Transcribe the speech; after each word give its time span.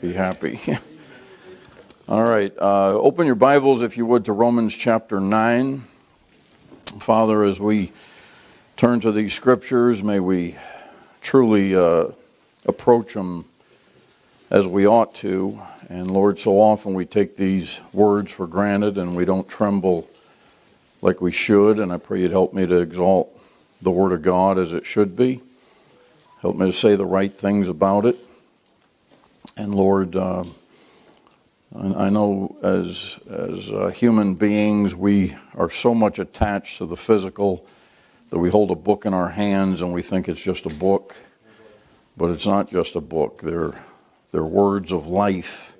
be 0.00 0.12
happy. 0.14 0.58
All 2.08 2.22
right, 2.22 2.52
uh, 2.58 2.92
open 2.94 3.26
your 3.26 3.34
Bibles, 3.34 3.82
if 3.82 3.98
you 3.98 4.06
would, 4.06 4.24
to 4.24 4.32
Romans 4.32 4.74
chapter 4.74 5.20
9. 5.20 5.82
Father, 6.98 7.44
as 7.44 7.60
we 7.60 7.92
turn 8.78 9.00
to 9.00 9.12
these 9.12 9.34
scriptures, 9.34 10.02
may 10.02 10.18
we 10.18 10.56
truly 11.20 11.76
uh, 11.76 12.06
approach 12.64 13.12
them 13.12 13.44
as 14.48 14.66
we 14.66 14.86
ought 14.86 15.14
to. 15.16 15.60
And 15.90 16.10
Lord, 16.10 16.38
so 16.38 16.52
often 16.52 16.94
we 16.94 17.04
take 17.04 17.36
these 17.36 17.82
words 17.92 18.32
for 18.32 18.46
granted 18.46 18.96
and 18.96 19.14
we 19.14 19.26
don't 19.26 19.48
tremble 19.48 20.08
like 21.02 21.20
we 21.20 21.30
should. 21.30 21.78
And 21.78 21.92
I 21.92 21.98
pray 21.98 22.22
you'd 22.22 22.30
help 22.30 22.54
me 22.54 22.66
to 22.66 22.76
exalt 22.76 23.38
the 23.82 23.90
Word 23.90 24.12
of 24.12 24.22
God 24.22 24.56
as 24.56 24.72
it 24.72 24.86
should 24.86 25.14
be. 25.14 25.42
Help 26.40 26.56
me 26.56 26.66
to 26.66 26.72
say 26.72 26.96
the 26.96 27.04
right 27.04 27.36
things 27.36 27.68
about 27.68 28.06
it. 28.06 28.18
And 29.56 29.74
Lord, 29.74 30.16
uh, 30.16 30.44
I 31.74 32.08
know 32.08 32.56
as 32.62 33.18
as 33.28 33.70
uh, 33.70 33.88
human 33.88 34.34
beings, 34.34 34.94
we 34.94 35.36
are 35.54 35.70
so 35.70 35.94
much 35.94 36.18
attached 36.18 36.78
to 36.78 36.86
the 36.86 36.96
physical 36.96 37.66
that 38.30 38.38
we 38.38 38.50
hold 38.50 38.70
a 38.70 38.76
book 38.76 39.06
in 39.06 39.14
our 39.14 39.28
hands 39.28 39.82
and 39.82 39.92
we 39.92 40.02
think 40.02 40.28
it's 40.28 40.42
just 40.42 40.66
a 40.66 40.74
book, 40.74 41.16
but 42.16 42.30
it's 42.30 42.46
not 42.46 42.70
just 42.70 42.96
a 42.96 43.00
book. 43.00 43.42
They're 43.42 43.74
they're 44.32 44.44
words 44.44 44.92
of 44.92 45.06
life. 45.06 45.76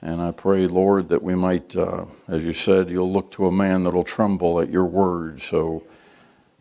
And 0.00 0.20
I 0.20 0.32
pray, 0.32 0.66
Lord, 0.66 1.08
that 1.08 1.22
we 1.22 1.34
might, 1.34 1.74
uh, 1.74 2.04
as 2.28 2.44
you 2.44 2.52
said, 2.52 2.90
you'll 2.90 3.10
look 3.10 3.30
to 3.32 3.46
a 3.46 3.52
man 3.52 3.84
that'll 3.84 4.04
tremble 4.04 4.60
at 4.60 4.68
your 4.68 4.84
word. 4.84 5.40
So 5.40 5.82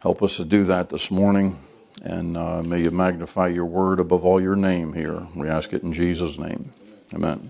help 0.02 0.24
us 0.24 0.38
to 0.38 0.46
do 0.46 0.64
that 0.66 0.90
this 0.90 1.12
morning. 1.12 1.60
And 2.04 2.36
uh, 2.36 2.62
may 2.62 2.82
you 2.82 2.92
magnify 2.92 3.48
your 3.48 3.66
word 3.66 4.02
above 4.02 4.26
all 4.26 4.42
your 4.42 4.58
name 4.58 4.92
here. 4.92 5.26
We 5.34 5.48
ask 5.48 5.72
it 5.72 5.84
in 5.84 5.94
Jesus' 5.94 6.38
name. 6.38 6.70
Amen. 7.14 7.50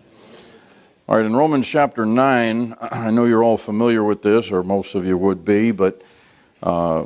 All 1.10 1.18
right, 1.18 1.26
in 1.26 1.36
Romans 1.36 1.68
chapter 1.68 2.06
9, 2.06 2.76
I 2.82 3.10
know 3.10 3.26
you're 3.26 3.44
all 3.44 3.58
familiar 3.58 4.04
with 4.04 4.22
this, 4.22 4.52
or 4.52 4.62
most 4.62 4.94
of 4.94 5.06
you 5.06 5.18
would 5.18 5.44
be, 5.44 5.72
but 5.72 6.04
uh, 6.62 7.06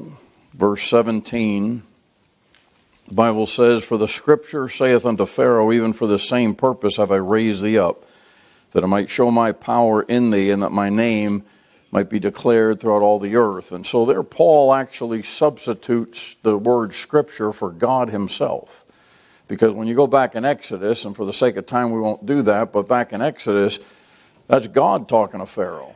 verse 0.54 0.84
17, 0.84 1.84
the 3.08 3.14
Bible 3.14 3.48
says, 3.48 3.82
For 3.82 3.98
the 3.98 4.10
scripture 4.10 4.68
saith 4.68 5.06
unto 5.06 5.26
Pharaoh, 5.26 5.72
Even 5.72 5.94
for 5.94 6.06
the 6.06 6.20
same 6.20 6.54
purpose 6.54 6.98
have 6.98 7.14
I 7.14 7.16
raised 7.16 7.62
thee 7.62 7.78
up, 7.78 8.06
that 8.72 8.84
I 8.84 8.88
might 8.88 9.10
show 9.10 9.32
my 9.32 9.54
power 9.54 10.02
in 10.02 10.32
thee, 10.32 10.52
and 10.52 10.62
that 10.64 10.74
my 10.74 10.90
name 10.90 11.46
might 11.92 12.10
be 12.10 12.20
declared 12.20 12.80
throughout 12.80 13.02
all 13.02 13.20
the 13.20 13.36
earth. 13.36 13.72
And 13.72 13.86
so 13.86 14.06
there, 14.06 14.24
Paul 14.24 14.74
actually 14.74 15.24
substitutes 15.24 16.36
the 16.44 16.58
word 16.58 16.94
scripture 16.94 17.54
for 17.54 17.70
God 17.70 18.10
himself. 18.10 18.86
Because 19.48 19.74
when 19.74 19.88
you 19.88 19.96
go 19.96 20.08
back 20.08 20.36
in 20.36 20.44
Exodus, 20.44 21.06
and 21.06 21.16
for 21.16 21.26
the 21.26 21.34
sake 21.34 21.56
of 21.56 21.66
time 21.66 21.92
we 21.92 22.02
won't 22.02 22.26
do 22.26 22.42
that, 22.42 22.74
but 22.74 22.88
back 22.88 23.14
in 23.14 23.22
Exodus, 23.22 23.80
that's 24.48 24.68
God 24.68 25.08
talking 25.08 25.40
to 25.40 25.46
Pharaoh. 25.46 25.96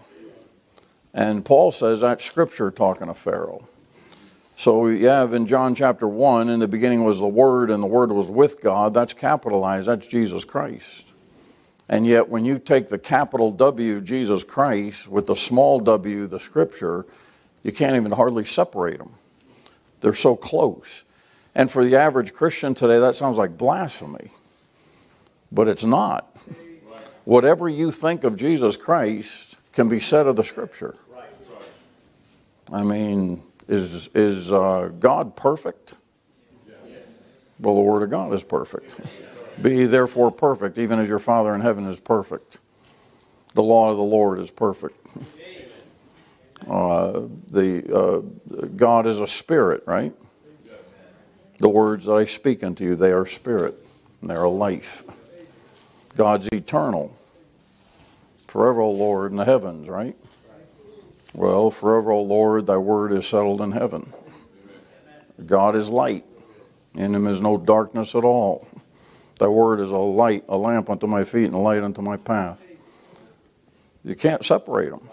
And 1.14 1.44
Paul 1.44 1.72
says 1.72 2.00
that's 2.00 2.24
scripture 2.24 2.72
talking 2.72 3.08
to 3.08 3.14
Pharaoh. 3.14 3.68
So 4.56 4.88
you 4.88 5.08
have 5.08 5.34
in 5.34 5.48
John 5.48 5.76
chapter 5.76 6.08
1, 6.08 6.48
in 6.48 6.60
the 6.60 6.68
beginning 6.68 7.04
was 7.04 7.20
the 7.20 7.28
Word, 7.28 7.72
and 7.72 7.82
the 7.82 7.88
Word 7.88 8.12
was 8.12 8.30
with 8.30 8.62
God. 8.62 8.94
That's 8.94 9.14
capitalized, 9.14 9.88
that's 9.88 10.08
Jesus 10.08 10.46
Christ. 10.46 11.11
And 11.92 12.08
yet, 12.08 12.30
when 12.30 12.46
you 12.46 12.58
take 12.58 12.88
the 12.88 12.98
capital 12.98 13.52
W, 13.52 14.00
Jesus 14.00 14.46
Christ, 14.46 15.10
with 15.10 15.28
the 15.28 15.36
small 15.36 15.82
w, 15.82 16.26
the 16.26 16.40
Scripture, 16.40 17.06
you 17.64 17.74
can't 17.74 17.98
even 17.98 18.14
hardly 18.14 18.46
separate 18.46 18.98
them. 18.98 19.12
They're 20.00 20.14
so 20.14 20.38
close. 20.38 21.04
And 21.54 21.70
for 21.70 21.84
the 21.84 21.98
average 21.98 22.34
Christian 22.34 22.74
today, 22.74 22.98
that 23.00 23.16
sounds 23.16 23.38
like 23.38 23.58
blasphemy. 23.58 24.32
But 25.52 25.68
it's 25.68 25.84
not. 25.84 26.34
Whatever 27.26 27.68
you 27.68 27.92
think 27.92 28.24
of 28.24 28.38
Jesus 28.38 28.78
Christ 28.78 29.58
can 29.74 29.90
be 29.90 30.00
said 30.00 30.28
of 30.28 30.38
the 30.38 30.46
Scripture. 30.46 30.96
Right. 31.14 31.26
I 32.72 32.84
mean, 32.84 33.44
is, 33.68 34.10
is 34.16 34.50
uh, 34.50 34.92
God 34.98 35.36
perfect? 35.36 35.96
Well, 37.60 37.76
the 37.76 37.82
Word 37.82 38.02
of 38.02 38.10
God 38.10 38.34
is 38.34 38.44
perfect. 38.44 38.96
Be 39.62 39.86
therefore 39.86 40.32
perfect, 40.32 40.78
even 40.78 41.00
as 41.00 41.08
your 41.08 41.20
Father 41.20 41.54
in 41.54 41.62
heaven 41.62 41.88
is 41.88 42.00
perfect. 42.00 42.60
The 43.54 43.64
law 43.64 43.92
of 43.92 43.98
the 43.98 44.04
Lord 44.04 44.40
is 44.40 44.50
perfect. 44.50 44.98
Uh, 46.70 47.24
the 47.50 47.84
uh, 47.94 48.66
God 48.76 49.08
is 49.08 49.20
a 49.20 49.28
spirit, 49.28 49.84
right? 49.86 50.14
The 51.58 51.70
words 51.70 52.06
that 52.06 52.14
I 52.14 52.26
speak 52.26 52.64
unto 52.64 52.84
you, 52.84 52.96
they 52.96 53.12
are 53.12 53.26
spirit, 53.26 53.76
and 54.22 54.30
they 54.30 54.36
are 54.36 54.48
life. 54.48 55.04
God's 56.16 56.48
eternal. 56.50 57.18
Forever, 58.48 58.82
O 58.82 58.92
Lord, 58.92 59.32
in 59.32 59.38
the 59.38 59.46
heavens, 59.46 59.88
right? 59.88 60.16
Well, 61.34 61.72
forever, 61.72 62.12
O 62.12 62.22
Lord, 62.22 62.68
thy 62.68 62.78
word 62.78 63.14
is 63.14 63.26
settled 63.28 63.62
in 63.62 63.72
heaven. 63.72 64.12
God 65.46 65.76
is 65.76 65.90
light. 65.90 66.26
In 66.94 67.16
him 67.16 67.28
is 67.28 67.40
no 67.40 67.58
darkness 67.58 68.16
at 68.16 68.26
all. 68.26 68.68
Thy 69.42 69.48
word 69.48 69.80
is 69.80 69.90
a 69.90 69.98
light, 69.98 70.44
a 70.48 70.56
lamp 70.56 70.88
unto 70.88 71.08
my 71.08 71.24
feet, 71.24 71.46
and 71.46 71.56
a 71.56 71.58
light 71.58 71.82
unto 71.82 72.00
my 72.00 72.16
path. 72.16 72.64
You 74.04 74.14
can't 74.14 74.46
separate 74.46 74.92
them. 74.92 75.10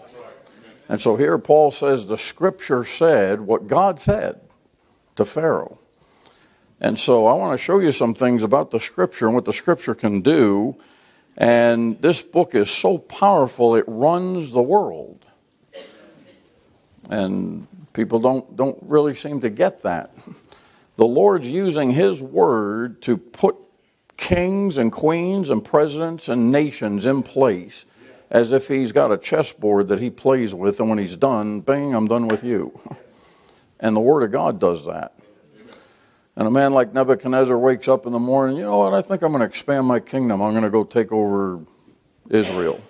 And 0.87 1.01
so 1.01 1.15
here 1.15 1.39
Paul 1.39 1.71
says 1.71 2.05
the 2.05 2.15
scripture 2.15 2.83
said 2.83 3.41
what 3.41 3.65
God 3.65 3.99
said 3.99 4.39
to 5.15 5.25
Pharaoh. 5.25 5.79
And 6.79 6.99
so 6.99 7.25
I 7.25 7.33
want 7.33 7.57
to 7.59 7.63
show 7.63 7.79
you 7.79 7.91
some 7.91 8.13
things 8.13 8.43
about 8.43 8.69
the 8.69 8.79
scripture 8.79 9.25
and 9.25 9.33
what 9.33 9.45
the 9.45 9.51
scripture 9.53 9.95
can 9.95 10.21
do. 10.21 10.77
And 11.35 11.99
this 11.99 12.21
book 12.21 12.53
is 12.53 12.69
so 12.69 12.99
powerful, 12.99 13.75
it 13.75 13.85
runs 13.87 14.51
the 14.51 14.61
world. 14.61 15.25
And 17.09 17.67
people 17.93 18.19
don't, 18.19 18.55
don't 18.55 18.77
really 18.83 19.15
seem 19.15 19.41
to 19.41 19.49
get 19.49 19.81
that. 19.81 20.15
The 20.97 21.07
Lord's 21.07 21.49
using 21.49 21.89
His 21.89 22.21
word 22.21 23.01
to 23.01 23.17
put 23.17 23.55
kings 24.19 24.77
and 24.77 24.91
queens 24.91 25.49
and 25.49 25.63
presidents 25.63 26.27
and 26.27 26.51
nations 26.51 27.05
in 27.05 27.23
place 27.23 27.85
as 28.29 28.51
if 28.51 28.67
he's 28.67 28.91
got 28.91 29.11
a 29.11 29.17
chessboard 29.17 29.87
that 29.87 29.99
he 29.99 30.09
plays 30.09 30.53
with, 30.53 30.79
and 30.79 30.89
when 30.89 30.99
he's 30.99 31.15
done, 31.15 31.61
bang, 31.61 31.95
I'm 31.95 32.07
done 32.07 32.27
with 32.27 32.43
you. 32.43 32.79
And 33.81 33.95
the 33.95 34.01
Word 34.01 34.23
of 34.23 34.31
God 34.33 34.59
does 34.59 34.87
that. 34.87 35.13
And 36.35 36.45
a 36.45 36.51
man 36.51 36.73
like 36.73 36.93
Nebuchadnezzar 36.93 37.57
wakes 37.57 37.87
up 37.87 38.05
in 38.05 38.11
the 38.11 38.19
morning, 38.19 38.57
you 38.57 38.63
know 38.63 38.79
what, 38.79 38.93
I 38.93 39.01
think 39.01 39.21
I'm 39.21 39.31
going 39.31 39.39
to 39.39 39.45
expand 39.45 39.87
my 39.87 40.01
kingdom. 40.01 40.41
I'm 40.41 40.51
going 40.51 40.65
to 40.65 40.69
go 40.69 40.83
take 40.83 41.13
over 41.13 41.61
Israel. 42.29 42.81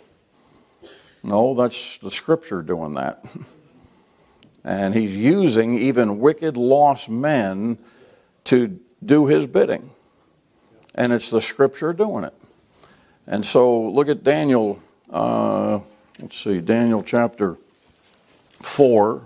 No, 1.22 1.53
that's 1.53 2.00
the 2.00 2.09
scripture 2.09 2.63
doing 2.63 2.95
that. 2.95 3.23
And 4.63 4.95
he's 4.95 5.16
using 5.16 5.78
even 5.78 6.19
wicked, 6.19 6.57
lost 6.57 7.07
men 7.07 7.78
to 8.45 8.79
do 9.06 9.28
his 9.28 9.45
bidding 9.45 9.91
and 11.00 11.14
it's 11.14 11.30
the 11.30 11.40
scripture 11.40 11.94
doing 11.94 12.26
it. 12.26 12.34
And 13.26 13.46
so 13.46 13.90
look 13.90 14.10
at 14.10 14.22
Daniel, 14.22 14.82
uh, 15.10 15.80
let's 16.20 16.38
see, 16.38 16.60
Daniel 16.60 17.02
chapter 17.04 17.56
4. 18.62 19.22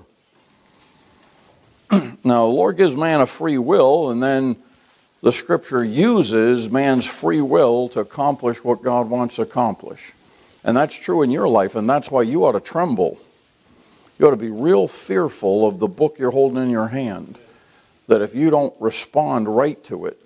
now, 1.91 2.11
the 2.23 2.43
Lord 2.43 2.77
gives 2.77 2.95
man 2.95 3.21
a 3.21 3.25
free 3.25 3.57
will, 3.57 4.11
and 4.11 4.21
then 4.21 4.55
the 5.23 5.31
scripture 5.31 5.83
uses 5.83 6.69
man's 6.69 7.07
free 7.07 7.41
will 7.41 7.89
to 7.89 8.01
accomplish 8.01 8.63
what 8.63 8.83
God 8.83 9.09
wants 9.09 9.37
to 9.37 9.41
accomplish. 9.41 10.13
And 10.63 10.77
that's 10.77 10.95
true 10.95 11.23
in 11.23 11.31
your 11.31 11.47
life, 11.47 11.75
and 11.75 11.89
that's 11.89 12.11
why 12.11 12.21
you 12.21 12.45
ought 12.45 12.51
to 12.51 12.59
tremble. 12.59 13.17
You 14.19 14.27
ought 14.27 14.31
to 14.31 14.37
be 14.37 14.51
real 14.51 14.87
fearful 14.87 15.67
of 15.67 15.79
the 15.79 15.87
book 15.87 16.19
you're 16.19 16.31
holding 16.31 16.61
in 16.61 16.69
your 16.69 16.89
hand. 16.89 17.39
That 18.05 18.21
if 18.21 18.35
you 18.35 18.51
don't 18.51 18.75
respond 18.79 19.47
right 19.47 19.83
to 19.85 20.05
it, 20.05 20.22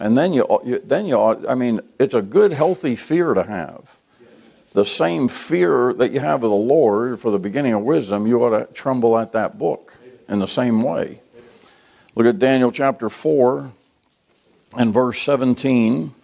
and 0.00 0.16
then 0.16 0.32
you, 0.32 0.46
you 0.64 0.80
then 0.82 1.06
you 1.06 1.20
I 1.20 1.54
mean, 1.54 1.80
it's 1.98 2.14
a 2.14 2.22
good, 2.22 2.52
healthy 2.52 2.96
fear 2.96 3.34
to 3.34 3.44
have. 3.44 3.96
The 4.72 4.84
same 4.84 5.28
fear 5.28 5.92
that 5.92 6.12
you 6.12 6.20
have 6.20 6.42
of 6.42 6.50
the 6.50 6.56
Lord 6.56 7.20
for 7.20 7.30
the 7.30 7.38
beginning 7.38 7.74
of 7.74 7.82
wisdom, 7.82 8.26
you 8.26 8.42
ought 8.42 8.58
to 8.58 8.72
tremble 8.72 9.18
at 9.18 9.32
that 9.32 9.58
book 9.58 9.98
in 10.28 10.38
the 10.38 10.46
same 10.46 10.82
way. 10.82 11.20
Look 12.14 12.26
at 12.26 12.38
Daniel 12.38 12.72
chapter 12.72 13.10
4 13.10 13.72
and 14.76 14.92
verse 14.92 15.20
17. 15.20 16.14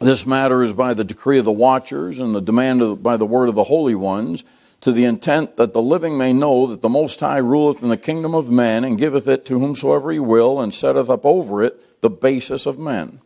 This 0.00 0.26
matter 0.26 0.62
is 0.62 0.72
by 0.72 0.94
the 0.94 1.04
decree 1.04 1.38
of 1.38 1.44
the 1.44 1.52
watchers 1.52 2.18
and 2.18 2.34
the 2.34 2.40
demand 2.40 2.82
of, 2.82 3.02
by 3.02 3.16
the 3.16 3.26
word 3.26 3.48
of 3.48 3.54
the 3.54 3.64
holy 3.64 3.94
ones 3.94 4.44
to 4.82 4.92
the 4.92 5.04
intent 5.04 5.56
that 5.56 5.72
the 5.72 5.80
living 5.80 6.18
may 6.18 6.32
know 6.32 6.66
that 6.66 6.82
the 6.82 6.88
Most 6.88 7.18
High 7.20 7.38
ruleth 7.38 7.82
in 7.82 7.88
the 7.88 7.96
kingdom 7.96 8.34
of 8.34 8.50
men, 8.50 8.84
and 8.84 8.98
giveth 8.98 9.26
it 9.26 9.46
to 9.46 9.58
whomsoever 9.58 10.12
he 10.12 10.18
will, 10.18 10.60
and 10.60 10.74
setteth 10.74 11.08
up 11.08 11.24
over 11.24 11.62
it 11.62 12.00
the 12.02 12.10
basis 12.10 12.66
of 12.66 12.78
men. 12.78 13.20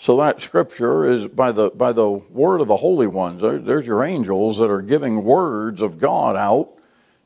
So 0.00 0.16
that 0.18 0.40
scripture 0.40 1.04
is 1.04 1.28
by 1.28 1.52
the 1.52 1.70
by 1.70 1.92
the 1.92 2.08
word 2.08 2.60
of 2.60 2.68
the 2.68 2.76
holy 2.76 3.06
ones. 3.06 3.42
There, 3.42 3.58
there's 3.58 3.86
your 3.86 4.04
angels 4.04 4.58
that 4.58 4.70
are 4.70 4.82
giving 4.82 5.24
words 5.24 5.82
of 5.82 5.98
God 5.98 6.36
out, 6.36 6.70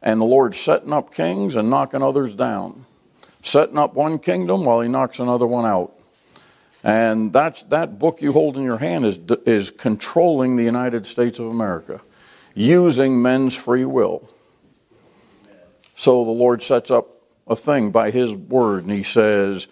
and 0.01 0.21
the 0.21 0.25
Lord 0.25 0.55
setting 0.55 0.93
up 0.93 1.15
kings 1.15 1.55
and 1.55 1.69
knocking 1.71 2.03
others 2.03 2.35
down, 2.35 2.87
setting 3.43 3.79
up 3.79 3.95
one 3.95 4.19
kingdom 4.19 4.65
while 4.65 4.81
He 4.81 4.89
knocks 4.89 5.19
another 5.19 5.47
one 5.47 5.67
out. 5.67 5.93
And 6.83 7.33
that's, 7.33 7.63
that 7.65 7.99
book 7.99 8.21
you 8.21 8.33
hold 8.33 8.57
in 8.57 8.65
your 8.65 8.79
hand 8.79 9.07
is, 9.07 9.21
is 9.47 9.71
controlling 9.71 10.57
the 10.57 10.65
United 10.65 11.07
States 11.07 11.39
of 11.39 11.47
America, 11.47 12.01
using 12.55 13.21
men's 13.21 13.57
free 13.57 13.85
will. 13.85 14.29
So 15.97 16.25
the 16.25 16.31
Lord 16.31 16.63
sets 16.63 16.91
up 16.91 17.23
a 17.47 17.57
thing 17.57 17.91
by 17.91 18.11
His 18.11 18.33
word, 18.33 18.85
and 18.85 18.93
He 18.93 19.03
says, 19.03 19.69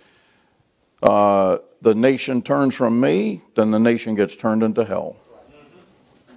uh, 1.03 1.59
The 1.82 1.94
nation 1.94 2.43
turns 2.43 2.75
from 2.75 3.00
me, 3.00 3.43
then 3.55 3.71
the 3.71 3.81
nation 3.81 4.15
gets 4.15 4.37
turned 4.37 4.62
into 4.62 4.85
hell. 4.85 5.17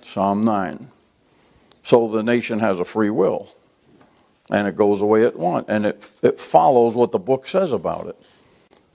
Psalm 0.03 0.43
9. 0.43 0.89
So 1.83 2.07
the 2.07 2.23
nation 2.23 2.59
has 2.59 2.79
a 2.79 2.85
free 2.85 3.09
will, 3.09 3.49
and 4.49 4.67
it 4.67 4.75
goes 4.75 5.01
away 5.01 5.25
at 5.25 5.35
once, 5.35 5.65
and 5.67 5.85
it, 5.85 6.09
it 6.21 6.39
follows 6.39 6.95
what 6.95 7.11
the 7.11 7.19
book 7.19 7.47
says 7.47 7.71
about 7.71 8.07
it. 8.07 8.19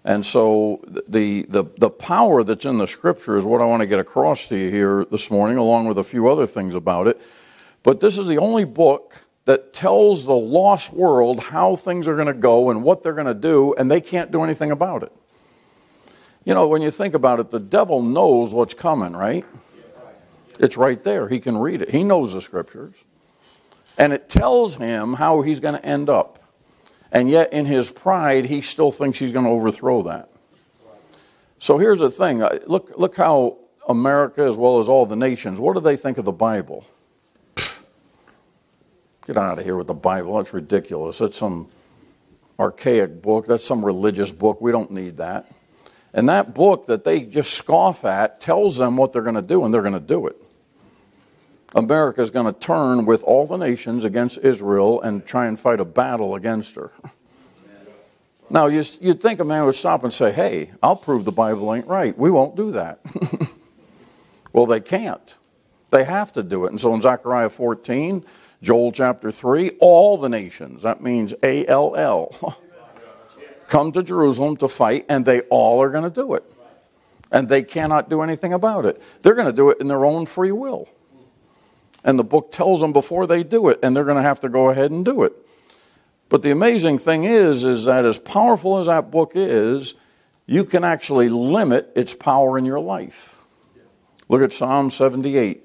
And 0.04 0.24
so 0.24 0.80
the, 1.08 1.42
the, 1.48 1.64
the 1.76 1.90
power 1.90 2.42
that's 2.42 2.64
in 2.64 2.78
the 2.78 2.86
scripture 2.86 3.36
is 3.36 3.44
what 3.44 3.60
I 3.60 3.64
want 3.64 3.80
to 3.80 3.86
get 3.86 3.98
across 3.98 4.46
to 4.48 4.56
you 4.56 4.70
here 4.70 5.04
this 5.10 5.30
morning, 5.30 5.58
along 5.58 5.86
with 5.86 5.98
a 5.98 6.04
few 6.04 6.28
other 6.28 6.46
things 6.46 6.74
about 6.74 7.08
it. 7.08 7.20
But 7.82 8.00
this 8.00 8.16
is 8.16 8.26
the 8.26 8.38
only 8.38 8.64
book 8.64 9.24
that 9.44 9.72
tells 9.72 10.24
the 10.24 10.34
lost 10.34 10.92
world 10.92 11.40
how 11.40 11.74
things 11.74 12.06
are 12.06 12.14
going 12.14 12.26
to 12.26 12.34
go 12.34 12.70
and 12.70 12.82
what 12.82 13.02
they're 13.02 13.14
going 13.14 13.26
to 13.26 13.34
do, 13.34 13.74
and 13.74 13.90
they 13.90 14.00
can't 14.00 14.30
do 14.30 14.42
anything 14.42 14.70
about 14.70 15.02
it. 15.02 15.12
You 16.44 16.54
know, 16.54 16.68
when 16.68 16.82
you 16.82 16.90
think 16.90 17.14
about 17.14 17.40
it, 17.40 17.50
the 17.50 17.60
devil 17.60 18.02
knows 18.02 18.54
what's 18.54 18.74
coming, 18.74 19.14
right? 19.14 19.44
It's 20.58 20.76
right 20.76 21.02
there. 21.02 21.28
He 21.28 21.40
can 21.40 21.56
read 21.56 21.82
it. 21.82 21.90
He 21.90 22.02
knows 22.02 22.32
the 22.32 22.40
scriptures. 22.40 22.94
And 23.96 24.12
it 24.12 24.28
tells 24.28 24.76
him 24.76 25.14
how 25.14 25.42
he's 25.42 25.60
going 25.60 25.74
to 25.74 25.84
end 25.84 26.08
up. 26.08 26.37
And 27.10 27.30
yet, 27.30 27.52
in 27.52 27.66
his 27.66 27.90
pride, 27.90 28.44
he 28.46 28.60
still 28.60 28.92
thinks 28.92 29.18
he's 29.18 29.32
going 29.32 29.44
to 29.44 29.50
overthrow 29.50 30.02
that. 30.02 30.28
So 31.58 31.78
here's 31.78 31.98
the 31.98 32.10
thing 32.10 32.40
look, 32.66 32.92
look 32.96 33.16
how 33.16 33.58
America, 33.88 34.42
as 34.42 34.56
well 34.56 34.80
as 34.80 34.88
all 34.88 35.06
the 35.06 35.16
nations, 35.16 35.58
what 35.58 35.74
do 35.74 35.80
they 35.80 35.96
think 35.96 36.18
of 36.18 36.24
the 36.24 36.32
Bible? 36.32 36.84
Get 39.26 39.36
out 39.36 39.58
of 39.58 39.64
here 39.64 39.76
with 39.76 39.86
the 39.86 39.94
Bible. 39.94 40.36
That's 40.36 40.54
ridiculous. 40.54 41.18
That's 41.18 41.36
some 41.36 41.68
archaic 42.58 43.20
book. 43.20 43.46
That's 43.46 43.66
some 43.66 43.84
religious 43.84 44.32
book. 44.32 44.60
We 44.60 44.72
don't 44.72 44.90
need 44.90 45.18
that. 45.18 45.50
And 46.14 46.28
that 46.28 46.54
book 46.54 46.86
that 46.86 47.04
they 47.04 47.20
just 47.20 47.52
scoff 47.52 48.04
at 48.04 48.40
tells 48.40 48.78
them 48.78 48.96
what 48.96 49.12
they're 49.12 49.22
going 49.22 49.34
to 49.34 49.42
do, 49.42 49.64
and 49.64 49.72
they're 49.72 49.82
going 49.82 49.92
to 49.92 50.00
do 50.00 50.26
it. 50.26 50.36
America 51.74 52.22
is 52.22 52.30
going 52.30 52.52
to 52.52 52.58
turn 52.58 53.04
with 53.04 53.22
all 53.22 53.46
the 53.46 53.56
nations 53.56 54.04
against 54.04 54.38
Israel 54.38 55.00
and 55.02 55.26
try 55.26 55.46
and 55.46 55.58
fight 55.58 55.80
a 55.80 55.84
battle 55.84 56.34
against 56.34 56.74
her. 56.74 56.92
Now, 58.50 58.66
you, 58.66 58.82
would 59.02 59.20
think 59.20 59.40
a 59.40 59.44
man 59.44 59.66
would 59.66 59.74
stop 59.74 60.04
and 60.04 60.12
say, 60.12 60.32
Hey, 60.32 60.70
I'll 60.82 60.96
prove 60.96 61.24
the 61.24 61.32
Bible 61.32 61.74
ain't 61.74 61.86
right. 61.86 62.16
We 62.16 62.30
won't 62.30 62.56
do 62.56 62.72
that. 62.72 63.00
well, 64.52 64.64
they 64.64 64.80
can't. 64.80 65.36
They 65.90 66.04
have 66.04 66.32
to 66.32 66.42
do 66.42 66.64
it. 66.64 66.70
And 66.70 66.80
so 66.80 66.94
in 66.94 67.00
Zechariah 67.00 67.50
14, 67.50 68.24
Joel 68.62 68.92
chapter 68.92 69.30
3, 69.30 69.72
all 69.80 70.18
the 70.18 70.28
nations, 70.28 70.82
that 70.82 71.02
means 71.02 71.34
A 71.42 71.66
L 71.66 71.94
L, 71.94 72.58
come 73.68 73.92
to 73.92 74.02
Jerusalem 74.02 74.56
to 74.58 74.68
fight, 74.68 75.04
and 75.08 75.24
they 75.24 75.42
all 75.42 75.82
are 75.82 75.90
going 75.90 76.04
to 76.04 76.10
do 76.10 76.34
it. 76.34 76.44
And 77.30 77.50
they 77.50 77.62
cannot 77.62 78.08
do 78.08 78.22
anything 78.22 78.54
about 78.54 78.86
it. 78.86 79.00
They're 79.22 79.34
going 79.34 79.46
to 79.46 79.52
do 79.52 79.68
it 79.68 79.78
in 79.80 79.88
their 79.88 80.06
own 80.06 80.24
free 80.24 80.52
will. 80.52 80.88
And 82.04 82.18
the 82.18 82.24
book 82.24 82.52
tells 82.52 82.80
them 82.80 82.92
before 82.92 83.26
they 83.26 83.42
do 83.42 83.68
it, 83.68 83.78
and 83.82 83.94
they're 83.94 84.04
going 84.04 84.16
to 84.16 84.22
have 84.22 84.40
to 84.40 84.48
go 84.48 84.70
ahead 84.70 84.90
and 84.90 85.04
do 85.04 85.22
it. 85.24 85.32
But 86.28 86.42
the 86.42 86.50
amazing 86.50 86.98
thing 86.98 87.24
is, 87.24 87.64
is 87.64 87.86
that 87.86 88.04
as 88.04 88.18
powerful 88.18 88.78
as 88.78 88.86
that 88.86 89.10
book 89.10 89.32
is, 89.34 89.94
you 90.46 90.64
can 90.64 90.84
actually 90.84 91.28
limit 91.28 91.90
its 91.94 92.14
power 92.14 92.58
in 92.58 92.64
your 92.64 92.80
life. 92.80 93.38
Look 94.28 94.42
at 94.42 94.52
Psalm 94.52 94.90
78. 94.90 95.64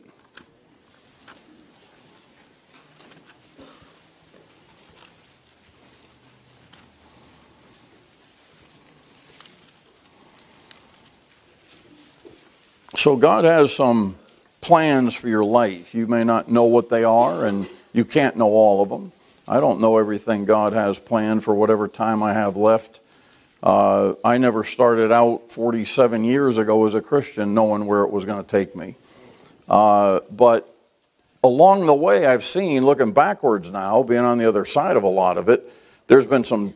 So 12.95 13.17
God 13.17 13.43
has 13.43 13.75
some 13.75 14.15
plans 14.63 15.13
for 15.13 15.27
your 15.27 15.43
life. 15.43 15.93
You 15.93 16.07
may 16.07 16.23
not 16.23 16.49
know 16.49 16.63
what 16.63 16.89
they 16.89 17.03
are, 17.03 17.45
and 17.45 17.67
you 17.91 18.05
can't 18.05 18.37
know 18.37 18.47
all 18.47 18.81
of 18.81 18.87
them. 18.87 19.11
I 19.45 19.59
don't 19.59 19.81
know 19.81 19.97
everything 19.97 20.45
God 20.45 20.71
has 20.71 20.97
planned 20.97 21.43
for 21.43 21.53
whatever 21.53 21.89
time 21.89 22.23
I 22.23 22.33
have 22.33 22.55
left. 22.55 23.01
Uh, 23.61 24.13
I 24.23 24.37
never 24.37 24.63
started 24.63 25.11
out 25.11 25.51
47 25.51 26.23
years 26.23 26.57
ago 26.57 26.85
as 26.87 26.95
a 26.95 27.01
Christian 27.01 27.53
knowing 27.53 27.85
where 27.85 28.03
it 28.03 28.09
was 28.09 28.23
going 28.23 28.41
to 28.41 28.49
take 28.49 28.73
me. 28.73 28.95
Uh, 29.67 30.21
but 30.31 30.73
along 31.43 31.85
the 31.85 31.93
way, 31.93 32.25
I've 32.25 32.45
seen, 32.45 32.85
looking 32.85 33.11
backwards 33.11 33.69
now, 33.69 34.01
being 34.01 34.21
on 34.21 34.37
the 34.37 34.47
other 34.47 34.63
side 34.63 34.95
of 34.95 35.03
a 35.03 35.09
lot 35.09 35.37
of 35.37 35.49
it, 35.49 35.69
there's 36.07 36.27
been 36.27 36.45
some 36.45 36.73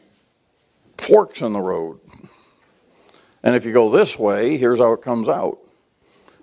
forks 0.97 1.41
in 1.41 1.53
the 1.53 1.61
road. 1.61 1.99
And 3.43 3.55
if 3.55 3.65
you 3.65 3.71
go 3.71 3.89
this 3.89 4.19
way, 4.19 4.57
here's 4.57 4.79
how 4.79 4.91
it 4.91 5.01
comes 5.01 5.29
out. 5.29 5.59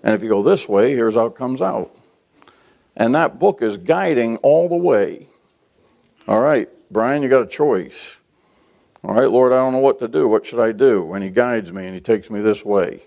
And 0.05 0.13
if 0.13 0.23
you 0.23 0.29
go 0.29 0.43
this 0.43 0.69
way, 0.69 0.95
here's 0.95 1.15
how 1.15 1.25
it 1.27 1.35
comes 1.35 1.63
out. 1.63 1.97
And 2.95 3.15
that 3.15 3.39
book 3.39 3.63
is 3.63 3.79
guiding 3.79 4.37
all 4.39 4.69
the 4.69 4.77
way. 4.77 5.29
All 6.29 6.43
right, 6.43 6.69
Brian, 6.91 7.23
you 7.23 7.31
got 7.31 7.43
a 7.43 7.47
choice. 7.47 8.19
All 9.03 9.15
right, 9.15 9.31
Lord, 9.31 9.53
I 9.53 9.57
don't 9.57 9.73
know 9.73 9.79
what 9.79 9.99
to 10.01 10.09
do. 10.09 10.29
What 10.29 10.45
should 10.45 10.61
I 10.61 10.73
do? 10.73 11.15
And 11.15 11.25
He 11.25 11.31
guides 11.31 11.73
me 11.73 11.87
and 11.87 11.95
He 11.95 12.03
takes 12.03 12.29
me 12.29 12.43
this 12.43 12.65
way. 12.65 13.05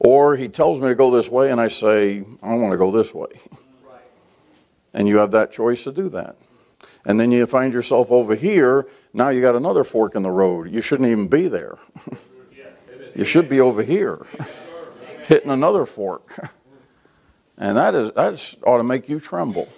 Or 0.00 0.34
He 0.34 0.48
tells 0.48 0.80
me 0.80 0.88
to 0.88 0.94
go 0.96 1.10
this 1.12 1.28
way 1.28 1.52
and 1.52 1.60
I 1.60 1.68
say, 1.68 2.24
I 2.42 2.54
want 2.54 2.72
to 2.72 2.78
go 2.78 2.90
this 2.90 3.14
way. 3.14 3.30
And 4.92 5.06
you 5.06 5.18
have 5.18 5.30
that 5.30 5.52
choice 5.52 5.84
to 5.84 5.92
do 5.92 6.08
that. 6.08 6.36
And 7.04 7.20
then 7.20 7.30
you 7.30 7.46
find 7.46 7.72
yourself 7.72 8.10
over 8.10 8.34
here. 8.34 8.88
Now 9.12 9.28
you 9.28 9.40
got 9.40 9.54
another 9.54 9.84
fork 9.84 10.16
in 10.16 10.24
the 10.24 10.32
road. 10.32 10.68
You 10.68 10.82
shouldn't 10.82 11.08
even 11.08 11.28
be 11.28 11.46
there. 11.46 11.78
you 13.14 13.24
should 13.24 13.48
be 13.48 13.60
over 13.60 13.84
here 13.84 14.26
hitting 15.30 15.50
another 15.50 15.86
fork. 15.86 16.52
And 17.62 17.76
that 17.76 17.94
is 17.94 18.10
that 18.12 18.54
ought 18.62 18.78
to 18.78 18.82
make 18.82 19.06
you 19.10 19.20
tremble. 19.20 19.68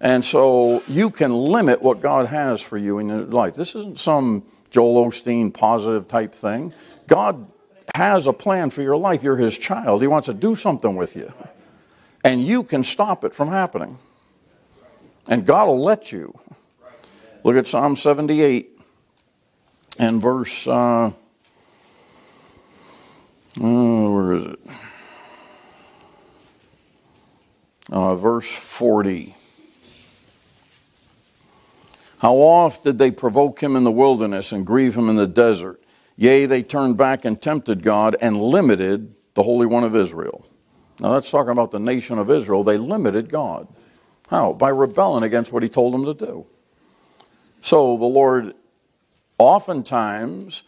And 0.00 0.24
so 0.24 0.82
you 0.88 1.10
can 1.10 1.30
limit 1.30 1.82
what 1.82 2.00
God 2.00 2.26
has 2.28 2.62
for 2.62 2.78
you 2.78 2.98
in 2.98 3.08
your 3.08 3.20
life. 3.20 3.54
This 3.54 3.74
isn't 3.74 3.98
some 3.98 4.44
Joel 4.70 5.04
Osteen 5.04 5.52
positive 5.52 6.08
type 6.08 6.34
thing. 6.34 6.72
God 7.06 7.46
has 7.94 8.26
a 8.26 8.32
plan 8.32 8.70
for 8.70 8.80
your 8.80 8.96
life. 8.96 9.22
You're 9.22 9.36
his 9.36 9.58
child. 9.58 10.00
He 10.00 10.08
wants 10.08 10.24
to 10.26 10.32
do 10.32 10.56
something 10.56 10.96
with 10.96 11.16
you. 11.16 11.30
And 12.24 12.46
you 12.46 12.62
can 12.62 12.82
stop 12.82 13.24
it 13.24 13.34
from 13.34 13.48
happening. 13.48 13.98
And 15.26 15.44
God 15.44 15.66
will 15.66 15.82
let 15.82 16.12
you. 16.12 16.38
Look 17.44 17.56
at 17.56 17.66
Psalm 17.66 17.96
78 17.96 18.80
and 19.98 20.20
verse 20.20 20.66
uh, 20.66 21.12
Oh, 23.58 24.14
where 24.14 24.32
is 24.34 24.44
it? 24.44 24.60
Uh, 27.90 28.14
verse 28.14 28.50
40. 28.50 29.34
How 32.18 32.34
oft 32.34 32.84
did 32.84 32.98
they 32.98 33.10
provoke 33.10 33.62
him 33.62 33.74
in 33.76 33.84
the 33.84 33.90
wilderness 33.90 34.52
and 34.52 34.66
grieve 34.66 34.94
him 34.94 35.08
in 35.08 35.16
the 35.16 35.26
desert? 35.26 35.82
Yea, 36.16 36.44
they 36.44 36.62
turned 36.62 36.96
back 36.96 37.24
and 37.24 37.40
tempted 37.40 37.82
God 37.82 38.14
and 38.20 38.40
limited 38.40 39.14
the 39.34 39.42
Holy 39.42 39.66
One 39.66 39.84
of 39.84 39.96
Israel. 39.96 40.44
Now 41.00 41.14
that's 41.14 41.30
talking 41.30 41.52
about 41.52 41.70
the 41.70 41.80
nation 41.80 42.18
of 42.18 42.30
Israel. 42.30 42.62
They 42.62 42.76
limited 42.76 43.30
God. 43.30 43.66
How? 44.28 44.52
By 44.52 44.68
rebelling 44.68 45.24
against 45.24 45.50
what 45.50 45.62
he 45.62 45.68
told 45.68 45.94
them 45.94 46.04
to 46.04 46.14
do. 46.14 46.46
So 47.62 47.96
the 47.96 48.04
Lord 48.04 48.54
oftentimes 49.38 50.62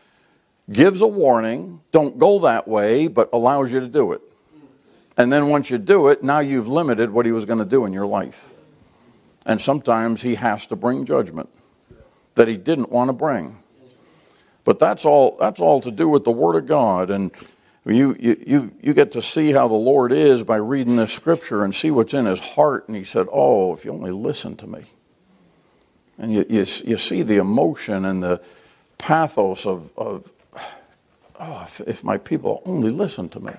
gives 0.72 1.00
a 1.00 1.06
warning, 1.06 1.80
don't 1.92 2.18
go 2.18 2.38
that 2.40 2.66
way, 2.66 3.08
but 3.08 3.28
allows 3.32 3.70
you 3.70 3.80
to 3.80 3.88
do 3.88 4.12
it. 4.12 4.20
And 5.16 5.32
then 5.32 5.48
once 5.48 5.70
you 5.70 5.78
do 5.78 6.08
it, 6.08 6.22
now 6.22 6.38
you've 6.38 6.68
limited 6.68 7.10
what 7.10 7.26
he 7.26 7.32
was 7.32 7.44
going 7.44 7.58
to 7.58 7.64
do 7.64 7.84
in 7.84 7.92
your 7.92 8.06
life. 8.06 8.50
And 9.44 9.60
sometimes 9.60 10.22
he 10.22 10.36
has 10.36 10.66
to 10.66 10.76
bring 10.76 11.04
judgment 11.04 11.50
that 12.34 12.48
he 12.48 12.56
didn't 12.56 12.90
want 12.90 13.08
to 13.08 13.12
bring. 13.12 13.58
But 14.64 14.78
that's 14.78 15.04
all 15.04 15.36
that's 15.40 15.60
all 15.60 15.80
to 15.80 15.90
do 15.90 16.08
with 16.08 16.24
the 16.24 16.30
word 16.30 16.56
of 16.56 16.66
God 16.66 17.10
and 17.10 17.32
you, 17.84 18.16
you, 18.20 18.44
you 18.46 18.72
you 18.80 18.94
get 18.94 19.10
to 19.12 19.22
see 19.22 19.52
how 19.52 19.66
the 19.66 19.74
Lord 19.74 20.12
is 20.12 20.44
by 20.44 20.56
reading 20.56 20.96
this 20.96 21.12
scripture 21.12 21.64
and 21.64 21.74
see 21.74 21.90
what's 21.90 22.14
in 22.14 22.26
his 22.26 22.38
heart. 22.38 22.86
And 22.86 22.96
he 22.96 23.04
said, 23.04 23.26
Oh, 23.32 23.74
if 23.74 23.84
you 23.84 23.92
only 23.92 24.12
listen 24.12 24.56
to 24.58 24.66
me. 24.68 24.84
And 26.16 26.32
you, 26.32 26.46
you, 26.48 26.64
you 26.84 26.96
see 26.96 27.22
the 27.22 27.38
emotion 27.38 28.04
and 28.04 28.22
the 28.22 28.40
pathos 28.98 29.66
of, 29.66 29.90
of, 29.96 30.30
oh, 31.42 31.62
if, 31.64 31.80
if 31.80 32.04
my 32.04 32.16
people 32.16 32.62
only 32.64 32.90
listened 32.90 33.32
to 33.32 33.40
me, 33.40 33.52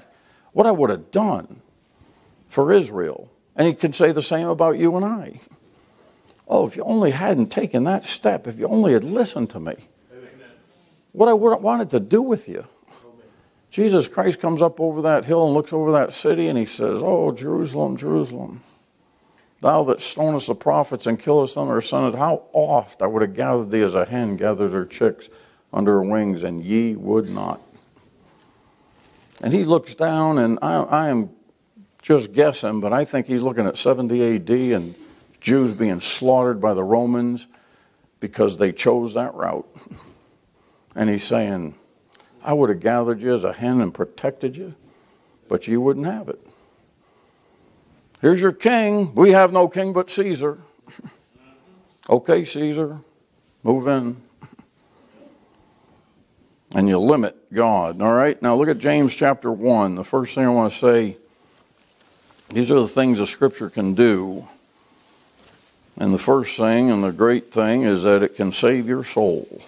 what 0.54 0.66
I 0.66 0.72
would 0.72 0.90
have 0.90 1.12
done 1.12 1.62
for 2.48 2.72
Israel. 2.72 3.30
And 3.56 3.68
he 3.68 3.74
can 3.74 3.94
say 3.94 4.12
the 4.12 4.22
same 4.22 4.48
about 4.48 4.78
you 4.78 4.96
and 4.96 5.06
I. 5.06 5.42
Oh, 6.48 6.68
if 6.68 6.76
you 6.76 6.84
only 6.84 7.12
hadn't 7.12 7.48
taken 7.48 7.84
that 7.84 8.06
step, 8.06 8.48
if 8.48 8.60
you 8.60 8.68
only 8.68 8.94
had 8.94 9.04
listened 9.04 9.50
to 9.52 9.60
me, 9.60 9.76
what 11.12 11.30
I 11.30 11.34
wanted 11.34 11.92
to 11.92 12.00
do 12.00 12.22
with 12.22 12.48
you. 12.48 12.66
Jesus 13.70 14.08
Christ 14.08 14.40
comes 14.40 14.62
up 14.62 14.80
over 14.80 15.02
that 15.02 15.26
hill 15.26 15.46
and 15.46 15.54
looks 15.54 15.74
over 15.74 15.92
that 15.94 16.14
city 16.14 16.48
and 16.48 16.58
he 16.58 16.66
says, 16.66 17.02
Oh, 17.04 17.32
Jerusalem, 17.32 17.98
Jerusalem, 17.98 18.62
thou 19.62 19.84
that 19.86 19.98
stonest 19.98 20.48
the 20.48 20.56
prophets 20.56 21.08
and 21.08 21.20
killest 21.20 21.56
them 21.56 21.70
are 21.70 21.82
sons, 21.82 22.16
how 22.16 22.44
oft 22.54 23.02
I 23.02 23.08
would 23.08 23.24
have 23.24 23.36
gathered 23.36 23.72
thee 23.72 23.82
as 23.82 23.96
a 23.96 24.06
hen 24.06 24.36
gathers 24.36 24.74
her 24.74 24.86
chicks 24.86 25.28
under 25.72 25.94
her 25.94 26.04
wings, 26.04 26.44
and 26.44 26.64
ye 26.64 26.96
would 26.96 27.30
not. 27.30 27.62
And 29.44 29.52
he 29.52 29.66
looks 29.66 29.94
down, 29.94 30.38
and 30.38 30.58
I, 30.62 30.76
I 30.84 31.10
am 31.10 31.30
just 32.02 32.32
guessing, 32.32 32.80
but 32.80 32.94
I 32.94 33.04
think 33.04 33.28
he's 33.28 33.42
looking 33.42 33.68
at 33.68 33.78
70 33.78 34.36
AD 34.36 34.50
and 34.50 34.96
Jews 35.42 35.74
being 35.74 36.00
slaughtered 36.00 36.62
by 36.62 36.74
the 36.74 36.84
Romans 36.86 37.48
because 38.22 38.58
they 38.58 38.72
chose 38.72 39.14
that 39.16 39.36
route. 39.36 39.68
And 40.96 41.10
he's 41.10 41.26
saying, 41.26 41.76
I 42.42 42.54
would 42.54 42.70
have 42.70 42.80
gathered 42.80 43.22
you 43.22 43.36
as 43.36 43.44
a 43.44 43.52
hen 43.52 43.82
and 43.82 43.94
protected 43.94 44.56
you, 44.56 44.76
but 45.50 45.68
you 45.68 45.82
wouldn't 45.82 46.06
have 46.06 46.30
it. 46.30 46.40
Here's 48.22 48.40
your 48.40 48.54
king. 48.54 49.14
We 49.14 49.32
have 49.32 49.52
no 49.52 49.68
king 49.68 49.92
but 49.92 50.10
Caesar. 50.10 50.60
okay, 52.10 52.46
Caesar, 52.46 53.02
move 53.62 53.90
in. 53.90 54.22
And 56.74 56.88
you 56.88 56.98
limit 57.00 57.54
God. 57.54 58.02
All 58.02 58.14
right? 58.14 58.42
Now 58.42 58.56
look 58.56 58.68
at 58.68 58.80
James 58.80 59.14
chapter 59.14 59.52
1. 59.52 59.96
The 59.96 60.04
first 60.04 60.34
thing 60.34 60.46
I 60.46 60.50
want 60.50 60.74
to 60.74 60.80
say 60.80 61.18
these 62.50 62.72
are 62.72 62.80
the 62.80 62.88
things 62.88 63.20
a 63.20 63.28
scripture 63.28 63.70
can 63.70 63.94
do. 63.94 64.48
And 65.98 66.14
the 66.14 66.20
first 66.20 66.58
thing 66.58 66.90
and 66.90 67.04
the 67.04 67.12
great 67.12 67.52
thing 67.52 67.84
is 67.84 68.04
that 68.04 68.24
it 68.24 68.36
can 68.36 68.52
save 68.52 68.88
your 68.88 69.04
soul. 69.04 69.62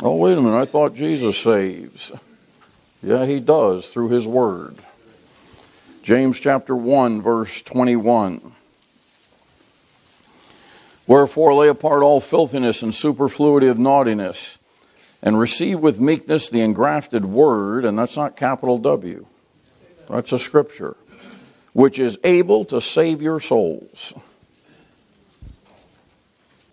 Oh, 0.00 0.16
wait 0.16 0.36
a 0.36 0.42
minute, 0.42 0.56
I 0.56 0.64
thought 0.64 0.94
Jesus 0.94 1.38
saves. 1.38 2.10
Yeah, 3.02 3.26
he 3.26 3.40
does 3.40 3.88
through 3.88 4.08
his 4.08 4.26
word. 4.26 4.78
James 6.02 6.40
chapter 6.40 6.74
1, 6.74 7.22
verse 7.22 7.62
21. 7.62 8.52
Wherefore 11.06 11.54
lay 11.54 11.68
apart 11.68 12.02
all 12.02 12.20
filthiness 12.20 12.82
and 12.82 12.94
superfluity 12.94 13.68
of 13.68 13.78
naughtiness, 13.78 14.58
and 15.24 15.40
receive 15.40 15.80
with 15.80 15.98
meekness 15.98 16.50
the 16.50 16.60
engrafted 16.60 17.24
word, 17.24 17.86
and 17.86 17.98
that's 17.98 18.16
not 18.16 18.36
capital 18.36 18.76
W, 18.78 19.26
that's 20.08 20.32
a 20.32 20.38
scripture, 20.38 20.96
which 21.72 21.98
is 21.98 22.18
able 22.22 22.66
to 22.66 22.78
save 22.80 23.22
your 23.22 23.40
souls. 23.40 24.12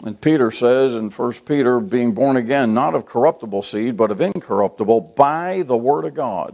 And 0.04 0.20
Peter 0.20 0.52
says 0.52 0.96
in 0.96 1.12
1 1.12 1.34
Peter, 1.46 1.80
being 1.80 2.14
born 2.14 2.36
again, 2.36 2.74
not 2.74 2.94
of 2.94 3.06
corruptible 3.06 3.62
seed, 3.64 3.96
but 3.96 4.12
of 4.12 4.20
incorruptible, 4.20 5.00
by 5.16 5.62
the 5.62 5.78
Word 5.78 6.06
of 6.06 6.14
God. 6.14 6.54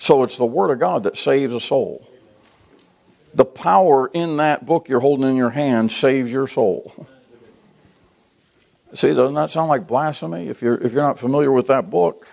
So 0.00 0.24
it's 0.24 0.36
the 0.36 0.44
Word 0.44 0.70
of 0.70 0.78
God 0.78 1.04
that 1.04 1.16
saves 1.16 1.54
a 1.54 1.60
soul. 1.60 2.06
The 3.32 3.44
power 3.46 4.08
in 4.12 4.38
that 4.38 4.66
book 4.66 4.88
you're 4.88 5.00
holding 5.00 5.28
in 5.28 5.36
your 5.36 5.50
hand 5.50 5.90
saves 5.90 6.30
your 6.30 6.48
soul. 6.48 7.06
See, 8.94 9.12
doesn't 9.12 9.34
that 9.34 9.50
sound 9.50 9.68
like 9.68 9.86
blasphemy? 9.86 10.48
If 10.48 10.62
you're, 10.62 10.76
if 10.76 10.92
you're 10.92 11.02
not 11.02 11.18
familiar 11.18 11.52
with 11.52 11.66
that 11.66 11.90
book, 11.90 12.26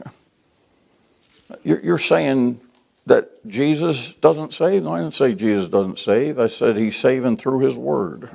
you're, 1.63 1.81
you're 1.81 1.97
saying 1.97 2.62
that 3.05 3.45
Jesus 3.45 4.13
doesn't 4.21 4.53
save? 4.53 4.83
No, 4.83 4.93
I 4.93 5.01
didn't 5.01 5.13
say 5.13 5.35
Jesus 5.35 5.67
doesn't 5.67 6.00
save. 6.00 6.39
I 6.39 6.47
said 6.47 6.77
he's 6.77 6.95
saving 6.95 7.38
through 7.38 7.59
his 7.59 7.75
word. 7.75 8.29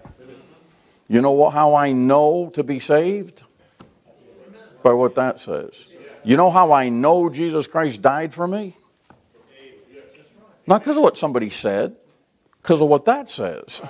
You 1.08 1.20
know 1.20 1.32
what, 1.32 1.54
how 1.54 1.74
I 1.74 1.92
know 1.92 2.50
to 2.54 2.62
be 2.62 2.78
saved? 2.78 3.42
By 4.82 4.92
what 4.92 5.14
that 5.16 5.40
says. 5.40 5.86
You 6.22 6.36
know 6.36 6.50
how 6.50 6.72
I 6.72 6.88
know 6.88 7.30
Jesus 7.30 7.66
Christ 7.66 8.02
died 8.02 8.32
for 8.32 8.46
me? 8.46 8.76
Not 10.66 10.82
because 10.82 10.96
of 10.96 11.02
what 11.02 11.18
somebody 11.18 11.50
said, 11.50 11.96
because 12.62 12.80
of 12.80 12.88
what 12.88 13.06
that 13.06 13.30
says. 13.30 13.80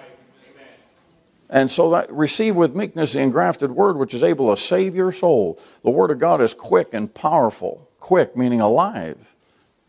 And 1.50 1.70
so 1.70 1.90
that 1.90 2.10
receive 2.12 2.54
with 2.54 2.76
meekness 2.76 3.12
the 3.12 3.20
engrafted 3.20 3.72
word 3.72 3.98
which 3.98 4.14
is 4.14 4.22
able 4.22 4.54
to 4.54 4.60
save 4.60 4.94
your 4.94 5.10
soul. 5.10 5.58
The 5.82 5.90
word 5.90 6.12
of 6.12 6.18
God 6.20 6.40
is 6.40 6.54
quick 6.54 6.94
and 6.94 7.12
powerful. 7.12 7.88
Quick 7.98 8.36
meaning 8.36 8.60
alive 8.60 9.34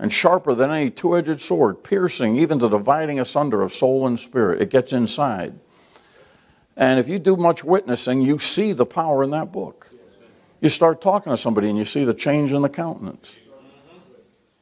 and 0.02 0.12
sharper 0.12 0.56
than 0.56 0.72
any 0.72 0.90
two-edged 0.90 1.40
sword, 1.40 1.84
piercing 1.84 2.36
even 2.36 2.58
to 2.58 2.68
dividing 2.68 3.20
asunder 3.20 3.62
of 3.62 3.72
soul 3.72 4.08
and 4.08 4.20
spirit. 4.20 4.60
It 4.60 4.72
gets 4.72 4.92
inside. 4.92 5.60
And 6.76 7.00
if 7.00 7.08
you 7.08 7.20
do 7.20 7.36
much 7.36 7.64
witnessing, 7.64 8.22
you 8.22 8.40
see 8.40 8.74
the 8.74 8.88
power 8.88 9.24
in 9.24 9.30
that 9.30 9.52
book. 9.52 9.92
You 10.60 10.70
start 10.70 11.02
talking 11.02 11.32
to 11.32 11.38
somebody 11.38 11.70
and 11.70 11.78
you 11.78 11.86
see 11.86 12.04
the 12.04 12.16
change 12.16 12.52
in 12.52 12.64
the 12.64 12.70
countenance. 12.70 13.36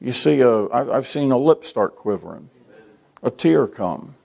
You 0.02 0.12
see, 0.12 0.44
uh, 0.44 0.48
a, 0.50 0.92
I've 0.92 1.08
seen 1.08 1.32
a 1.32 1.38
lip 1.38 1.64
start 1.64 1.96
quivering, 1.96 2.50
a 3.24 3.32
tear 3.32 3.66
come. 3.66 4.16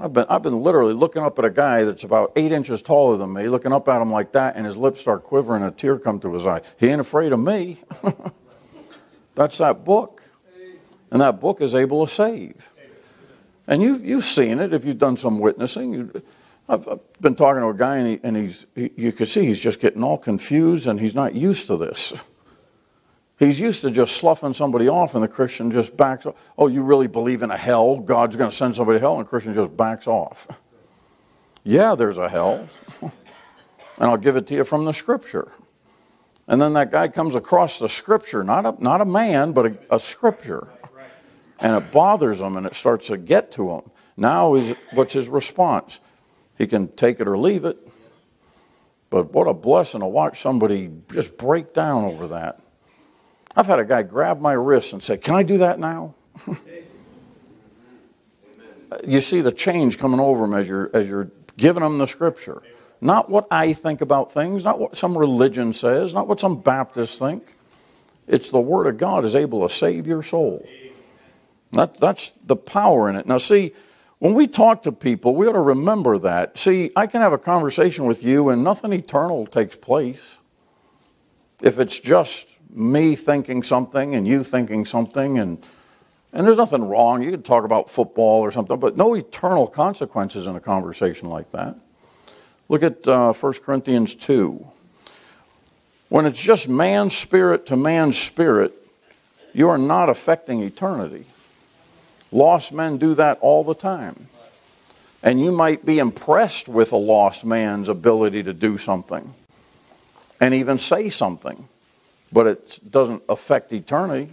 I've 0.00 0.12
been, 0.12 0.26
I've 0.28 0.42
been 0.42 0.60
literally 0.60 0.94
looking 0.94 1.22
up 1.22 1.38
at 1.38 1.44
a 1.44 1.50
guy 1.50 1.84
that's 1.84 2.04
about 2.04 2.32
eight 2.36 2.52
inches 2.52 2.82
taller 2.82 3.16
than 3.16 3.32
me, 3.32 3.48
looking 3.48 3.72
up 3.72 3.88
at 3.88 4.00
him 4.00 4.12
like 4.12 4.32
that, 4.32 4.56
and 4.56 4.64
his 4.64 4.76
lips 4.76 5.00
start 5.00 5.24
quivering 5.24 5.62
a 5.62 5.70
tear 5.70 5.98
come 5.98 6.20
to 6.20 6.32
his 6.34 6.46
eye. 6.46 6.60
He 6.78 6.88
ain't 6.88 7.00
afraid 7.00 7.32
of 7.32 7.40
me. 7.40 7.78
that's 9.34 9.58
that 9.58 9.84
book. 9.84 10.22
And 11.10 11.20
that 11.20 11.40
book 11.40 11.60
is 11.60 11.74
able 11.74 12.06
to 12.06 12.12
save. 12.12 12.70
And 13.66 13.82
you've, 13.82 14.04
you've 14.04 14.24
seen 14.24 14.58
it 14.58 14.72
if 14.72 14.84
you've 14.84 14.98
done 14.98 15.16
some 15.16 15.40
witnessing. 15.40 15.92
You, 15.92 16.22
I've, 16.68 16.86
I've 16.86 17.00
been 17.20 17.34
talking 17.34 17.62
to 17.62 17.68
a 17.68 17.74
guy, 17.74 17.96
and, 17.96 18.08
he, 18.08 18.20
and 18.22 18.36
he's, 18.36 18.66
he, 18.74 18.90
you 18.96 19.12
can 19.12 19.26
see 19.26 19.46
he's 19.46 19.60
just 19.60 19.80
getting 19.80 20.02
all 20.02 20.18
confused, 20.18 20.86
and 20.86 21.00
he's 21.00 21.14
not 21.14 21.34
used 21.34 21.66
to 21.68 21.76
this. 21.76 22.12
He's 23.38 23.60
used 23.60 23.82
to 23.82 23.90
just 23.90 24.16
sloughing 24.16 24.52
somebody 24.54 24.88
off, 24.88 25.14
and 25.14 25.22
the 25.22 25.28
Christian 25.28 25.70
just 25.70 25.96
backs 25.96 26.26
off. 26.26 26.34
Oh, 26.56 26.66
you 26.66 26.82
really 26.82 27.06
believe 27.06 27.42
in 27.42 27.50
a 27.50 27.56
hell? 27.56 27.96
God's 27.96 28.34
going 28.34 28.50
to 28.50 28.56
send 28.56 28.74
somebody 28.74 28.96
to 28.98 29.00
hell, 29.00 29.16
and 29.16 29.24
the 29.24 29.28
Christian 29.28 29.54
just 29.54 29.76
backs 29.76 30.06
off. 30.06 30.46
Yeah, 31.64 31.96
there's 31.96 32.16
a 32.16 32.30
hell. 32.30 32.66
and 33.02 33.12
I'll 33.98 34.16
give 34.16 34.36
it 34.36 34.46
to 34.46 34.54
you 34.54 34.64
from 34.64 34.86
the 34.86 34.92
scripture. 34.92 35.52
And 36.46 36.62
then 36.62 36.72
that 36.74 36.90
guy 36.90 37.08
comes 37.08 37.34
across 37.34 37.78
the 37.78 37.90
scripture, 37.90 38.42
not 38.42 38.64
a, 38.64 38.82
not 38.82 39.02
a 39.02 39.04
man, 39.04 39.52
but 39.52 39.66
a, 39.66 39.78
a 39.96 40.00
scripture. 40.00 40.68
And 41.58 41.76
it 41.76 41.92
bothers 41.92 42.40
him 42.40 42.56
and 42.56 42.66
it 42.66 42.74
starts 42.74 43.08
to 43.08 43.18
get 43.18 43.50
to 43.52 43.70
him. 43.70 43.82
Now, 44.16 44.56
what's 44.94 45.12
his 45.12 45.28
response? 45.28 46.00
He 46.56 46.66
can 46.66 46.88
take 46.88 47.20
it 47.20 47.28
or 47.28 47.36
leave 47.36 47.66
it. 47.66 47.76
But 49.10 49.32
what 49.32 49.46
a 49.46 49.52
blessing 49.52 50.00
to 50.00 50.06
watch 50.06 50.40
somebody 50.40 50.90
just 51.12 51.36
break 51.36 51.74
down 51.74 52.04
over 52.04 52.28
that. 52.28 52.60
I've 53.58 53.66
had 53.66 53.80
a 53.80 53.84
guy 53.84 54.04
grab 54.04 54.40
my 54.40 54.52
wrist 54.52 54.92
and 54.92 55.02
say, 55.02 55.16
Can 55.16 55.34
I 55.34 55.42
do 55.42 55.58
that 55.58 55.80
now? 55.80 56.14
you 59.04 59.20
see 59.20 59.40
the 59.40 59.50
change 59.50 59.98
coming 59.98 60.20
over 60.20 60.44
him 60.44 60.54
as 60.54 60.68
you're, 60.68 60.88
as 60.94 61.08
you're 61.08 61.32
giving 61.56 61.82
him 61.82 61.98
the 61.98 62.06
scripture. 62.06 62.62
Not 63.00 63.28
what 63.28 63.48
I 63.50 63.72
think 63.72 64.00
about 64.00 64.30
things, 64.32 64.62
not 64.62 64.78
what 64.78 64.96
some 64.96 65.18
religion 65.18 65.72
says, 65.72 66.14
not 66.14 66.28
what 66.28 66.38
some 66.38 66.60
Baptists 66.60 67.18
think. 67.18 67.56
It's 68.28 68.52
the 68.52 68.60
Word 68.60 68.86
of 68.86 68.96
God 68.96 69.24
is 69.24 69.34
able 69.34 69.66
to 69.66 69.74
save 69.74 70.06
your 70.06 70.22
soul. 70.22 70.64
That, 71.72 71.98
that's 71.98 72.32
the 72.46 72.54
power 72.54 73.10
in 73.10 73.16
it. 73.16 73.26
Now, 73.26 73.38
see, 73.38 73.72
when 74.20 74.34
we 74.34 74.46
talk 74.46 74.84
to 74.84 74.92
people, 74.92 75.34
we 75.34 75.48
ought 75.48 75.52
to 75.52 75.60
remember 75.60 76.16
that. 76.18 76.58
See, 76.58 76.92
I 76.94 77.08
can 77.08 77.22
have 77.22 77.32
a 77.32 77.38
conversation 77.38 78.04
with 78.04 78.22
you 78.22 78.50
and 78.50 78.62
nothing 78.62 78.92
eternal 78.92 79.46
takes 79.46 79.74
place. 79.74 80.36
If 81.60 81.80
it's 81.80 81.98
just 81.98 82.46
me 82.78 83.16
thinking 83.16 83.62
something 83.62 84.14
and 84.14 84.26
you 84.26 84.44
thinking 84.44 84.86
something, 84.86 85.38
and, 85.38 85.58
and 86.32 86.46
there's 86.46 86.56
nothing 86.56 86.88
wrong, 86.88 87.22
you 87.22 87.30
can 87.30 87.42
talk 87.42 87.64
about 87.64 87.90
football 87.90 88.40
or 88.40 88.50
something, 88.50 88.78
but 88.78 88.96
no 88.96 89.14
eternal 89.14 89.66
consequences 89.66 90.46
in 90.46 90.54
a 90.56 90.60
conversation 90.60 91.28
like 91.28 91.50
that. 91.50 91.76
Look 92.68 92.82
at 92.82 93.06
uh, 93.08 93.32
1 93.32 93.52
Corinthians 93.54 94.14
2. 94.14 94.66
When 96.08 96.24
it's 96.24 96.40
just 96.40 96.68
man's 96.68 97.16
spirit 97.16 97.66
to 97.66 97.76
man's 97.76 98.18
spirit, 98.18 98.72
you 99.52 99.68
are 99.68 99.78
not 99.78 100.08
affecting 100.08 100.62
eternity. 100.62 101.26
Lost 102.30 102.72
men 102.72 102.98
do 102.98 103.14
that 103.14 103.38
all 103.40 103.64
the 103.64 103.74
time. 103.74 104.28
And 105.22 105.40
you 105.40 105.50
might 105.50 105.84
be 105.84 105.98
impressed 105.98 106.68
with 106.68 106.92
a 106.92 106.96
lost 106.96 107.44
man's 107.44 107.88
ability 107.88 108.44
to 108.44 108.52
do 108.52 108.78
something 108.78 109.34
and 110.40 110.54
even 110.54 110.78
say 110.78 111.10
something, 111.10 111.68
but 112.32 112.46
it 112.46 112.90
doesn't 112.90 113.22
affect 113.28 113.72
eternity, 113.72 114.30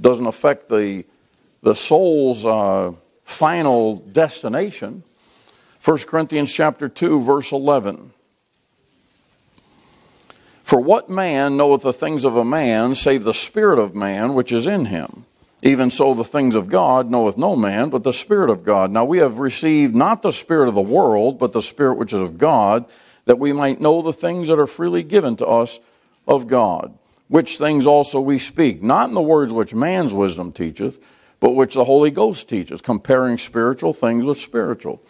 doesn't 0.00 0.26
affect 0.26 0.68
the, 0.68 1.04
the 1.62 1.74
soul's 1.74 2.44
uh, 2.44 2.92
final 3.24 3.96
destination. 3.96 5.02
1 5.84 5.98
Corinthians 5.98 6.52
chapter 6.52 6.88
2 6.88 7.22
verse 7.22 7.52
11 7.52 8.12
For 10.64 10.80
what 10.80 11.08
man 11.08 11.56
knoweth 11.56 11.82
the 11.82 11.92
things 11.92 12.24
of 12.24 12.36
a 12.36 12.44
man 12.44 12.94
save 12.94 13.24
the 13.24 13.34
spirit 13.34 13.78
of 13.78 13.94
man 13.94 14.34
which 14.34 14.50
is 14.50 14.66
in 14.66 14.86
him 14.86 15.26
even 15.62 15.90
so, 15.90 16.12
the 16.12 16.24
things 16.24 16.54
of 16.54 16.68
God 16.68 17.10
knoweth 17.10 17.38
no 17.38 17.56
man, 17.56 17.88
but 17.88 18.04
the 18.04 18.12
Spirit 18.12 18.50
of 18.50 18.62
God. 18.62 18.90
Now 18.90 19.04
we 19.04 19.18
have 19.18 19.38
received 19.38 19.94
not 19.94 20.22
the 20.22 20.30
Spirit 20.30 20.68
of 20.68 20.74
the 20.74 20.80
world, 20.80 21.38
but 21.38 21.52
the 21.52 21.62
Spirit 21.62 21.94
which 21.94 22.12
is 22.12 22.20
of 22.20 22.36
God, 22.36 22.84
that 23.24 23.38
we 23.38 23.52
might 23.52 23.80
know 23.80 24.02
the 24.02 24.12
things 24.12 24.48
that 24.48 24.58
are 24.58 24.66
freely 24.66 25.02
given 25.02 25.34
to 25.36 25.46
us 25.46 25.80
of 26.26 26.46
God. 26.46 26.98
which 27.28 27.58
things 27.58 27.86
also 27.86 28.20
we 28.20 28.38
speak, 28.38 28.82
not 28.82 29.08
in 29.08 29.14
the 29.14 29.22
words 29.22 29.52
which 29.52 29.74
man's 29.74 30.14
wisdom 30.14 30.52
teacheth, 30.52 30.98
but 31.40 31.50
which 31.50 31.74
the 31.74 31.84
Holy 31.84 32.10
Ghost 32.10 32.48
teaches, 32.48 32.80
comparing 32.80 33.38
spiritual 33.38 33.92
things 33.92 34.24
with 34.24 34.38
spiritual. 34.38 35.02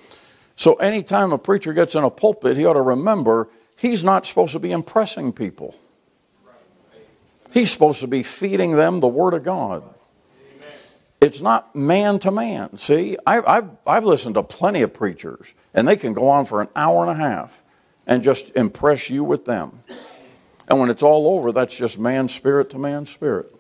So 0.57 0.75
anytime 0.77 1.33
a 1.33 1.39
preacher 1.39 1.73
gets 1.73 1.95
in 1.95 2.05
a 2.05 2.11
pulpit, 2.11 2.57
he 2.57 2.65
ought 2.65 2.75
to 2.75 2.83
remember 2.83 3.49
he's 3.77 4.03
not 4.03 4.27
supposed 4.27 4.53
to 4.53 4.59
be 4.59 4.73
impressing 4.73 5.33
people. 5.33 5.75
He's 7.53 7.71
supposed 7.71 8.01
to 8.01 8.07
be 8.07 8.23
feeding 8.23 8.73
them 8.73 9.01
the 9.01 9.09
Word 9.09 9.35
of 9.35 9.45
God. 9.45 9.83
It's 11.21 11.41
not 11.41 11.75
man 11.75 12.19
to 12.21 12.31
man. 12.31 12.77
See, 12.77 13.17
I've, 13.27 13.47
I've, 13.47 13.71
I've 13.87 14.05
listened 14.05 14.35
to 14.35 14.43
plenty 14.43 14.83
of 14.83 14.93
preachers, 14.93 15.55
and 15.73 15.89
they 15.89 15.97
can 15.97 16.13
go 16.13 16.29
on 16.29 16.45
for 16.45 16.61
an 16.61 16.69
hour 16.77 17.03
and 17.03 17.11
a 17.11 17.15
half 17.15 17.63
and 18.07 18.23
just 18.23 18.51
impress 18.55 19.09
you 19.09 19.25
with 19.25 19.47
them. 19.47 19.83
And 20.69 20.81
when 20.81 20.91
it's 20.91 21.03
all 21.03 21.37
over, 21.37 21.53
that's 21.53 21.77
just 21.77 21.99
man 21.99 22.29
spirit 22.29 22.71
to 22.71 22.79
man 22.79 23.07
spirit. 23.07 23.53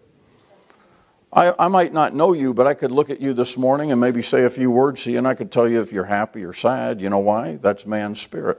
I, 1.32 1.54
I 1.58 1.68
might 1.68 1.92
not 1.92 2.14
know 2.14 2.32
you, 2.32 2.54
but 2.54 2.66
I 2.66 2.74
could 2.74 2.90
look 2.90 3.10
at 3.10 3.20
you 3.20 3.34
this 3.34 3.56
morning 3.56 3.92
and 3.92 4.00
maybe 4.00 4.22
say 4.22 4.44
a 4.44 4.50
few 4.50 4.70
words 4.70 5.04
to 5.04 5.10
you, 5.10 5.18
and 5.18 5.28
I 5.28 5.34
could 5.34 5.52
tell 5.52 5.68
you 5.68 5.82
if 5.82 5.92
you're 5.92 6.04
happy 6.04 6.44
or 6.44 6.52
sad. 6.52 7.00
You 7.00 7.10
know 7.10 7.18
why? 7.18 7.56
That's 7.56 7.84
man's 7.84 8.20
spirit. 8.20 8.58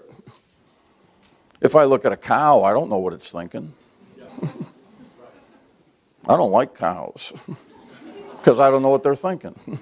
If 1.60 1.76
I 1.76 1.86
look 1.86 2.06
at 2.06 2.12
a 2.12 2.18
cow, 2.18 2.64
I 2.64 2.74
don't 2.74 2.90
know 2.90 3.00
what 3.00 3.14
it's 3.14 3.32
thinking. 3.32 3.74
I 6.28 6.38
don't 6.38 6.52
like 6.52 6.76
cows 6.76 7.34
because 8.38 8.60
I 8.60 8.70
don't 8.70 8.84
know 8.84 8.90
what 8.90 9.02
they're 9.02 9.16
thinking. 9.16 9.58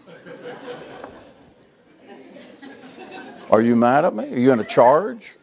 Are 3.52 3.62
you 3.62 3.76
mad 3.76 4.06
at 4.06 4.16
me? 4.16 4.24
Are 4.24 4.38
you 4.38 4.46
going 4.46 4.60
to 4.60 4.66
charge? 4.66 5.36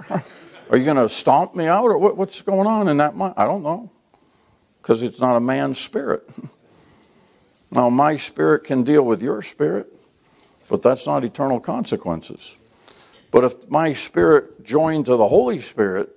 Are 0.73 0.79
you 0.79 0.87
going 0.87 0.97
to 0.97 1.09
stomp 1.11 1.55
me 1.55 1.67
out? 1.67 1.85
Or 1.85 1.99
what, 1.99 2.17
what's 2.17 2.41
going 2.41 2.67
on 2.67 2.88
in 2.88 2.97
that 2.97 3.14
mind? 3.14 3.35
I 3.37 3.45
don't 3.45 3.62
know 3.62 3.91
because 4.81 5.02
it's 5.02 5.21
not 5.21 5.37
a 5.37 5.41
man's 5.41 5.79
spirit. 5.79 6.29
Now, 7.75 7.88
my 7.88 8.19
spirit 8.19 8.64
can 8.64 8.83
deal 8.83 9.02
with 9.02 9.23
your 9.23 9.41
spirit, 9.41 9.91
but 10.69 10.83
that's 10.83 11.07
not 11.07 11.25
eternal 11.25 11.59
consequences. 11.59 12.55
But 13.31 13.45
if 13.45 13.71
my 13.71 13.95
spirit 13.95 14.62
joined 14.62 15.07
to 15.07 15.17
the 15.17 15.26
Holy 15.26 15.59
Spirit 15.62 16.11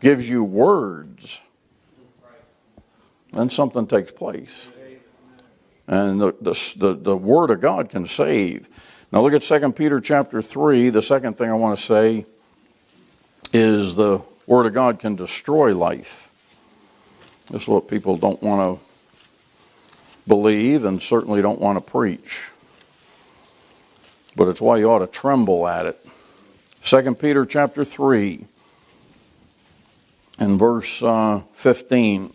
gives 0.00 0.28
you 0.28 0.42
words, 0.42 1.40
then 3.32 3.48
something 3.48 3.86
takes 3.86 4.10
place. 4.10 4.70
And 5.86 6.20
the, 6.20 6.34
the, 6.40 6.74
the, 6.76 6.94
the 6.94 7.16
Word 7.16 7.50
of 7.50 7.60
God 7.60 7.90
can 7.90 8.08
save. 8.08 8.68
Now 9.12 9.20
look 9.20 9.34
at 9.34 9.42
2 9.42 9.72
Peter 9.74 10.00
chapter 10.00 10.42
3. 10.42 10.90
The 10.90 11.00
second 11.00 11.38
thing 11.38 11.48
I 11.48 11.54
want 11.54 11.78
to 11.78 11.84
say 11.84 12.26
is 13.52 13.94
the 13.94 14.22
Word 14.46 14.66
of 14.66 14.74
God 14.74 14.98
can 14.98 15.14
destroy 15.14 15.76
life. 15.76 16.30
This 17.50 17.62
is 17.62 17.68
what 17.68 17.88
people 17.88 18.16
don't 18.16 18.42
want 18.42 18.78
to 18.78 18.84
believe 20.26 20.84
and 20.84 21.02
certainly 21.02 21.40
don't 21.40 21.60
want 21.60 21.76
to 21.76 21.92
preach. 21.92 22.48
But 24.36 24.48
it's 24.48 24.60
why 24.60 24.78
you 24.78 24.90
ought 24.90 25.00
to 25.00 25.06
tremble 25.06 25.66
at 25.66 25.86
it. 25.86 26.06
2 26.82 27.14
Peter 27.14 27.44
chapter 27.44 27.84
3 27.84 28.46
and 30.38 30.58
verse 30.58 31.02
uh, 31.02 31.42
15. 31.52 32.32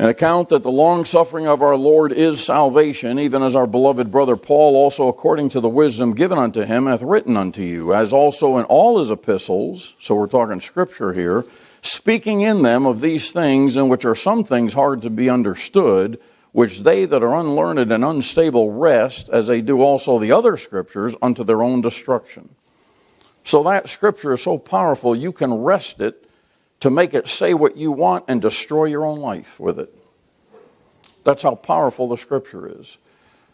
An 0.00 0.08
account 0.08 0.48
that 0.48 0.62
the 0.62 0.70
long 0.70 1.04
suffering 1.04 1.46
of 1.46 1.60
our 1.60 1.76
Lord 1.76 2.10
is 2.10 2.42
salvation, 2.42 3.18
even 3.18 3.42
as 3.42 3.54
our 3.54 3.66
beloved 3.66 4.10
brother 4.10 4.34
Paul 4.34 4.74
also, 4.74 5.08
according 5.08 5.50
to 5.50 5.60
the 5.60 5.68
wisdom 5.68 6.14
given 6.14 6.38
unto 6.38 6.62
him, 6.62 6.86
hath 6.86 7.02
written 7.02 7.36
unto 7.36 7.60
you, 7.60 7.92
as 7.92 8.10
also 8.10 8.56
in 8.56 8.64
all 8.64 8.98
his 8.98 9.10
epistles, 9.10 9.94
so 9.98 10.14
we're 10.14 10.26
talking 10.26 10.58
scripture 10.62 11.12
here, 11.12 11.44
speaking 11.82 12.40
in 12.40 12.62
them 12.62 12.86
of 12.86 13.02
these 13.02 13.30
things, 13.30 13.76
in 13.76 13.90
which 13.90 14.06
are 14.06 14.14
some 14.14 14.42
things 14.42 14.72
hard 14.72 15.02
to 15.02 15.10
be 15.10 15.28
understood, 15.28 16.18
which 16.52 16.80
they 16.80 17.04
that 17.04 17.22
are 17.22 17.38
unlearned 17.38 17.92
and 17.92 18.02
unstable 18.02 18.72
wrest, 18.72 19.28
as 19.28 19.48
they 19.48 19.60
do 19.60 19.82
also 19.82 20.18
the 20.18 20.32
other 20.32 20.56
scriptures, 20.56 21.14
unto 21.20 21.44
their 21.44 21.62
own 21.62 21.82
destruction. 21.82 22.48
So 23.44 23.62
that 23.64 23.90
scripture 23.90 24.32
is 24.32 24.42
so 24.42 24.56
powerful, 24.56 25.14
you 25.14 25.30
can 25.30 25.52
wrest 25.52 26.00
it 26.00 26.26
to 26.80 26.90
make 26.90 27.12
it 27.12 27.28
say 27.28 27.54
what 27.54 27.76
you 27.76 27.92
want 27.92 28.24
and 28.26 28.40
destroy 28.40 28.86
your 28.86 29.04
own 29.04 29.20
life 29.20 29.60
with 29.60 29.78
it. 29.78 29.94
That's 31.24 31.42
how 31.42 31.54
powerful 31.54 32.08
the 32.08 32.16
scripture 32.16 32.80
is. 32.80 32.98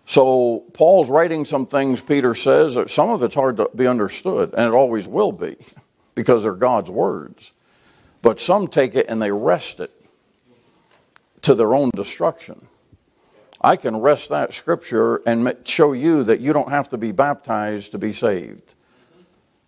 So 0.06 0.60
Paul's 0.72 1.10
writing 1.10 1.44
some 1.44 1.66
things, 1.66 2.00
Peter 2.00 2.34
says, 2.34 2.78
some 2.86 3.10
of 3.10 3.22
it's 3.24 3.34
hard 3.34 3.56
to 3.56 3.68
be 3.74 3.88
understood, 3.88 4.54
and 4.56 4.62
it 4.68 4.72
always 4.72 5.08
will 5.08 5.32
be, 5.32 5.56
because 6.14 6.44
they're 6.44 6.52
God's 6.52 6.90
words. 6.90 7.50
But 8.22 8.40
some 8.40 8.68
take 8.68 8.94
it 8.94 9.06
and 9.08 9.20
they 9.20 9.32
wrest 9.32 9.80
it 9.80 9.92
to 11.42 11.54
their 11.54 11.74
own 11.74 11.90
destruction. 11.94 12.66
I 13.60 13.76
can 13.76 13.96
wrest 13.96 14.28
that 14.28 14.54
scripture 14.54 15.22
and 15.26 15.56
show 15.64 15.92
you 15.92 16.22
that 16.24 16.40
you 16.40 16.52
don't 16.52 16.70
have 16.70 16.88
to 16.90 16.98
be 16.98 17.10
baptized 17.10 17.92
to 17.92 17.98
be 17.98 18.12
saved. 18.12 18.74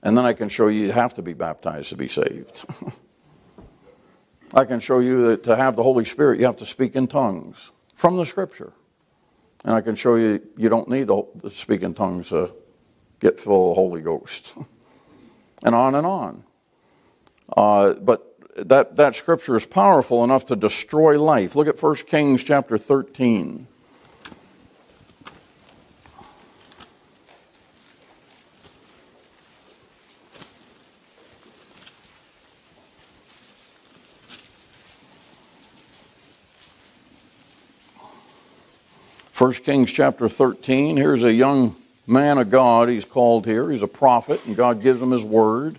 And 0.03 0.17
then 0.17 0.25
I 0.25 0.35
can 0.35 0.49
show 0.49 0.69
you 0.69 0.87
you 0.87 0.93
have 0.93 1.15
to 1.15 1.23
be 1.23 1.35
baptized 1.35 1.89
to 1.91 1.97
be 1.97 2.09
saved. 2.09 2.65
I 4.55 4.65
can 4.65 4.79
show 4.79 5.01
you 5.01 5.29
that 5.29 5.43
to 5.45 5.57
have 5.57 5.75
the 5.75 5.83
Holy 5.83 6.05
Spirit, 6.05 6.39
you 6.39 6.47
have 6.47 6.57
to 6.59 6.67
speak 6.67 6.95
in 6.95 7.09
tongues 7.09 7.73
from 7.99 8.17
the 8.17 8.25
scripture. 8.25 8.73
And 9.65 9.75
I 9.75 9.81
can 9.81 9.97
show 9.97 10.15
you 10.15 10.41
you 10.57 10.69
don't 10.69 10.89
need 10.89 11.09
to 11.09 11.27
speak 11.51 11.83
in 11.83 11.95
tongues 11.95 12.29
to 12.29 12.53
get 13.19 13.41
full 13.41 13.71
of 13.71 13.75
the 13.75 13.81
Holy 13.81 14.01
Ghost. 14.01 14.55
and 15.65 15.75
on 15.75 15.97
and 15.97 16.07
on. 16.07 16.45
Uh, 17.57 17.95
but 17.95 18.37
that, 18.69 18.95
that 18.97 19.17
scripture 19.17 19.57
is 19.57 19.67
powerful 19.67 20.23
enough 20.23 20.47
to 20.47 20.55
destroy 20.55 21.21
life. 21.21 21.57
Look 21.57 21.67
at 21.67 21.83
1 21.83 21.97
Kings 22.07 22.45
chapter 22.45 22.79
13. 22.79 23.67
First 39.39 39.63
Kings 39.63 39.93
chapter 39.93 40.29
13. 40.29 40.97
Here's 40.97 41.23
a 41.23 41.33
young 41.33 41.77
man 42.09 42.39
of 42.39 42.51
God. 42.51 42.89
He's 42.89 43.05
called 43.05 43.47
here. 43.47 43.71
He's 43.71 43.85
a 43.85 43.87
prophet, 43.87 44.45
and 44.45 44.57
God 44.57 44.83
gives 44.83 45.01
him 45.01 45.13
his 45.13 45.25
word. 45.25 45.79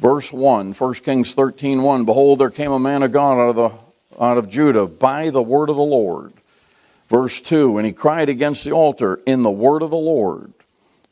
Verse 0.00 0.32
1, 0.32 0.72
1 0.72 0.94
Kings 0.94 1.32
13 1.32 1.80
1. 1.80 2.04
Behold, 2.04 2.40
there 2.40 2.50
came 2.50 2.72
a 2.72 2.80
man 2.80 3.04
of 3.04 3.12
God 3.12 3.38
out 3.38 3.50
of, 3.50 3.54
the, 3.54 4.20
out 4.20 4.36
of 4.36 4.48
Judah 4.48 4.86
by 4.86 5.30
the 5.30 5.40
word 5.40 5.70
of 5.70 5.76
the 5.76 5.82
Lord. 5.82 6.32
Verse 7.08 7.40
2, 7.40 7.78
and 7.78 7.86
he 7.86 7.92
cried 7.92 8.28
against 8.28 8.64
the 8.64 8.72
altar 8.72 9.20
in 9.26 9.44
the 9.44 9.50
word 9.52 9.82
of 9.82 9.90
the 9.90 9.96
Lord. 9.96 10.52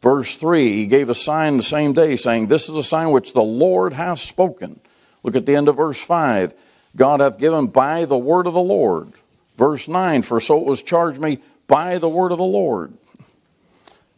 Verse 0.02 0.37
3, 0.37 0.74
he 0.74 0.87
gave 0.88 1.09
a 1.09 1.14
sign 1.14 1.56
the 1.56 1.62
same 1.62 1.92
day, 1.92 2.16
saying, 2.16 2.48
This 2.48 2.68
is 2.68 2.74
a 2.74 2.83
sign 2.83 3.12
which 3.12 3.33
the 3.33 3.42
Lord 3.42 3.92
hath 3.92 4.18
spoken. 4.18 4.80
Look 5.22 5.37
at 5.37 5.46
the 5.46 5.54
end 5.54 5.68
of 5.68 5.76
verse 5.76 6.02
5. 6.02 6.52
God 6.96 7.20
hath 7.20 7.38
given 7.38 7.68
by 7.68 8.06
the 8.06 8.18
word 8.18 8.48
of 8.48 8.54
the 8.54 8.61
Lord. 8.61 9.12
Verse 9.56 9.87
9, 9.87 10.22
For 10.22 10.40
so 10.40 10.59
it 10.59 10.66
was 10.66 10.83
charged 10.83 11.20
me 11.20 11.38
by 11.70 11.98
the 11.98 12.09
word 12.09 12.33
of 12.33 12.38
the 12.38 12.44
Lord. 12.44 12.92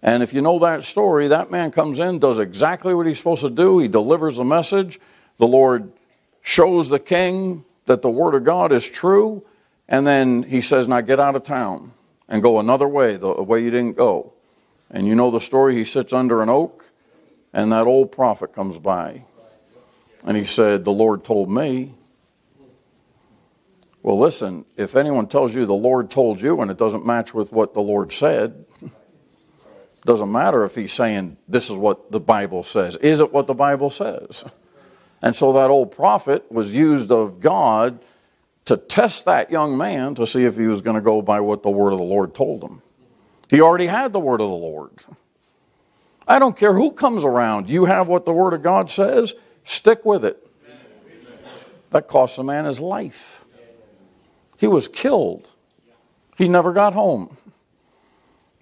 And 0.03 0.23
if 0.23 0.33
you 0.33 0.41
know 0.41 0.59
that 0.61 0.83
story, 0.83 1.29
that 1.29 1.51
man 1.51 1.71
comes 1.71 2.01
in, 2.01 2.19
does 2.19 2.39
exactly 2.39 2.95
what 2.95 3.07
he's 3.07 3.19
supposed 3.19 3.43
to 3.43 3.51
do. 3.51 3.79
He 3.79 3.89
delivers 3.89 4.39
a 4.39 4.45
message. 4.45 4.99
The 5.37 5.47
Lord 5.47 5.93
shows 6.41 6.89
the 6.89 6.99
king 6.99 7.65
that 7.85 8.01
the 8.01 8.11
word 8.11 8.35
of 8.35 8.43
God 8.43 8.73
is 8.73 8.89
true. 8.89 9.45
And 9.87 10.07
then 10.07 10.45
he 10.45 10.63
says, 10.63 10.89
Now 10.89 11.03
get 11.03 11.21
out 11.21 11.37
of 11.37 11.45
town 11.45 11.93
and 12.27 12.43
go 12.43 12.59
another 12.59 12.89
way, 12.89 13.17
the 13.17 13.31
way 13.43 13.63
you 13.63 13.71
didn't 13.71 13.99
go. 13.99 14.33
And 14.91 15.07
you 15.07 15.15
know 15.15 15.31
the 15.31 15.39
story. 15.39 15.75
He 15.75 15.85
sits 15.85 16.13
under 16.13 16.43
an 16.43 16.49
oak, 16.49 16.89
and 17.53 17.71
that 17.71 17.87
old 17.87 18.13
prophet 18.13 18.55
comes 18.55 18.79
by. 18.79 19.25
And 20.25 20.39
he 20.39 20.47
said, 20.47 20.85
The 20.85 20.93
Lord 20.93 21.23
told 21.23 21.51
me. 21.51 21.95
Well, 24.03 24.19
listen, 24.19 24.65
if 24.77 24.97
anyone 24.97 25.29
tells 25.29 25.55
you 25.55 25.65
the 25.65 25.75
Lord 25.75 26.11
told 26.11 26.41
you 26.41 26.61
and 26.61 26.71
it 26.71 26.77
doesn't 26.77 27.07
match 27.07 27.33
with 27.33 27.53
what 27.53 27.73
the 27.73 27.81
Lord 27.81 28.13
said, 28.13 28.65
doesn't 30.05 30.33
matter 30.33 30.65
if 30.65 30.75
he's 30.75 30.93
saying 30.93 31.37
this 31.47 31.71
is 31.71 31.77
what 31.77 32.11
the 32.11 32.19
Bible 32.19 32.65
says. 32.65 32.97
Is 32.97 33.21
it 33.21 33.33
what 33.33 33.47
the 33.47 33.55
Bible 33.55 33.91
says? 33.91 34.45
And 35.25 35.37
so 35.37 35.53
that 35.53 35.71
old 35.71 35.93
prophet 35.93 36.51
was 36.51 36.75
used 36.75 37.13
of 37.13 37.39
God 37.39 38.01
to 38.65 38.77
test 38.77 39.25
that 39.25 39.53
young 39.53 39.79
man 39.79 40.17
to 40.17 40.27
see 40.27 40.45
if 40.45 40.57
he 40.57 40.67
was 40.67 40.83
going 40.83 40.97
to 40.97 41.01
go 41.01 41.23
by 41.23 41.39
what 41.39 41.63
the 41.63 41.71
word 41.71 41.93
of 41.93 41.99
the 41.99 42.05
Lord 42.05 42.35
told 42.35 42.65
him. 42.65 42.83
He 43.49 43.61
already 43.61 43.87
had 43.87 44.13
the 44.13 44.19
word 44.19 44.41
of 44.41 44.49
the 44.49 44.57
Lord. 44.57 44.91
I 46.27 46.41
don't 46.41 46.57
care 46.57 46.75
who 46.75 46.91
comes 46.91 47.25
around. 47.25 47.69
You 47.69 47.85
have 47.85 48.09
what 48.09 48.25
the 48.25 48.33
word 48.33 48.53
of 48.53 48.63
God 48.63 48.91
says, 48.91 49.35
stick 49.63 50.05
with 50.05 50.25
it. 50.25 50.45
That 51.91 52.09
cost 52.09 52.39
a 52.39 52.43
man 52.43 52.65
his 52.65 52.81
life. 52.81 53.42
He 54.63 54.69
was 54.69 54.87
killed. 54.87 55.49
He 56.39 56.47
never 56.47 56.73
got 56.73 56.93
home 56.93 57.37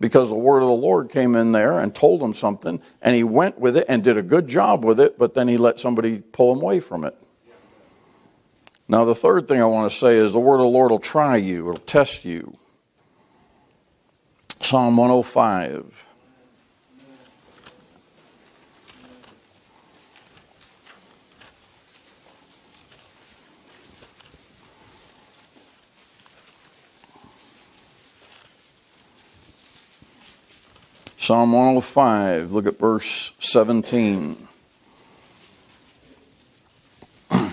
because 0.00 0.30
the 0.30 0.34
word 0.34 0.62
of 0.62 0.68
the 0.68 0.74
Lord 0.74 1.10
came 1.10 1.34
in 1.34 1.52
there 1.52 1.78
and 1.78 1.94
told 1.94 2.22
him 2.22 2.32
something, 2.32 2.80
and 3.02 3.14
he 3.14 3.22
went 3.22 3.58
with 3.58 3.76
it 3.76 3.84
and 3.86 4.02
did 4.02 4.16
a 4.16 4.22
good 4.22 4.48
job 4.48 4.82
with 4.82 4.98
it, 4.98 5.18
but 5.18 5.34
then 5.34 5.46
he 5.46 5.58
let 5.58 5.78
somebody 5.78 6.20
pull 6.20 6.54
him 6.54 6.62
away 6.62 6.80
from 6.80 7.04
it. 7.04 7.14
Now, 8.88 9.04
the 9.04 9.14
third 9.14 9.46
thing 9.46 9.60
I 9.60 9.66
want 9.66 9.92
to 9.92 9.98
say 9.98 10.16
is 10.16 10.32
the 10.32 10.40
word 10.40 10.60
of 10.60 10.62
the 10.62 10.68
Lord 10.68 10.90
will 10.90 11.00
try 11.00 11.36
you, 11.36 11.68
it'll 11.68 11.82
test 11.82 12.24
you. 12.24 12.56
Psalm 14.58 14.96
105. 14.96 16.06
Psalm 31.20 31.52
105, 31.52 32.50
look 32.50 32.66
at 32.66 32.78
verse 32.78 33.35
17. 33.40 34.48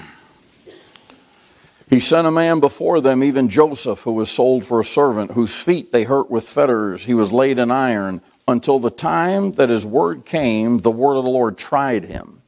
He 1.89 1.99
sent 1.99 2.27
a 2.27 2.31
man 2.31 2.61
before 2.61 3.01
them, 3.01 3.21
even 3.21 3.49
Joseph, 3.49 3.99
who 3.99 4.13
was 4.13 4.31
sold 4.31 4.63
for 4.63 4.79
a 4.79 4.85
servant, 4.85 5.31
whose 5.31 5.53
feet 5.53 5.91
they 5.91 6.05
hurt 6.05 6.31
with 6.31 6.47
fetters. 6.47 7.03
He 7.03 7.13
was 7.13 7.33
laid 7.33 7.59
in 7.59 7.69
iron 7.69 8.21
until 8.47 8.79
the 8.79 8.89
time 8.89 9.51
that 9.53 9.67
his 9.67 9.85
word 9.85 10.23
came, 10.23 10.79
the 10.79 10.89
word 10.89 11.17
of 11.17 11.25
the 11.25 11.29
Lord 11.29 11.57
tried 11.57 12.05
him. 12.05 12.41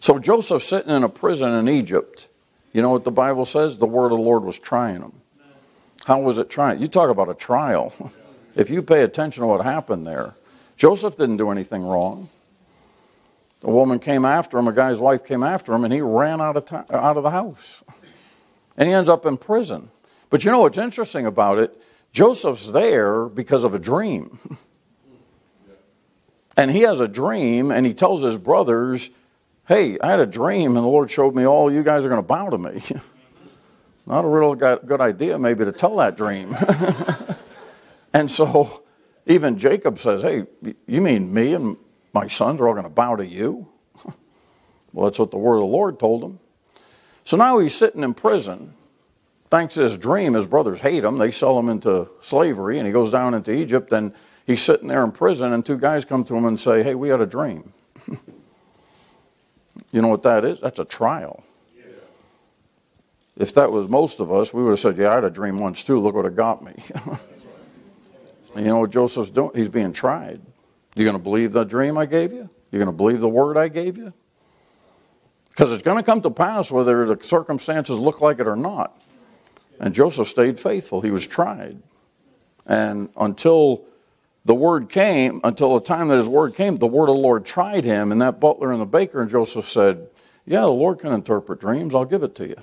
So 0.00 0.18
Joseph 0.18 0.64
sitting 0.64 0.94
in 0.94 1.04
a 1.04 1.10
prison 1.10 1.52
in 1.52 1.68
Egypt, 1.68 2.28
you 2.72 2.80
know 2.80 2.90
what 2.90 3.04
the 3.04 3.10
Bible 3.10 3.44
says? 3.44 3.76
The 3.76 3.86
word 3.86 4.12
of 4.12 4.18
the 4.18 4.24
Lord 4.24 4.44
was 4.44 4.58
trying 4.58 5.02
him. 5.02 5.12
How 6.06 6.20
was 6.20 6.38
it 6.38 6.48
trying? 6.48 6.80
You 6.80 6.88
talk 6.88 7.10
about 7.10 7.28
a 7.28 7.34
trial. 7.34 7.92
if 8.56 8.70
you 8.70 8.82
pay 8.82 9.02
attention 9.02 9.42
to 9.42 9.46
what 9.46 9.64
happened 9.64 10.04
there, 10.04 10.34
Joseph 10.76 11.16
didn't 11.16 11.36
do 11.36 11.50
anything 11.50 11.84
wrong. 11.84 12.28
The 13.60 13.70
woman 13.70 14.00
came 14.00 14.24
after 14.24 14.58
him, 14.58 14.66
a 14.66 14.72
guy's 14.72 14.98
wife 14.98 15.24
came 15.24 15.44
after 15.44 15.72
him, 15.72 15.84
and 15.84 15.92
he 15.92 16.00
ran 16.00 16.40
out 16.40 16.56
of, 16.56 16.90
out 16.90 17.16
of 17.16 17.22
the 17.22 17.30
house 17.30 17.82
and 18.76 18.88
he 18.88 18.94
ends 18.94 19.08
up 19.08 19.26
in 19.26 19.36
prison. 19.36 19.90
But 20.30 20.44
you 20.44 20.50
know 20.50 20.60
what's 20.60 20.78
interesting 20.78 21.26
about 21.26 21.58
it? 21.58 21.80
Joseph's 22.12 22.68
there 22.72 23.26
because 23.26 23.64
of 23.64 23.74
a 23.74 23.78
dream. 23.78 24.38
And 26.58 26.70
he 26.70 26.80
has 26.80 27.00
a 27.00 27.06
dream, 27.06 27.70
and 27.70 27.84
he 27.84 27.92
tells 27.92 28.22
his 28.22 28.38
brothers, 28.38 29.10
Hey, 29.68 29.98
I 30.00 30.08
had 30.08 30.20
a 30.20 30.26
dream, 30.26 30.68
and 30.68 30.76
the 30.76 30.88
Lord 30.88 31.10
showed 31.10 31.34
me 31.34 31.46
all 31.46 31.70
you 31.70 31.82
guys 31.82 32.02
are 32.02 32.08
going 32.08 32.22
to 32.22 32.26
bow 32.26 32.48
to 32.48 32.56
me. 32.56 32.82
Not 34.06 34.24
a 34.24 34.26
real 34.26 34.54
good 34.54 35.02
idea, 35.02 35.38
maybe, 35.38 35.66
to 35.66 35.72
tell 35.72 35.96
that 35.96 36.16
dream. 36.16 36.56
and 38.16 38.30
so 38.30 38.82
even 39.26 39.58
Jacob 39.58 39.98
says, 39.98 40.22
Hey, 40.22 40.46
you 40.86 41.02
mean 41.02 41.34
me 41.34 41.52
and 41.52 41.76
my 42.14 42.28
sons 42.28 42.62
are 42.62 42.68
all 42.68 42.72
going 42.72 42.84
to 42.84 42.88
bow 42.88 43.16
to 43.16 43.26
you? 43.26 43.68
well, 44.94 45.04
that's 45.04 45.18
what 45.18 45.30
the 45.30 45.36
word 45.36 45.56
of 45.56 45.60
the 45.60 45.66
Lord 45.66 45.98
told 45.98 46.24
him. 46.24 46.38
So 47.24 47.36
now 47.36 47.58
he's 47.58 47.74
sitting 47.74 48.02
in 48.02 48.14
prison. 48.14 48.72
Thanks 49.50 49.74
to 49.74 49.82
his 49.82 49.98
dream, 49.98 50.32
his 50.32 50.46
brothers 50.46 50.78
hate 50.78 51.04
him. 51.04 51.18
They 51.18 51.30
sell 51.30 51.58
him 51.58 51.68
into 51.68 52.08
slavery, 52.22 52.78
and 52.78 52.86
he 52.86 52.92
goes 52.92 53.10
down 53.10 53.34
into 53.34 53.52
Egypt, 53.52 53.92
and 53.92 54.14
he's 54.46 54.62
sitting 54.62 54.88
there 54.88 55.04
in 55.04 55.12
prison, 55.12 55.52
and 55.52 55.64
two 55.64 55.76
guys 55.76 56.06
come 56.06 56.24
to 56.24 56.34
him 56.34 56.46
and 56.46 56.58
say, 56.58 56.82
Hey, 56.82 56.94
we 56.94 57.10
had 57.10 57.20
a 57.20 57.26
dream. 57.26 57.74
you 59.92 60.00
know 60.00 60.08
what 60.08 60.22
that 60.22 60.46
is? 60.46 60.58
That's 60.60 60.78
a 60.78 60.86
trial. 60.86 61.44
If 63.36 63.52
that 63.52 63.70
was 63.70 63.86
most 63.88 64.20
of 64.20 64.32
us, 64.32 64.54
we 64.54 64.62
would 64.62 64.70
have 64.70 64.80
said, 64.80 64.96
Yeah, 64.96 65.10
I 65.10 65.16
had 65.16 65.24
a 65.24 65.30
dream 65.30 65.58
once 65.58 65.82
too. 65.82 66.00
Look 66.00 66.14
what 66.14 66.24
it 66.24 66.34
got 66.34 66.64
me. 66.64 66.72
you 68.58 68.66
know 68.66 68.80
what 68.80 68.90
Joseph's 68.90 69.30
doing? 69.30 69.50
He's 69.54 69.68
being 69.68 69.92
tried. 69.92 70.40
You 70.94 71.04
going 71.04 71.16
to 71.16 71.22
believe 71.22 71.52
the 71.52 71.64
dream 71.64 71.98
I 71.98 72.06
gave 72.06 72.32
you? 72.32 72.48
You 72.70 72.78
going 72.78 72.86
to 72.86 72.92
believe 72.92 73.20
the 73.20 73.28
word 73.28 73.56
I 73.56 73.68
gave 73.68 73.96
you? 73.96 74.12
Because 75.50 75.72
it's 75.72 75.82
going 75.82 75.96
to 75.96 76.02
come 76.02 76.20
to 76.22 76.30
pass 76.30 76.70
whether 76.70 77.06
the 77.06 77.22
circumstances 77.22 77.98
look 77.98 78.20
like 78.20 78.40
it 78.40 78.46
or 78.46 78.56
not. 78.56 79.00
And 79.78 79.94
Joseph 79.94 80.28
stayed 80.28 80.58
faithful. 80.58 81.00
He 81.00 81.10
was 81.10 81.26
tried. 81.26 81.82
And 82.66 83.10
until 83.16 83.84
the 84.44 84.54
word 84.54 84.88
came, 84.88 85.40
until 85.44 85.74
the 85.74 85.84
time 85.84 86.08
that 86.08 86.16
his 86.16 86.28
word 86.28 86.54
came, 86.54 86.76
the 86.76 86.86
word 86.86 87.08
of 87.08 87.16
the 87.16 87.20
Lord 87.20 87.44
tried 87.44 87.84
him. 87.84 88.12
And 88.12 88.20
that 88.22 88.40
butler 88.40 88.72
and 88.72 88.80
the 88.80 88.86
baker 88.86 89.20
and 89.20 89.30
Joseph 89.30 89.68
said, 89.68 90.08
Yeah, 90.44 90.62
the 90.62 90.68
Lord 90.68 90.98
can 90.98 91.12
interpret 91.12 91.60
dreams. 91.60 91.94
I'll 91.94 92.04
give 92.04 92.22
it 92.22 92.34
to 92.36 92.48
you. 92.48 92.56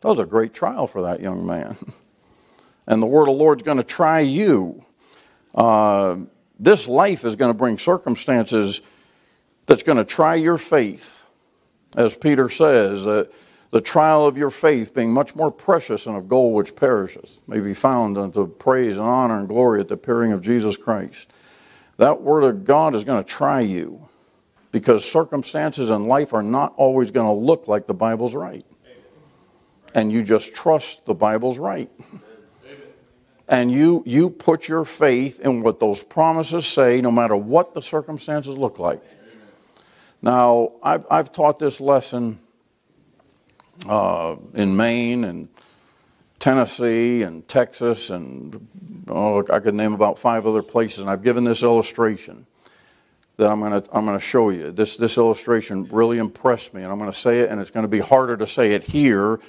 That 0.00 0.08
was 0.08 0.18
a 0.18 0.26
great 0.26 0.54
trial 0.54 0.86
for 0.86 1.02
that 1.02 1.20
young 1.20 1.46
man. 1.46 1.76
and 2.88 3.00
the 3.00 3.06
word 3.06 3.28
of 3.28 3.36
the 3.36 3.44
Lord's 3.44 3.62
going 3.62 3.76
to 3.76 3.84
try 3.84 4.18
you. 4.18 4.84
Uh, 5.54 6.16
this 6.58 6.88
life 6.88 7.24
is 7.24 7.36
going 7.36 7.52
to 7.52 7.56
bring 7.56 7.78
circumstances 7.78 8.80
that's 9.66 9.84
going 9.84 9.98
to 9.98 10.04
try 10.04 10.34
your 10.34 10.58
faith 10.58 11.18
as 11.96 12.16
Peter 12.16 12.48
says, 12.48 13.04
that 13.04 13.30
the 13.70 13.80
trial 13.80 14.26
of 14.26 14.36
your 14.36 14.50
faith, 14.50 14.94
being 14.94 15.12
much 15.12 15.34
more 15.34 15.50
precious 15.50 16.04
than 16.04 16.14
of 16.14 16.28
gold 16.28 16.54
which 16.54 16.74
perisheth, 16.74 17.40
may 17.46 17.60
be 17.60 17.74
found 17.74 18.16
unto 18.16 18.46
praise 18.46 18.96
and 18.96 19.06
honor 19.06 19.38
and 19.38 19.48
glory 19.48 19.80
at 19.80 19.88
the 19.88 19.94
appearing 19.94 20.32
of 20.32 20.42
Jesus 20.42 20.76
Christ. 20.76 21.30
That 21.96 22.22
word 22.22 22.44
of 22.44 22.64
God 22.64 22.94
is 22.94 23.04
going 23.04 23.22
to 23.22 23.28
try 23.28 23.60
you 23.60 24.08
because 24.70 25.10
circumstances 25.10 25.90
in 25.90 26.06
life 26.06 26.32
are 26.32 26.42
not 26.42 26.74
always 26.76 27.10
going 27.10 27.26
to 27.26 27.32
look 27.32 27.68
like 27.68 27.86
the 27.86 27.94
Bible's 27.94 28.34
right. 28.34 28.64
And 29.94 30.12
you 30.12 30.22
just 30.22 30.54
trust 30.54 31.04
the 31.06 31.14
Bible's 31.14 31.58
right. 31.58 31.90
And 33.48 33.72
you, 33.72 34.02
you 34.04 34.28
put 34.28 34.68
your 34.68 34.84
faith 34.84 35.40
in 35.40 35.62
what 35.62 35.80
those 35.80 36.02
promises 36.02 36.66
say, 36.66 37.00
no 37.00 37.10
matter 37.10 37.34
what 37.34 37.72
the 37.72 37.80
circumstances 37.80 38.58
look 38.58 38.78
like. 38.78 39.02
Now, 40.20 40.72
I've, 40.82 41.06
I've 41.10 41.32
taught 41.32 41.58
this 41.58 41.80
lesson 41.80 42.40
uh, 43.86 44.36
in 44.52 44.76
Maine 44.76 45.24
and 45.24 45.48
Tennessee 46.38 47.22
and 47.22 47.46
Texas, 47.48 48.10
and 48.10 48.68
oh, 49.08 49.44
I 49.50 49.60
could 49.60 49.74
name 49.74 49.92
about 49.92 50.18
five 50.18 50.46
other 50.46 50.62
places. 50.62 51.00
And 51.00 51.10
I've 51.10 51.22
given 51.22 51.44
this 51.44 51.62
illustration 51.62 52.46
that 53.38 53.48
I'm 53.48 53.60
going 53.60 53.80
to 53.80 53.88
I'm 53.96 54.04
going 54.04 54.18
to 54.18 54.24
show 54.24 54.50
you. 54.50 54.70
This 54.70 54.96
this 54.96 55.16
illustration 55.16 55.88
really 55.90 56.18
impressed 56.18 56.74
me, 56.74 56.82
and 56.82 56.92
I'm 56.92 56.98
going 56.98 57.10
to 57.10 57.18
say 57.18 57.40
it, 57.40 57.50
and 57.50 57.60
it's 57.60 57.70
going 57.70 57.84
to 57.84 57.88
be 57.88 58.00
harder 58.00 58.36
to 58.36 58.46
say 58.46 58.72
it 58.72 58.84
here 58.84 59.40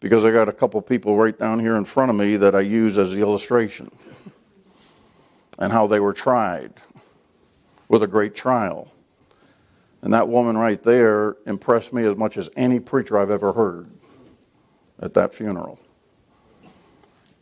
because 0.00 0.24
I 0.24 0.30
got 0.30 0.48
a 0.48 0.52
couple 0.52 0.80
people 0.82 1.16
right 1.16 1.36
down 1.36 1.60
here 1.60 1.76
in 1.76 1.84
front 1.84 2.10
of 2.10 2.16
me 2.16 2.36
that 2.36 2.54
I 2.54 2.60
use 2.60 2.98
as 2.98 3.12
the 3.12 3.20
illustration, 3.20 3.90
and 5.58 5.72
how 5.72 5.86
they 5.86 6.00
were 6.00 6.12
tried 6.12 6.72
with 7.88 8.02
a 8.02 8.06
great 8.06 8.34
trial. 8.34 8.92
And 10.02 10.12
that 10.12 10.28
woman 10.28 10.56
right 10.56 10.80
there 10.80 11.36
impressed 11.46 11.92
me 11.92 12.04
as 12.04 12.16
much 12.16 12.36
as 12.36 12.48
any 12.56 12.78
preacher 12.78 13.18
I've 13.18 13.30
ever 13.30 13.52
heard 13.52 13.90
at 15.00 15.14
that 15.14 15.34
funeral. 15.34 15.80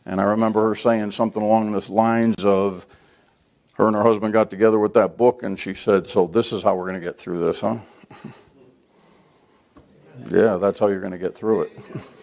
And 0.05 0.19
I 0.19 0.23
remember 0.23 0.67
her 0.69 0.75
saying 0.75 1.11
something 1.11 1.41
along 1.41 1.73
the 1.73 1.91
lines 1.91 2.43
of 2.43 2.87
her 3.73 3.85
and 3.85 3.95
her 3.95 4.01
husband 4.01 4.33
got 4.33 4.49
together 4.49 4.79
with 4.79 4.93
that 4.93 5.17
book, 5.17 5.43
and 5.43 5.59
she 5.59 5.75
said, 5.75 6.07
So 6.07 6.25
this 6.25 6.51
is 6.51 6.63
how 6.63 6.75
we're 6.75 6.87
going 6.87 6.99
to 6.99 7.05
get 7.05 7.17
through 7.17 7.45
this, 7.45 7.61
huh? 7.61 7.77
yeah, 10.31 10.55
that's 10.55 10.79
how 10.79 10.87
you're 10.87 10.99
going 10.99 11.11
to 11.11 11.19
get 11.19 11.35
through 11.35 11.63
it. 11.63 11.79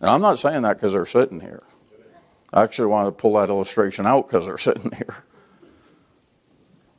and 0.00 0.10
I'm 0.10 0.20
not 0.20 0.38
saying 0.38 0.62
that 0.62 0.74
because 0.74 0.92
they're 0.92 1.06
sitting 1.06 1.40
here. 1.40 1.62
I 2.52 2.62
actually 2.62 2.86
want 2.86 3.08
to 3.08 3.12
pull 3.12 3.34
that 3.34 3.48
illustration 3.48 4.06
out 4.06 4.26
because 4.26 4.46
they're 4.46 4.58
sitting 4.58 4.92
here. 4.92 5.24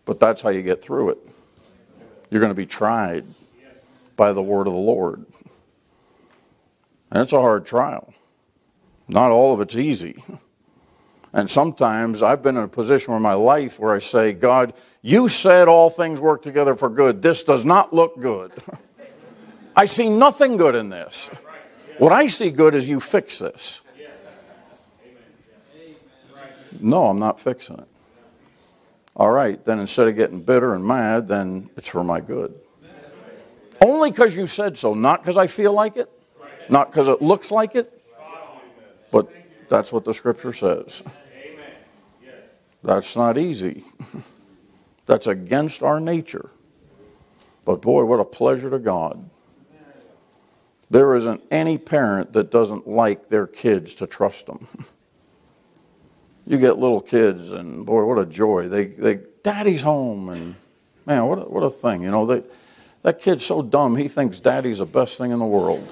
But 0.05 0.19
that's 0.19 0.41
how 0.41 0.49
you 0.49 0.61
get 0.61 0.81
through 0.81 1.11
it. 1.11 1.17
You're 2.29 2.39
going 2.39 2.51
to 2.51 2.55
be 2.55 2.65
tried 2.65 3.25
by 4.15 4.33
the 4.33 4.41
word 4.41 4.67
of 4.67 4.73
the 4.73 4.79
Lord. 4.79 5.25
And 7.11 7.21
it's 7.21 7.33
a 7.33 7.41
hard 7.41 7.65
trial. 7.65 8.13
Not 9.07 9.31
all 9.31 9.53
of 9.53 9.61
it's 9.61 9.75
easy. 9.75 10.23
And 11.33 11.49
sometimes 11.49 12.23
I've 12.23 12.41
been 12.41 12.57
in 12.57 12.63
a 12.63 12.67
position 12.67 13.13
in 13.13 13.21
my 13.21 13.33
life 13.33 13.79
where 13.79 13.93
I 13.93 13.99
say, 13.99 14.33
God, 14.33 14.73
you 15.01 15.29
said 15.29 15.67
all 15.67 15.89
things 15.89 16.19
work 16.19 16.41
together 16.41 16.75
for 16.75 16.89
good. 16.89 17.21
This 17.21 17.43
does 17.43 17.63
not 17.63 17.93
look 17.93 18.19
good. 18.19 18.51
I 19.75 19.85
see 19.85 20.09
nothing 20.09 20.57
good 20.57 20.73
in 20.73 20.89
this. 20.89 21.29
What 21.97 22.11
I 22.11 22.27
see 22.27 22.51
good 22.51 22.75
is 22.75 22.87
you 22.87 22.99
fix 22.99 23.39
this. 23.39 23.81
No, 26.79 27.07
I'm 27.07 27.19
not 27.19 27.39
fixing 27.39 27.79
it. 27.79 27.87
All 29.15 29.31
right, 29.31 29.63
then 29.65 29.79
instead 29.79 30.07
of 30.07 30.15
getting 30.15 30.41
bitter 30.41 30.75
and 30.75 30.85
mad, 30.85 31.27
then 31.27 31.71
it's 31.75 31.87
for 31.87 32.03
my 32.03 32.19
good. 32.21 32.53
Only 33.81 34.11
because 34.11 34.35
you 34.35 34.45
said 34.45 34.77
so, 34.77 34.93
not 34.93 35.21
because 35.21 35.37
I 35.37 35.47
feel 35.47 35.73
like 35.73 35.97
it, 35.97 36.09
not 36.69 36.91
because 36.91 37.07
it 37.07 37.21
looks 37.21 37.51
like 37.51 37.75
it, 37.75 37.91
but 39.11 39.27
that's 39.69 39.91
what 39.91 40.05
the 40.05 40.13
scripture 40.13 40.53
says. 40.53 41.01
That's 42.83 43.15
not 43.15 43.37
easy. 43.37 43.83
That's 45.07 45.25
against 45.25 45.83
our 45.83 45.99
nature. 45.99 46.51
But 47.65 47.81
boy, 47.81 48.03
what 48.03 48.19
a 48.19 48.25
pleasure 48.25 48.69
to 48.69 48.77
God. 48.77 49.29
There 50.89 51.15
isn't 51.15 51.43
any 51.51 51.77
parent 51.77 52.33
that 52.33 52.49
doesn't 52.49 52.87
like 52.87 53.29
their 53.29 53.45
kids 53.45 53.95
to 53.95 54.07
trust 54.07 54.45
them. 54.45 54.67
you 56.45 56.57
get 56.57 56.77
little 56.77 57.01
kids, 57.01 57.51
and 57.51 57.85
boy, 57.85 58.05
what 58.05 58.17
a 58.17 58.25
joy! 58.25 58.69
They, 58.69 58.85
they, 58.85 59.19
daddy's 59.43 59.81
home, 59.81 60.29
and 60.29 60.55
man, 61.05 61.25
what 61.25 61.39
a, 61.39 61.41
what 61.41 61.63
a 61.63 61.69
thing! 61.69 62.03
You 62.03 62.11
know, 62.11 62.25
they, 62.25 62.41
that 63.03 63.19
kid's 63.19 63.45
so 63.45 63.61
dumb 63.61 63.97
he 63.97 64.07
thinks 64.07 64.39
daddy's 64.39 64.77
the 64.77 64.85
best 64.85 65.17
thing 65.17 65.31
in 65.31 65.39
the 65.39 65.45
world. 65.45 65.91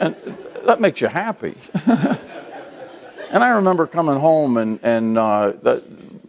and 0.00 0.16
that 0.64 0.80
makes 0.80 1.00
you 1.00 1.06
happy. 1.06 1.54
and 1.86 3.44
I 3.44 3.50
remember 3.50 3.86
coming 3.86 4.18
home, 4.18 4.56
and 4.56 4.80
and 4.82 5.16
uh, 5.16 5.52
that, 5.62 5.84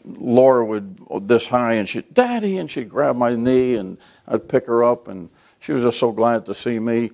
Laura 0.05 0.63
would 0.65 0.99
oh, 1.09 1.19
this 1.19 1.47
high 1.47 1.73
and 1.73 1.89
she'd, 1.89 2.13
Daddy, 2.13 2.57
and 2.57 2.69
she'd 2.69 2.89
grab 2.89 3.15
my 3.15 3.35
knee 3.35 3.75
and 3.75 3.97
I'd 4.27 4.47
pick 4.47 4.67
her 4.67 4.83
up 4.83 5.07
and 5.07 5.29
she 5.59 5.71
was 5.71 5.81
just 5.81 5.99
so 5.99 6.11
glad 6.11 6.45
to 6.45 6.53
see 6.53 6.79
me. 6.79 7.11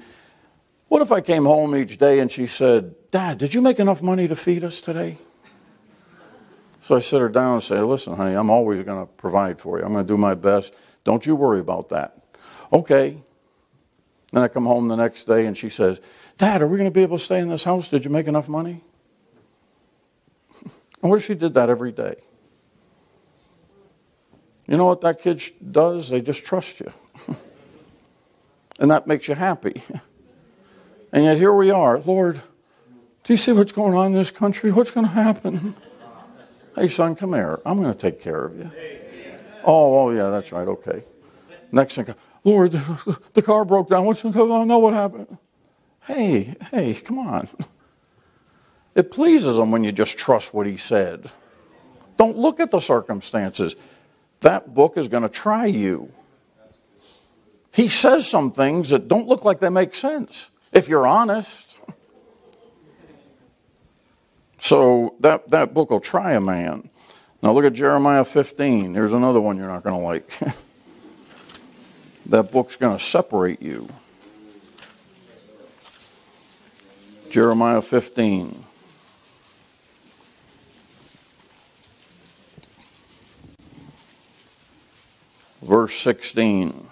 What 0.90 1.02
if 1.02 1.12
I 1.12 1.22
came 1.22 1.46
home 1.46 1.76
each 1.76 1.98
day 1.98 2.20
and 2.20 2.30
she 2.30 2.48
said, 2.48 2.96
Dad, 3.12 3.38
did 3.38 3.54
you 3.54 3.62
make 3.62 3.80
enough 3.80 4.02
money 4.02 4.28
to 4.28 4.36
feed 4.36 4.64
us 4.64 4.82
today? 4.82 5.18
So 6.84 6.98
I 6.98 7.00
sit 7.00 7.22
her 7.22 7.30
down 7.30 7.56
and 7.56 7.64
say, 7.64 7.80
Listen, 7.80 8.16
honey, 8.16 8.36
I'm 8.36 8.50
always 8.50 8.84
going 8.84 9.06
to 9.06 9.12
provide 9.14 9.62
for 9.62 9.80
you. 9.80 9.86
I'm 9.86 9.94
going 9.94 10.06
to 10.06 10.14
do 10.14 10.18
my 10.18 10.34
best. 10.34 10.74
Don't 11.04 11.26
you 11.26 11.36
worry 11.36 11.60
about 11.60 11.90
that. 11.90 12.18
Okay. 12.74 13.22
Then 14.34 14.44
I 14.44 14.48
come 14.48 14.66
home 14.66 14.88
the 14.88 14.96
next 14.96 15.26
day 15.26 15.46
and 15.46 15.58
she 15.58 15.70
says, 15.70 16.02
Dad, 16.38 16.62
are 16.62 16.68
we 16.68 16.78
going 16.78 16.90
to 16.90 16.94
be 16.94 17.04
able 17.04 17.18
to 17.18 17.24
stay 17.24 17.40
in 17.40 17.50
this 17.50 17.64
house? 17.64 17.90
Did 17.90 18.04
you 18.04 18.12
make 18.12 18.28
enough 18.28 18.50
money? 18.50 18.84
What 21.02 21.18
if 21.18 21.26
she 21.26 21.34
did 21.34 21.54
that 21.56 21.70
every 21.70 21.92
day? 21.92 22.16
You 24.72 24.78
know 24.78 24.86
what 24.86 25.02
that 25.02 25.20
kid 25.20 25.42
does? 25.70 26.08
They 26.08 26.22
just 26.22 26.46
trust 26.46 26.80
you. 26.80 26.94
and 28.80 28.90
that 28.90 29.06
makes 29.06 29.28
you 29.28 29.36
happy. 29.36 29.84
And 31.14 31.26
yet 31.26 31.36
here 31.36 31.52
we 31.52 31.70
are. 31.70 32.00
Lord, 32.00 32.42
do 33.26 33.34
you 33.34 33.38
see 33.38 33.52
what's 33.52 33.74
going 33.74 33.94
on 33.94 34.06
in 34.06 34.14
this 34.14 34.32
country? 34.32 34.72
What's 34.72 34.92
going 34.92 35.06
to 35.06 35.12
happen? 35.12 35.76
Hey, 36.74 36.88
son, 36.88 37.18
come 37.18 37.34
here. 37.34 37.60
I'm 37.66 37.82
going 37.82 37.94
to 37.94 38.00
take 38.00 38.22
care 38.22 38.46
of 38.46 38.58
you. 38.58 38.72
Oh, 39.66 40.00
oh, 40.00 40.10
yeah, 40.12 40.30
that's 40.30 40.54
right. 40.54 40.66
Okay. 40.66 41.04
Next 41.70 41.96
thing, 41.96 42.16
Lord, 42.46 42.72
the 43.34 43.42
car 43.42 43.66
broke 43.66 43.90
down. 43.90 44.06
What's 44.06 44.22
going 44.22 44.50
on? 44.50 44.70
know 44.70 44.80
what 44.80 44.94
happened. 44.94 45.38
Hey, 46.06 46.56
hey, 46.72 46.94
come 46.94 47.20
on. 47.20 47.50
It 48.96 49.12
pleases 49.12 49.58
him 49.58 49.70
when 49.72 49.84
you 49.84 49.92
just 49.92 50.18
trust 50.18 50.54
what 50.54 50.66
he 50.66 50.78
said. 50.78 51.30
Don't 52.16 52.38
look 52.38 52.62
at 52.62 52.72
the 52.72 52.80
circumstances. 52.80 53.76
That 54.42 54.74
book 54.74 54.98
is 54.98 55.08
going 55.08 55.24
to 55.24 55.30
try 55.30 55.68
you. 55.68 56.12
He 57.74 57.88
says 57.88 58.30
some 58.30 58.52
things 58.52 58.90
that 58.90 59.08
don't 59.08 59.28
look 59.28 59.46
like 59.46 59.60
they 59.60 59.70
make 59.70 59.96
sense 59.96 60.50
if 60.72 60.88
you're 60.88 61.08
honest. 61.08 61.78
So 64.60 65.16
that, 65.20 65.50
that 65.50 65.74
book 65.74 65.90
will 65.90 66.00
try 66.00 66.34
a 66.34 66.42
man. 66.42 66.90
Now 67.42 67.52
look 67.54 67.66
at 67.66 67.74
Jeremiah 67.74 68.24
15. 68.24 68.94
Here's 68.94 69.12
another 69.12 69.42
one 69.42 69.58
you're 69.58 69.68
not 69.68 69.84
going 69.84 70.00
to 70.00 70.06
like. 70.06 70.32
that 72.28 72.52
book's 72.52 72.76
going 72.76 72.98
to 72.98 73.04
separate 73.04 73.62
you. 73.62 73.90
Jeremiah 77.30 77.82
15. 77.82 78.66
Verse 85.62 85.96
16. 85.96 86.88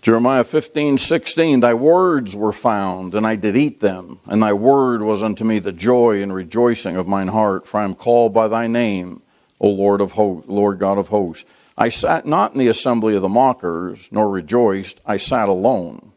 Jeremiah 0.00 0.44
15, 0.44 0.96
16, 0.96 1.60
Thy 1.60 1.74
words 1.74 2.34
were 2.34 2.52
found, 2.52 3.14
and 3.14 3.26
I 3.26 3.36
did 3.36 3.56
eat 3.56 3.80
them, 3.80 4.20
and 4.26 4.42
thy 4.42 4.52
word 4.52 5.02
was 5.02 5.22
unto 5.22 5.44
me 5.44 5.58
the 5.58 5.72
joy 5.72 6.22
and 6.22 6.32
rejoicing 6.32 6.96
of 6.96 7.06
mine 7.06 7.28
heart, 7.28 7.66
for 7.66 7.80
I 7.80 7.84
am 7.84 7.94
called 7.94 8.32
by 8.32 8.48
thy 8.48 8.68
name, 8.68 9.22
O 9.60 9.68
Lord 9.68 10.00
of 10.00 10.12
hosts, 10.12 10.48
Lord 10.48 10.78
God 10.78 10.98
of 10.98 11.08
hosts. 11.08 11.44
I 11.76 11.90
sat 11.90 12.26
not 12.26 12.52
in 12.52 12.58
the 12.58 12.68
assembly 12.68 13.16
of 13.16 13.22
the 13.22 13.28
mockers, 13.28 14.08
nor 14.10 14.30
rejoiced, 14.30 15.00
I 15.04 15.16
sat 15.16 15.48
alone. 15.48 16.12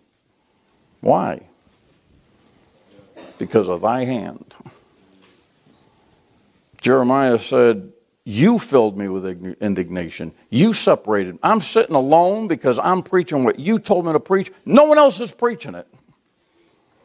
Why? 1.01 1.47
Because 3.37 3.67
of 3.67 3.81
thy 3.81 4.05
hand. 4.05 4.55
Jeremiah 6.79 7.39
said, 7.39 7.91
you 8.23 8.60
filled 8.60 8.97
me 8.97 9.07
with 9.07 9.25
indignation. 9.62 10.31
You 10.49 10.73
separated. 10.73 11.39
I'm 11.41 11.60
sitting 11.60 11.95
alone 11.95 12.47
because 12.47 12.77
I'm 12.77 13.01
preaching 13.01 13.43
what 13.43 13.60
you 13.60 13.79
told 13.79 14.05
me 14.05 14.12
to 14.12 14.19
preach. 14.19 14.51
No 14.65 14.86
one 14.86 14.97
else 14.97 15.19
is 15.19 15.31
preaching 15.31 15.73
it. 15.73 15.88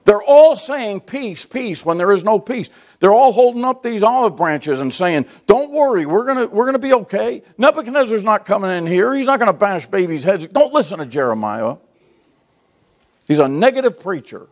They're 0.04 0.22
all 0.22 0.54
saying 0.54 1.00
peace, 1.00 1.44
peace 1.44 1.84
when 1.84 1.98
there 1.98 2.12
is 2.12 2.22
no 2.22 2.38
peace. 2.38 2.70
They're 3.00 3.12
all 3.12 3.32
holding 3.32 3.64
up 3.64 3.82
these 3.82 4.04
olive 4.04 4.36
branches 4.36 4.80
and 4.80 4.94
saying, 4.94 5.26
Don't 5.46 5.72
worry, 5.72 6.06
we're 6.06 6.24
going 6.24 6.48
we're 6.50 6.66
gonna 6.66 6.78
be 6.78 6.92
okay. 6.92 7.42
Nebuchadnezzar's 7.58 8.22
not 8.22 8.44
coming 8.44 8.70
in 8.70 8.86
here. 8.86 9.12
He's 9.14 9.26
not 9.26 9.40
going 9.40 9.52
to 9.52 9.58
bash 9.58 9.86
babies' 9.86 10.22
heads. 10.22 10.46
Don't 10.46 10.72
listen 10.72 11.00
to 11.00 11.06
Jeremiah. 11.06 11.76
He's 13.26 13.40
a 13.40 13.48
negative 13.48 13.98
preacher. 13.98 14.46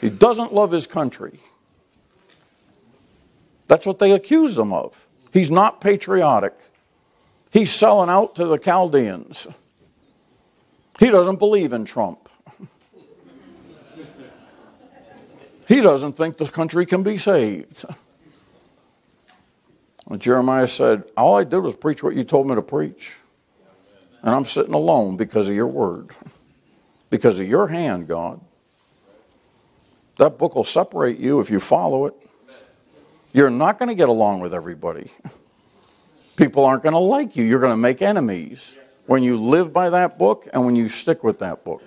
He 0.00 0.08
doesn't 0.08 0.54
love 0.54 0.70
his 0.70 0.86
country. 0.86 1.40
That's 3.66 3.86
what 3.86 3.98
they 3.98 4.12
accused 4.12 4.56
him 4.56 4.72
of. 4.72 5.05
He's 5.36 5.50
not 5.50 5.82
patriotic. 5.82 6.54
He's 7.50 7.70
selling 7.70 8.08
out 8.08 8.36
to 8.36 8.46
the 8.46 8.56
Chaldeans. 8.56 9.46
He 10.98 11.10
doesn't 11.10 11.38
believe 11.38 11.74
in 11.74 11.84
Trump. 11.84 12.30
He 15.68 15.82
doesn't 15.82 16.14
think 16.14 16.38
the 16.38 16.46
country 16.46 16.86
can 16.86 17.02
be 17.02 17.18
saved. 17.18 17.84
And 20.08 20.22
Jeremiah 20.22 20.68
said, 20.68 21.04
All 21.18 21.36
I 21.36 21.44
did 21.44 21.58
was 21.58 21.74
preach 21.74 22.02
what 22.02 22.14
you 22.14 22.24
told 22.24 22.46
me 22.46 22.54
to 22.54 22.62
preach. 22.62 23.12
And 24.22 24.34
I'm 24.34 24.46
sitting 24.46 24.72
alone 24.72 25.18
because 25.18 25.50
of 25.50 25.54
your 25.54 25.66
word, 25.66 26.12
because 27.10 27.40
of 27.40 27.46
your 27.46 27.66
hand, 27.66 28.08
God. 28.08 28.40
That 30.16 30.38
book 30.38 30.54
will 30.54 30.64
separate 30.64 31.18
you 31.18 31.40
if 31.40 31.50
you 31.50 31.60
follow 31.60 32.06
it. 32.06 32.14
You're 33.36 33.50
not 33.50 33.78
going 33.78 33.90
to 33.90 33.94
get 33.94 34.08
along 34.08 34.40
with 34.40 34.54
everybody. 34.54 35.10
People 36.36 36.64
aren't 36.64 36.82
going 36.82 36.94
to 36.94 36.98
like 36.98 37.36
you. 37.36 37.44
You're 37.44 37.60
going 37.60 37.74
to 37.74 37.76
make 37.76 38.00
enemies 38.00 38.72
when 39.04 39.22
you 39.22 39.36
live 39.36 39.74
by 39.74 39.90
that 39.90 40.18
book 40.18 40.48
and 40.54 40.64
when 40.64 40.74
you 40.74 40.88
stick 40.88 41.22
with 41.22 41.40
that 41.40 41.62
book. 41.62 41.82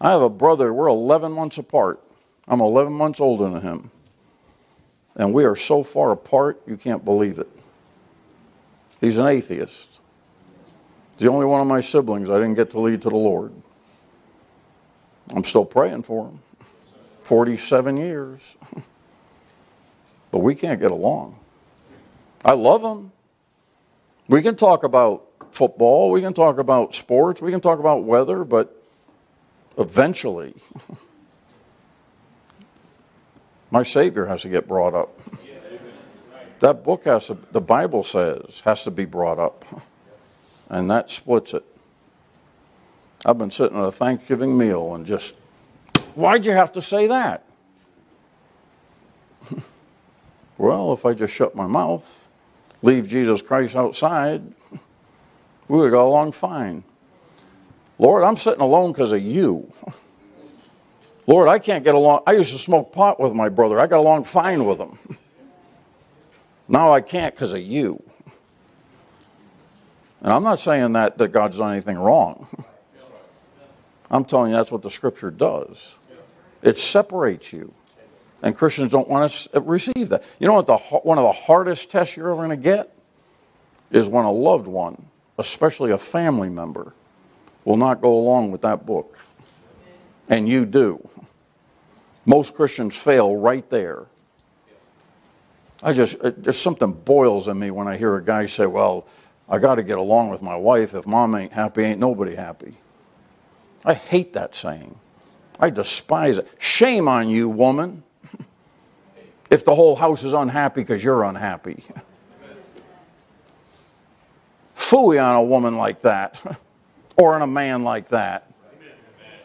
I 0.00 0.08
have 0.08 0.22
a 0.22 0.30
brother, 0.30 0.72
we're 0.72 0.86
11 0.86 1.32
months 1.32 1.58
apart. 1.58 2.02
I'm 2.46 2.62
11 2.62 2.94
months 2.94 3.20
older 3.20 3.50
than 3.50 3.60
him. 3.60 3.90
And 5.16 5.34
we 5.34 5.44
are 5.44 5.54
so 5.54 5.82
far 5.82 6.12
apart, 6.12 6.62
you 6.66 6.78
can't 6.78 7.04
believe 7.04 7.38
it. 7.38 7.50
He's 9.02 9.18
an 9.18 9.26
atheist. 9.26 10.00
He's 11.18 11.26
the 11.26 11.30
only 11.30 11.44
one 11.44 11.60
of 11.60 11.66
my 11.66 11.82
siblings 11.82 12.30
I 12.30 12.36
didn't 12.38 12.54
get 12.54 12.70
to 12.70 12.80
lead 12.80 13.02
to 13.02 13.10
the 13.10 13.16
Lord. 13.16 13.52
I'm 15.28 15.44
still 15.44 15.66
praying 15.66 16.04
for 16.04 16.28
him. 16.28 16.40
47 17.24 17.98
years. 17.98 18.40
but 20.30 20.40
we 20.40 20.54
can't 20.54 20.80
get 20.80 20.90
along. 20.90 21.38
I 22.44 22.52
love 22.52 22.82
them. 22.82 23.12
We 24.28 24.42
can 24.42 24.56
talk 24.56 24.84
about 24.84 25.24
football, 25.50 26.10
we 26.10 26.20
can 26.20 26.34
talk 26.34 26.58
about 26.58 26.94
sports, 26.94 27.40
we 27.40 27.50
can 27.50 27.60
talk 27.60 27.78
about 27.78 28.04
weather, 28.04 28.44
but 28.44 28.82
eventually, 29.78 30.54
my 33.70 33.82
Savior 33.82 34.26
has 34.26 34.42
to 34.42 34.48
get 34.48 34.68
brought 34.68 34.94
up. 34.94 35.18
That 36.60 36.82
book 36.82 37.04
has 37.04 37.28
to, 37.28 37.38
the 37.52 37.60
Bible 37.60 38.02
says, 38.02 38.62
has 38.64 38.82
to 38.82 38.90
be 38.90 39.04
brought 39.04 39.38
up. 39.38 39.64
And 40.70 40.90
that 40.90 41.08
splits 41.08 41.54
it. 41.54 41.64
I've 43.24 43.38
been 43.38 43.50
sitting 43.50 43.78
at 43.78 43.84
a 43.84 43.90
Thanksgiving 43.90 44.58
meal 44.58 44.94
and 44.94 45.06
just, 45.06 45.32
why'd 46.14 46.44
you 46.44 46.52
have 46.52 46.74
to 46.74 46.82
say 46.82 47.06
that? 47.06 47.42
Well, 50.58 50.92
if 50.92 51.06
I 51.06 51.14
just 51.14 51.32
shut 51.32 51.54
my 51.54 51.66
mouth, 51.66 52.28
leave 52.82 53.08
Jesus 53.08 53.40
Christ 53.40 53.76
outside, 53.76 54.42
we 55.68 55.78
would 55.78 55.92
go 55.92 56.06
along 56.08 56.32
fine. 56.32 56.82
Lord, 57.98 58.24
I'm 58.24 58.36
sitting 58.36 58.60
alone 58.60 58.92
because 58.92 59.12
of 59.12 59.22
you. 59.22 59.72
Lord, 61.26 61.48
I 61.48 61.58
can't 61.58 61.84
get 61.84 61.94
along. 61.94 62.22
I 62.26 62.32
used 62.32 62.52
to 62.52 62.58
smoke 62.58 62.92
pot 62.92 63.20
with 63.20 63.34
my 63.34 63.48
brother. 63.48 63.78
I 63.78 63.86
got 63.86 63.98
along 63.98 64.24
fine 64.24 64.64
with 64.64 64.78
him. 64.78 64.98
Now 66.70 66.92
I 66.92 67.00
can't 67.00 67.34
because 67.34 67.54
of 67.54 67.62
you. 67.62 68.02
And 70.20 70.30
I'm 70.30 70.42
not 70.42 70.60
saying 70.60 70.92
that, 70.92 71.16
that 71.16 71.28
God's 71.28 71.56
done 71.56 71.72
anything 71.72 71.96
wrong. 71.96 72.46
I'm 74.10 74.24
telling 74.26 74.50
you 74.50 74.56
that's 74.58 74.70
what 74.70 74.82
the 74.82 74.90
scripture 74.90 75.30
does. 75.30 75.94
It 76.60 76.78
separates 76.78 77.54
you. 77.54 77.72
And 78.42 78.56
Christians 78.56 78.92
don't 78.92 79.08
want 79.08 79.30
to 79.30 79.56
uh, 79.56 79.60
receive 79.62 80.10
that. 80.10 80.22
You 80.38 80.46
know 80.46 80.54
what? 80.54 80.66
The, 80.66 80.76
one 80.76 81.18
of 81.18 81.24
the 81.24 81.32
hardest 81.32 81.90
tests 81.90 82.16
you're 82.16 82.30
ever 82.30 82.36
going 82.36 82.50
to 82.50 82.56
get 82.56 82.94
is 83.90 84.06
when 84.06 84.24
a 84.24 84.30
loved 84.30 84.66
one, 84.66 85.06
especially 85.38 85.90
a 85.90 85.98
family 85.98 86.48
member, 86.48 86.94
will 87.64 87.76
not 87.76 88.00
go 88.00 88.14
along 88.14 88.52
with 88.52 88.62
that 88.62 88.86
book. 88.86 89.18
And 90.28 90.48
you 90.48 90.66
do. 90.66 91.08
Most 92.26 92.54
Christians 92.54 92.94
fail 92.94 93.34
right 93.36 93.68
there. 93.70 94.06
I 95.82 95.92
just, 95.92 96.16
uh, 96.20 96.30
just 96.30 96.62
something 96.62 96.92
boils 96.92 97.48
in 97.48 97.58
me 97.58 97.70
when 97.70 97.88
I 97.88 97.96
hear 97.96 98.16
a 98.16 98.22
guy 98.22 98.46
say, 98.46 98.66
Well, 98.66 99.06
I 99.48 99.58
got 99.58 99.76
to 99.76 99.82
get 99.82 99.96
along 99.96 100.30
with 100.30 100.42
my 100.42 100.56
wife. 100.56 100.94
If 100.94 101.06
mom 101.06 101.34
ain't 101.34 101.52
happy, 101.52 101.84
ain't 101.84 102.00
nobody 102.00 102.34
happy. 102.34 102.76
I 103.84 103.94
hate 103.94 104.34
that 104.34 104.54
saying. 104.54 104.98
I 105.58 105.70
despise 105.70 106.38
it. 106.38 106.48
Shame 106.58 107.08
on 107.08 107.28
you, 107.28 107.48
woman, 107.48 108.02
if 109.50 109.64
the 109.64 109.74
whole 109.74 109.96
house 109.96 110.22
is 110.22 110.32
unhappy 110.32 110.82
because 110.82 111.02
you're 111.02 111.24
unhappy. 111.24 111.84
Fooey 114.76 115.22
on 115.22 115.36
a 115.36 115.42
woman 115.42 115.76
like 115.76 116.02
that, 116.02 116.40
or 117.16 117.34
on 117.34 117.42
a 117.42 117.46
man 117.46 117.84
like 117.84 118.08
that. 118.08 118.50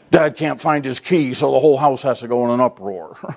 Dad 0.10 0.38
can't 0.38 0.62
find 0.62 0.86
his 0.86 1.00
key, 1.00 1.34
so 1.34 1.52
the 1.52 1.60
whole 1.60 1.78
house 1.78 2.04
has 2.04 2.20
to 2.20 2.28
go 2.28 2.46
in 2.46 2.52
an 2.52 2.62
uproar. 2.62 3.18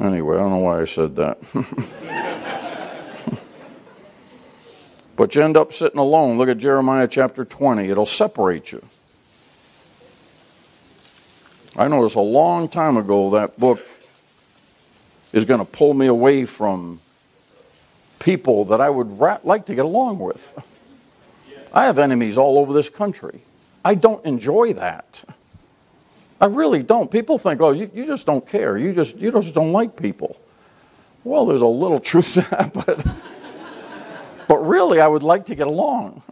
anyway, 0.00 0.36
I 0.36 0.40
don't 0.40 0.50
know 0.50 0.58
why 0.58 0.82
I 0.82 0.84
said 0.84 1.16
that. 1.16 1.38
but 5.16 5.34
you 5.34 5.42
end 5.42 5.56
up 5.56 5.72
sitting 5.72 5.98
alone. 5.98 6.36
Look 6.36 6.50
at 6.50 6.58
Jeremiah 6.58 7.08
chapter 7.08 7.46
20. 7.46 7.88
It'll 7.88 8.04
separate 8.04 8.72
you. 8.72 8.86
I 11.76 11.88
noticed 11.88 12.16
a 12.16 12.20
long 12.20 12.68
time 12.68 12.96
ago 12.96 13.30
that 13.30 13.58
book 13.58 13.80
is 15.32 15.44
going 15.44 15.60
to 15.60 15.64
pull 15.64 15.94
me 15.94 16.06
away 16.06 16.44
from 16.44 17.00
people 18.18 18.66
that 18.66 18.80
I 18.80 18.90
would 18.90 19.18
like 19.44 19.66
to 19.66 19.74
get 19.74 19.84
along 19.84 20.18
with. 20.18 20.54
I 21.72 21.86
have 21.86 21.98
enemies 21.98 22.36
all 22.36 22.58
over 22.58 22.72
this 22.72 22.90
country. 22.90 23.40
I 23.84 23.94
don't 23.94 24.24
enjoy 24.26 24.74
that. 24.74 25.24
I 26.40 26.46
really 26.46 26.82
don't. 26.82 27.10
People 27.10 27.38
think, 27.38 27.60
oh, 27.60 27.70
you, 27.70 27.90
you 27.94 28.04
just 28.04 28.26
don't 28.26 28.46
care. 28.46 28.76
You 28.76 28.92
just, 28.92 29.16
you 29.16 29.32
just 29.32 29.54
don't 29.54 29.72
like 29.72 29.96
people. 29.96 30.38
Well, 31.24 31.46
there's 31.46 31.62
a 31.62 31.66
little 31.66 32.00
truth 32.10 32.34
to 32.34 32.40
that, 32.42 32.72
but, 32.74 33.06
but 34.48 34.58
really, 34.66 35.00
I 35.00 35.06
would 35.06 35.22
like 35.22 35.46
to 35.46 35.54
get 35.54 35.66
along. 35.66 36.22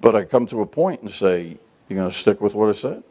But 0.00 0.14
I 0.14 0.24
come 0.24 0.46
to 0.48 0.60
a 0.60 0.66
point 0.66 1.02
and 1.02 1.10
say, 1.10 1.56
you're 1.88 1.98
going 1.98 2.10
to 2.10 2.16
stick 2.16 2.40
with 2.40 2.54
what 2.54 2.68
I 2.68 2.72
said? 2.72 3.02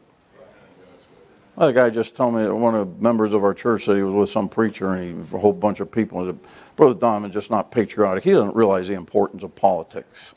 A 1.58 1.72
guy 1.72 1.88
just 1.88 2.14
told 2.14 2.34
me 2.34 2.42
that 2.42 2.54
one 2.54 2.74
of 2.74 2.96
the 2.96 3.02
members 3.02 3.32
of 3.32 3.42
our 3.42 3.54
church 3.54 3.84
said 3.84 3.96
he 3.96 4.02
was 4.02 4.14
with 4.14 4.28
some 4.28 4.48
preacher 4.48 4.92
and 4.92 5.26
he, 5.26 5.36
a 5.36 5.38
whole 5.38 5.54
bunch 5.54 5.80
of 5.80 5.90
people. 5.90 6.20
And 6.20 6.38
said, 6.38 6.50
Brother 6.76 6.98
Donovan 6.98 7.32
just 7.32 7.50
not 7.50 7.70
patriotic. 7.70 8.24
He 8.24 8.32
doesn't 8.32 8.54
realize 8.54 8.88
the 8.88 8.94
importance 8.94 9.42
of 9.42 9.54
politics. 9.54 10.34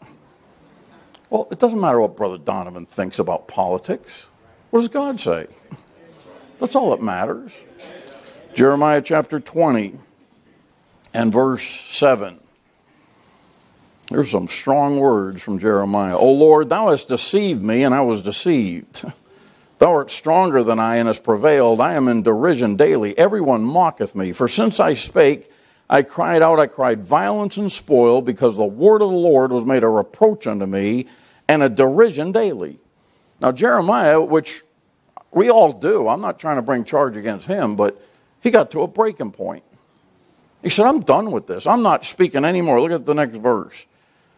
Well, 1.29 1.47
it 1.51 1.59
doesn't 1.59 1.79
matter 1.79 1.99
what 1.99 2.15
Brother 2.15 2.37
Donovan 2.37 2.85
thinks 2.85 3.19
about 3.19 3.49
politics. 3.49 4.27
What 4.69 4.79
does 4.79 4.87
God 4.87 5.19
say? 5.19 5.47
That's 6.59 6.75
all 6.75 6.91
that 6.91 7.01
matters. 7.01 7.51
Jeremiah 8.53 9.01
chapter 9.01 9.39
20 9.39 9.99
and 11.13 11.33
verse 11.33 11.63
7. 11.63 12.39
There's 14.09 14.31
some 14.31 14.47
strong 14.47 14.99
words 14.99 15.41
from 15.41 15.59
Jeremiah. 15.59 16.17
O 16.17 16.31
Lord, 16.31 16.69
thou 16.69 16.89
hast 16.89 17.09
deceived 17.09 17.61
me, 17.61 17.83
and 17.83 17.93
I 17.93 18.01
was 18.01 18.21
deceived. 18.21 19.03
Thou 19.79 19.93
art 19.93 20.11
stronger 20.11 20.61
than 20.61 20.77
I 20.77 20.97
and 20.97 21.07
hast 21.07 21.23
prevailed. 21.23 21.79
I 21.79 21.93
am 21.93 22.09
in 22.09 22.21
derision 22.21 22.75
daily. 22.75 23.17
Everyone 23.17 23.63
mocketh 23.63 24.13
me. 24.13 24.33
For 24.33 24.49
since 24.49 24.79
I 24.79 24.93
spake, 24.93 25.49
I 25.89 26.01
cried 26.03 26.41
out, 26.41 26.59
I 26.59 26.67
cried 26.67 27.03
violence 27.03 27.55
and 27.55 27.71
spoil, 27.71 28.21
because 28.21 28.57
the 28.57 28.65
word 28.65 29.01
of 29.01 29.09
the 29.09 29.15
Lord 29.15 29.51
was 29.51 29.65
made 29.65 29.83
a 29.83 29.89
reproach 29.89 30.45
unto 30.45 30.65
me 30.65 31.07
and 31.47 31.63
a 31.63 31.69
derision 31.69 32.33
daily. 32.33 32.77
Now, 33.39 33.53
Jeremiah, 33.53 34.21
which 34.21 34.63
we 35.31 35.49
all 35.49 35.71
do, 35.71 36.09
I'm 36.09 36.21
not 36.21 36.39
trying 36.39 36.57
to 36.57 36.61
bring 36.61 36.83
charge 36.83 37.15
against 37.15 37.47
him, 37.47 37.77
but 37.77 37.99
he 38.41 38.51
got 38.51 38.71
to 38.71 38.81
a 38.81 38.87
breaking 38.87 39.31
point. 39.31 39.63
He 40.61 40.69
said, 40.69 40.87
I'm 40.87 40.99
done 40.99 41.31
with 41.31 41.47
this. 41.47 41.65
I'm 41.65 41.83
not 41.83 42.03
speaking 42.03 42.43
anymore. 42.43 42.81
Look 42.81 42.91
at 42.91 43.05
the 43.05 43.13
next 43.13 43.37
verse, 43.37 43.85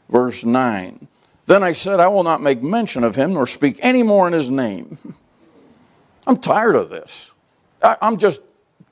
verse 0.07 0.43
9. 0.43 1.07
Then 1.47 1.63
I 1.63 1.73
said, 1.73 1.99
I 1.99 2.07
will 2.09 2.23
not 2.23 2.41
make 2.41 2.61
mention 2.61 3.03
of 3.03 3.15
him 3.15 3.33
nor 3.33 3.47
speak 3.47 3.79
any 3.81 4.03
more 4.03 4.27
in 4.27 4.33
his 4.33 4.49
name. 4.49 4.99
I'm 6.27 6.37
tired 6.37 6.75
of 6.75 6.89
this. 6.89 7.31
I, 7.81 7.97
am 8.01 8.17
just 8.17 8.41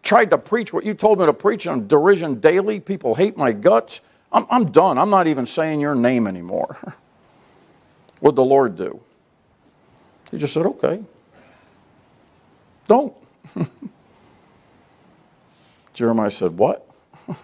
tried 0.03 0.31
to 0.31 0.37
preach 0.37 0.73
what 0.73 0.85
you 0.85 0.93
told 0.93 1.19
me 1.19 1.25
to 1.25 1.33
preach 1.33 1.67
on 1.67 1.87
derision 1.87 2.39
daily. 2.39 2.79
People 2.79 3.15
hate 3.15 3.37
my 3.37 3.51
guts. 3.51 4.01
I'm, 4.31 4.45
I'm 4.49 4.71
done. 4.71 4.97
I'm 4.97 5.09
not 5.09 5.27
even 5.27 5.45
saying 5.45 5.79
your 5.79 5.95
name 5.95 6.27
anymore. 6.27 6.77
What'd 8.19 8.35
the 8.35 8.43
Lord 8.43 8.75
do? 8.75 8.99
He 10.31 10.37
just 10.37 10.53
said, 10.53 10.65
okay. 10.65 11.01
Don't. 12.87 13.13
Jeremiah 15.93 16.31
said, 16.31 16.57
what? 16.57 16.87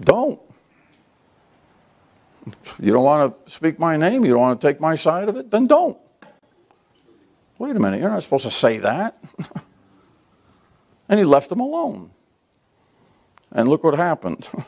don't. 0.00 0.40
You 2.80 2.92
don't 2.92 3.04
want 3.04 3.46
to 3.46 3.50
speak 3.50 3.78
my 3.78 3.96
name? 3.96 4.24
You 4.24 4.32
don't 4.32 4.40
want 4.40 4.60
to 4.60 4.66
take 4.66 4.80
my 4.80 4.94
side 4.94 5.28
of 5.28 5.36
it? 5.36 5.50
Then 5.50 5.66
don't. 5.66 5.98
Wait 7.58 7.74
a 7.74 7.78
minute, 7.78 8.00
you're 8.00 8.10
not 8.10 8.22
supposed 8.22 8.44
to 8.44 8.50
say 8.50 8.78
that. 8.78 9.22
and 11.08 11.18
he 11.18 11.24
left 11.24 11.48
them 11.48 11.60
alone. 11.60 12.10
And 13.50 13.68
look 13.68 13.82
what 13.82 13.94
happened. 13.94 14.48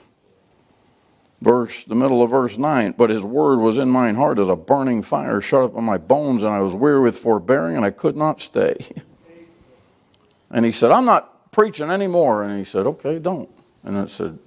verse 1.41 1.85
the 1.85 1.95
middle 1.95 2.23
of 2.23 2.31
verse 2.31 2.59
9 2.59 2.95
but 2.99 3.09
his 3.09 3.25
word 3.25 3.59
was 3.59 3.79
in 3.79 3.89
mine 3.89 4.15
heart 4.15 4.39
as 4.39 4.49
a 4.49 4.57
burning 4.57 5.03
fire 5.03 5.41
shut 5.41 5.65
up 5.65 5.77
in 5.77 5.85
my 5.85 5.97
bones 5.97 6.43
and 6.43 6.53
i 6.53 6.61
was 6.61 6.75
weary 6.75 7.01
with 7.01 7.17
forbearing 7.17 7.77
and 7.77 7.85
i 7.85 7.91
could 7.91 8.17
not 8.17 8.41
stay 8.41 8.77
and 10.51 10.67
he 10.67 10.73
said 10.73 10.91
i'm 10.91 11.07
not 11.07 11.51
preaching 11.51 11.91
anymore 11.91 12.43
and 12.43 12.59
he 12.59 12.65
said 12.65 12.87
okay 12.87 13.19
don't 13.19 13.49
and 13.85 13.97
i 13.97 14.05
said 14.05 14.39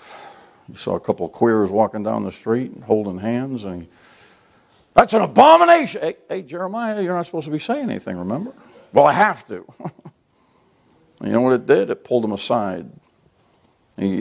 he 0.66 0.76
saw 0.76 0.94
a 0.94 1.00
couple 1.00 1.26
of 1.26 1.32
queers 1.32 1.70
walking 1.70 2.02
down 2.02 2.24
the 2.24 2.32
street 2.32 2.72
holding 2.86 3.18
hands 3.18 3.64
and 3.64 3.82
he 3.82 3.88
that's 4.96 5.12
an 5.12 5.20
abomination. 5.20 6.00
Hey, 6.00 6.16
hey, 6.26 6.42
Jeremiah, 6.42 7.02
you're 7.02 7.12
not 7.12 7.26
supposed 7.26 7.44
to 7.44 7.50
be 7.50 7.58
saying 7.58 7.90
anything, 7.90 8.16
remember? 8.16 8.54
Well, 8.94 9.04
I 9.04 9.12
have 9.12 9.46
to. 9.48 9.66
you 11.22 11.28
know 11.28 11.42
what 11.42 11.52
it 11.52 11.66
did? 11.66 11.90
It 11.90 12.02
pulled 12.02 12.24
him 12.24 12.32
aside. 12.32 12.90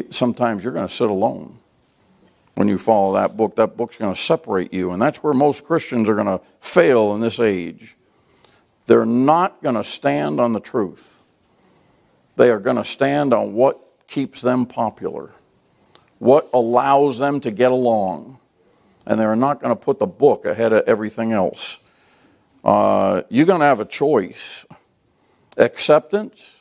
sometimes 0.09 0.65
you're 0.65 0.73
going 0.73 0.85
to 0.85 0.93
sit 0.93 1.09
alone 1.09 1.59
when 2.55 2.67
you 2.67 2.77
follow 2.77 3.13
that 3.13 3.37
book. 3.37 3.55
That 3.55 3.77
book's 3.77 3.95
going 3.95 4.13
to 4.13 4.19
separate 4.19 4.73
you. 4.73 4.91
And 4.91 5.01
that's 5.01 5.23
where 5.23 5.33
most 5.33 5.63
Christians 5.63 6.09
are 6.09 6.15
going 6.15 6.27
to 6.27 6.41
fail 6.59 7.15
in 7.15 7.21
this 7.21 7.39
age. 7.39 7.95
They're 8.85 9.05
not 9.05 9.63
going 9.63 9.75
to 9.75 9.83
stand 9.83 10.41
on 10.41 10.51
the 10.51 10.59
truth, 10.59 11.21
they 12.35 12.49
are 12.49 12.59
going 12.59 12.75
to 12.75 12.85
stand 12.85 13.33
on 13.33 13.53
what 13.53 13.79
keeps 14.07 14.41
them 14.41 14.65
popular, 14.65 15.31
what 16.19 16.49
allows 16.53 17.17
them 17.17 17.39
to 17.39 17.49
get 17.49 17.71
along 17.71 18.39
and 19.05 19.19
they're 19.19 19.35
not 19.35 19.61
going 19.61 19.75
to 19.75 19.79
put 19.79 19.99
the 19.99 20.07
book 20.07 20.45
ahead 20.45 20.73
of 20.73 20.83
everything 20.87 21.31
else. 21.31 21.79
Uh, 22.63 23.21
you're 23.29 23.45
going 23.45 23.59
to 23.59 23.65
have 23.65 23.79
a 23.79 23.85
choice 23.85 24.65
acceptance 25.57 26.57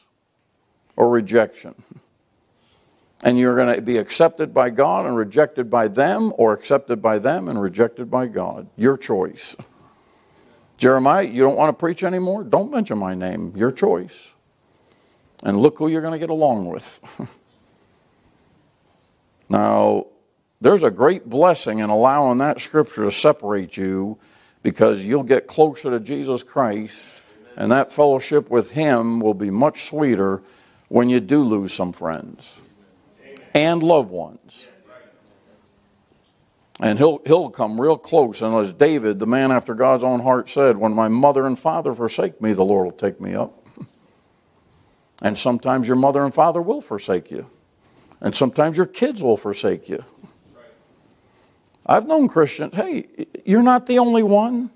or 0.97 1.09
rejection. 1.09 1.75
And 3.23 3.39
you're 3.39 3.57
going 3.57 3.75
to 3.75 3.81
be 3.81 3.97
accepted 3.97 4.53
by 4.53 4.71
God 4.71 5.07
and 5.07 5.17
rejected 5.17 5.71
by 5.71 5.89
them, 5.89 6.33
or 6.37 6.53
accepted 6.53 7.01
by 7.01 7.19
them 7.19 7.49
and 7.49 7.61
rejected 7.61 8.11
by 8.11 8.27
God. 8.27 8.69
Your 8.77 8.99
choice. 8.99 9.57
Jeremiah, 10.77 11.23
you 11.23 11.43
don't 11.43 11.57
want 11.57 11.71
to 11.71 11.81
preach 11.81 12.03
anymore? 12.03 12.45
Don't 12.45 12.71
mention 12.71 12.99
my 12.99 13.15
name. 13.15 13.55
Your 13.57 13.73
choice. 13.73 14.33
And 15.43 15.59
look 15.59 15.79
who 15.79 15.89
you're 15.89 16.03
going 16.03 16.13
to 16.13 16.19
get 16.19 16.31
along 16.31 16.67
with. 16.67 17.01
now, 19.49 20.07
there's 20.61 20.83
a 20.83 20.90
great 20.90 21.29
blessing 21.29 21.81
in 21.81 21.90
allowing 21.90 22.38
that 22.38 22.61
scripture 22.61 23.05
to 23.05 23.12
separate 23.12 23.77
you 23.77 24.19
because 24.62 25.05
you'll 25.05 25.23
get 25.23 25.47
closer 25.47 25.90
to 25.90 26.01
Jesus 26.01 26.43
Christ, 26.43 26.97
and 27.57 27.71
that 27.71 27.93
fellowship 27.93 28.50
with 28.50 28.71
Him 28.71 29.21
will 29.21 29.35
be 29.35 29.50
much 29.50 29.85
sweeter 29.85 30.42
when 30.88 31.09
you 31.09 31.21
do 31.21 31.44
lose 31.44 31.73
some 31.73 31.92
friends 31.92 32.55
and 33.55 33.83
loved 33.83 34.11
ones. 34.11 34.67
And 36.81 36.98
he'll, 36.98 37.23
he'll 37.25 37.50
come 37.50 37.81
real 37.81 37.96
close. 37.96 38.42
And 38.42 38.55
as 38.57 38.73
David, 38.73 39.21
the 39.21 39.27
man 39.27 39.52
after 39.52 39.75
God's 39.75 40.02
own 40.02 40.21
heart, 40.21 40.50
said, 40.50 40.77
When 40.77 40.92
my 40.92 41.07
mother 41.07 41.46
and 41.46 41.57
father 41.59 41.94
forsake 41.94 42.40
me, 42.42 42.52
the 42.52 42.65
Lord 42.65 42.85
will 42.87 42.92
take 42.92 43.21
me 43.21 43.35
up. 43.35 43.65
And 45.23 45.38
sometimes 45.38 45.87
your 45.87 45.96
mother 45.96 46.25
and 46.25 46.35
father 46.35 46.61
will 46.61 46.81
forsake 46.81 47.31
you. 47.31 47.48
And 48.21 48.35
sometimes 48.35 48.77
your 48.77 48.87
kids 48.87 49.23
will 49.23 49.37
forsake 49.37 49.88
you. 49.88 50.05
I've 51.87 52.07
known 52.07 52.29
Christians, 52.29 52.75
hey, 52.75 53.27
you're 53.45 53.63
not 53.63 53.87
the 53.87 53.99
only 53.99 54.23
one. 54.23 54.71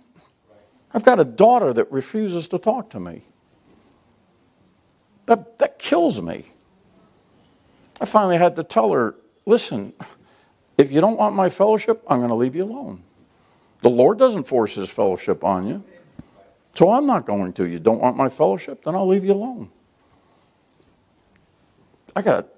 I've 0.92 1.04
got 1.04 1.20
a 1.20 1.24
daughter 1.24 1.72
that 1.72 1.90
refuses 1.90 2.48
to 2.48 2.58
talk 2.58 2.90
to 2.90 3.00
me. 3.00 3.22
That, 5.26 5.58
that 5.58 5.78
kills 5.78 6.20
me. 6.20 6.46
I 8.00 8.04
finally 8.04 8.36
had 8.36 8.56
to 8.56 8.62
tell 8.62 8.92
her, 8.92 9.14
listen, 9.46 9.92
if 10.76 10.92
you 10.92 11.00
don't 11.00 11.18
want 11.18 11.34
my 11.34 11.48
fellowship, 11.48 12.02
I'm 12.08 12.18
going 12.18 12.30
to 12.30 12.34
leave 12.34 12.54
you 12.54 12.64
alone. 12.64 13.02
The 13.82 13.90
Lord 13.90 14.18
doesn't 14.18 14.44
force 14.44 14.74
his 14.74 14.88
fellowship 14.88 15.44
on 15.44 15.66
you. 15.66 15.84
So 16.74 16.90
I'm 16.90 17.06
not 17.06 17.26
going 17.26 17.52
to. 17.54 17.64
You 17.64 17.78
don't 17.78 18.00
want 18.00 18.16
my 18.16 18.28
fellowship, 18.28 18.84
then 18.84 18.94
I'll 18.94 19.08
leave 19.08 19.24
you 19.24 19.32
alone. 19.32 19.70
I 22.14 22.22
got 22.22 22.48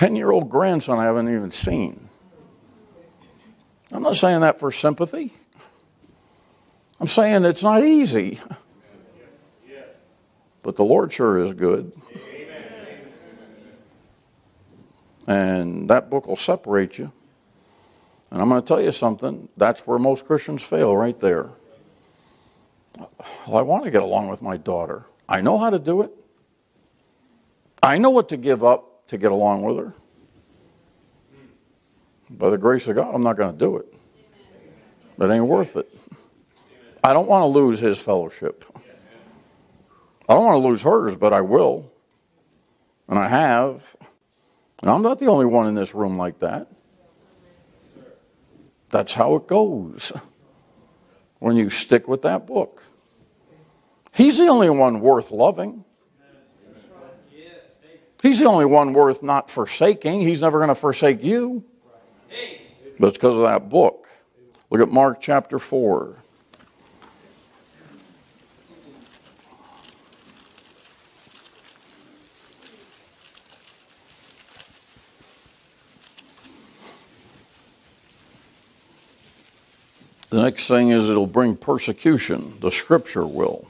10 0.00 0.16
year 0.16 0.30
old 0.30 0.48
grandson 0.48 0.98
I 0.98 1.04
haven't 1.04 1.28
even 1.28 1.50
seen. 1.50 2.08
I'm 3.92 4.02
not 4.02 4.16
saying 4.16 4.40
that 4.40 4.58
for 4.58 4.72
sympathy. 4.72 5.34
I'm 6.98 7.06
saying 7.06 7.44
it's 7.44 7.62
not 7.62 7.84
easy. 7.84 8.40
But 10.62 10.76
the 10.76 10.84
Lord 10.84 11.12
sure 11.12 11.38
is 11.44 11.52
good. 11.52 11.92
And 15.26 15.90
that 15.90 16.08
book 16.08 16.26
will 16.26 16.36
separate 16.36 16.96
you. 16.96 17.12
And 18.30 18.40
I'm 18.40 18.48
going 18.48 18.62
to 18.62 18.66
tell 18.66 18.80
you 18.80 18.92
something 18.92 19.50
that's 19.58 19.86
where 19.86 19.98
most 19.98 20.24
Christians 20.24 20.62
fail, 20.62 20.96
right 20.96 21.20
there. 21.20 21.50
Well, 23.46 23.58
I 23.58 23.60
want 23.60 23.84
to 23.84 23.90
get 23.90 24.02
along 24.02 24.28
with 24.28 24.40
my 24.40 24.56
daughter. 24.56 25.04
I 25.28 25.42
know 25.42 25.58
how 25.58 25.68
to 25.68 25.78
do 25.78 26.00
it. 26.00 26.10
I 27.82 27.98
know 27.98 28.08
what 28.08 28.30
to 28.30 28.38
give 28.38 28.64
up 28.64 28.89
to 29.10 29.18
get 29.18 29.32
along 29.32 29.62
with 29.62 29.76
her. 29.76 29.92
By 32.30 32.50
the 32.50 32.58
grace 32.58 32.86
of 32.86 32.94
God, 32.94 33.12
I'm 33.12 33.24
not 33.24 33.36
going 33.36 33.52
to 33.52 33.58
do 33.58 33.76
it. 33.76 33.92
It 35.18 35.30
ain't 35.30 35.46
worth 35.46 35.76
it. 35.76 35.92
I 37.02 37.12
don't 37.12 37.26
want 37.26 37.42
to 37.42 37.46
lose 37.46 37.80
his 37.80 37.98
fellowship. 37.98 38.64
I 40.28 40.34
don't 40.34 40.44
want 40.44 40.62
to 40.62 40.68
lose 40.68 40.82
hers, 40.82 41.16
but 41.16 41.32
I 41.32 41.40
will. 41.40 41.90
And 43.08 43.18
I 43.18 43.26
have. 43.26 43.96
And 44.80 44.88
I'm 44.88 45.02
not 45.02 45.18
the 45.18 45.26
only 45.26 45.46
one 45.46 45.66
in 45.66 45.74
this 45.74 45.92
room 45.92 46.16
like 46.16 46.38
that. 46.38 46.68
That's 48.90 49.14
how 49.14 49.34
it 49.34 49.48
goes 49.48 50.12
when 51.40 51.56
you 51.56 51.68
stick 51.68 52.06
with 52.06 52.22
that 52.22 52.46
book. 52.46 52.84
He's 54.14 54.38
the 54.38 54.46
only 54.46 54.70
one 54.70 55.00
worth 55.00 55.32
loving. 55.32 55.84
He's 58.22 58.38
the 58.38 58.44
only 58.44 58.66
one 58.66 58.92
worth 58.92 59.22
not 59.22 59.50
forsaking. 59.50 60.20
He's 60.20 60.42
never 60.42 60.58
going 60.58 60.68
to 60.68 60.74
forsake 60.74 61.24
you. 61.24 61.64
But 62.98 63.08
it's 63.08 63.16
because 63.16 63.36
of 63.36 63.42
that 63.44 63.70
book. 63.70 64.08
Look 64.68 64.80
at 64.80 64.90
Mark 64.90 65.20
chapter 65.20 65.58
4. 65.58 66.16
The 80.28 80.42
next 80.42 80.68
thing 80.68 80.90
is 80.90 81.10
it'll 81.10 81.26
bring 81.26 81.56
persecution. 81.56 82.58
The 82.60 82.70
scripture 82.70 83.26
will. 83.26 83.66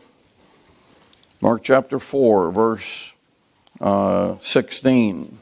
Mark 1.41 1.63
chapter 1.63 1.99
4, 1.99 2.51
verse 2.51 3.15
uh, 3.81 4.37
16. 4.41 5.39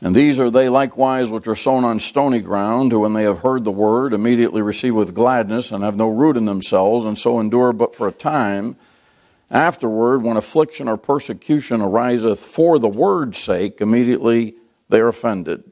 And 0.00 0.14
these 0.14 0.38
are 0.38 0.50
they 0.50 0.68
likewise 0.68 1.30
which 1.30 1.48
are 1.48 1.56
sown 1.56 1.82
on 1.82 1.98
stony 1.98 2.40
ground, 2.40 2.92
who 2.92 3.00
when 3.00 3.14
they 3.14 3.22
have 3.22 3.38
heard 3.38 3.64
the 3.64 3.70
word 3.70 4.12
immediately 4.12 4.60
receive 4.60 4.94
with 4.94 5.14
gladness 5.14 5.72
and 5.72 5.82
have 5.82 5.96
no 5.96 6.08
root 6.08 6.36
in 6.36 6.44
themselves, 6.44 7.06
and 7.06 7.18
so 7.18 7.40
endure 7.40 7.72
but 7.72 7.94
for 7.94 8.06
a 8.06 8.12
time. 8.12 8.76
Afterward, 9.50 10.22
when 10.22 10.36
affliction 10.36 10.88
or 10.88 10.98
persecution 10.98 11.80
ariseth 11.80 12.40
for 12.40 12.78
the 12.78 12.88
word's 12.88 13.38
sake, 13.38 13.80
immediately 13.80 14.56
they 14.90 15.00
are 15.00 15.08
offended. 15.08 15.64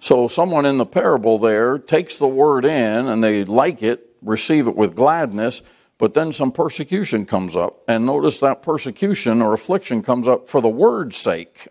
So, 0.00 0.28
someone 0.28 0.64
in 0.64 0.78
the 0.78 0.86
parable 0.86 1.38
there 1.38 1.78
takes 1.78 2.18
the 2.18 2.28
word 2.28 2.64
in 2.64 3.06
and 3.06 3.22
they 3.22 3.44
like 3.44 3.82
it, 3.82 4.10
receive 4.22 4.66
it 4.68 4.76
with 4.76 4.94
gladness, 4.94 5.60
but 5.98 6.14
then 6.14 6.32
some 6.32 6.50
persecution 6.50 7.26
comes 7.26 7.56
up. 7.56 7.82
And 7.86 8.04
notice 8.04 8.38
that 8.40 8.62
persecution 8.62 9.40
or 9.40 9.52
affliction 9.52 10.02
comes 10.02 10.26
up 10.26 10.48
for 10.48 10.60
the 10.60 10.68
word's 10.68 11.16
sake. 11.16 11.68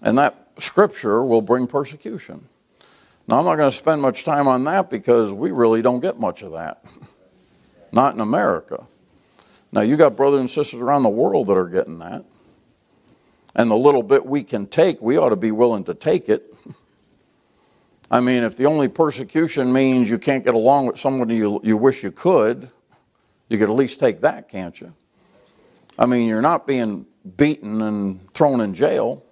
And 0.00 0.18
that 0.18 0.48
scripture 0.58 1.24
will 1.24 1.42
bring 1.42 1.66
persecution. 1.66 2.48
Now, 3.26 3.38
I'm 3.38 3.44
not 3.46 3.56
going 3.56 3.70
to 3.70 3.76
spend 3.76 4.02
much 4.02 4.24
time 4.24 4.46
on 4.46 4.64
that 4.64 4.90
because 4.90 5.32
we 5.32 5.50
really 5.50 5.80
don't 5.80 6.00
get 6.00 6.20
much 6.20 6.42
of 6.42 6.52
that. 6.52 6.84
Not 7.92 8.14
in 8.14 8.20
America. 8.20 8.86
Now, 9.72 9.80
you 9.80 9.96
got 9.96 10.14
brothers 10.14 10.40
and 10.40 10.50
sisters 10.50 10.80
around 10.80 11.04
the 11.04 11.08
world 11.08 11.46
that 11.46 11.56
are 11.56 11.68
getting 11.68 11.98
that. 12.00 12.24
And 13.54 13.70
the 13.70 13.76
little 13.76 14.02
bit 14.02 14.26
we 14.26 14.44
can 14.44 14.66
take, 14.66 15.00
we 15.00 15.16
ought 15.16 15.30
to 15.30 15.36
be 15.36 15.50
willing 15.50 15.84
to 15.84 15.94
take 15.94 16.28
it. 16.28 16.54
I 18.10 18.20
mean, 18.20 18.42
if 18.44 18.56
the 18.56 18.66
only 18.66 18.88
persecution 18.88 19.72
means 19.72 20.08
you 20.10 20.18
can't 20.18 20.44
get 20.44 20.54
along 20.54 20.86
with 20.86 20.98
someone 20.98 21.30
you, 21.30 21.60
you 21.64 21.76
wish 21.76 22.02
you 22.02 22.10
could, 22.10 22.70
you 23.48 23.58
could 23.58 23.68
at 23.68 23.74
least 23.74 23.98
take 23.98 24.20
that, 24.20 24.48
can't 24.48 24.80
you? 24.80 24.94
I 25.98 26.06
mean, 26.06 26.28
you're 26.28 26.42
not 26.42 26.66
being 26.66 27.06
beaten 27.36 27.80
and 27.80 28.32
thrown 28.34 28.60
in 28.60 28.74
jail. 28.74 29.24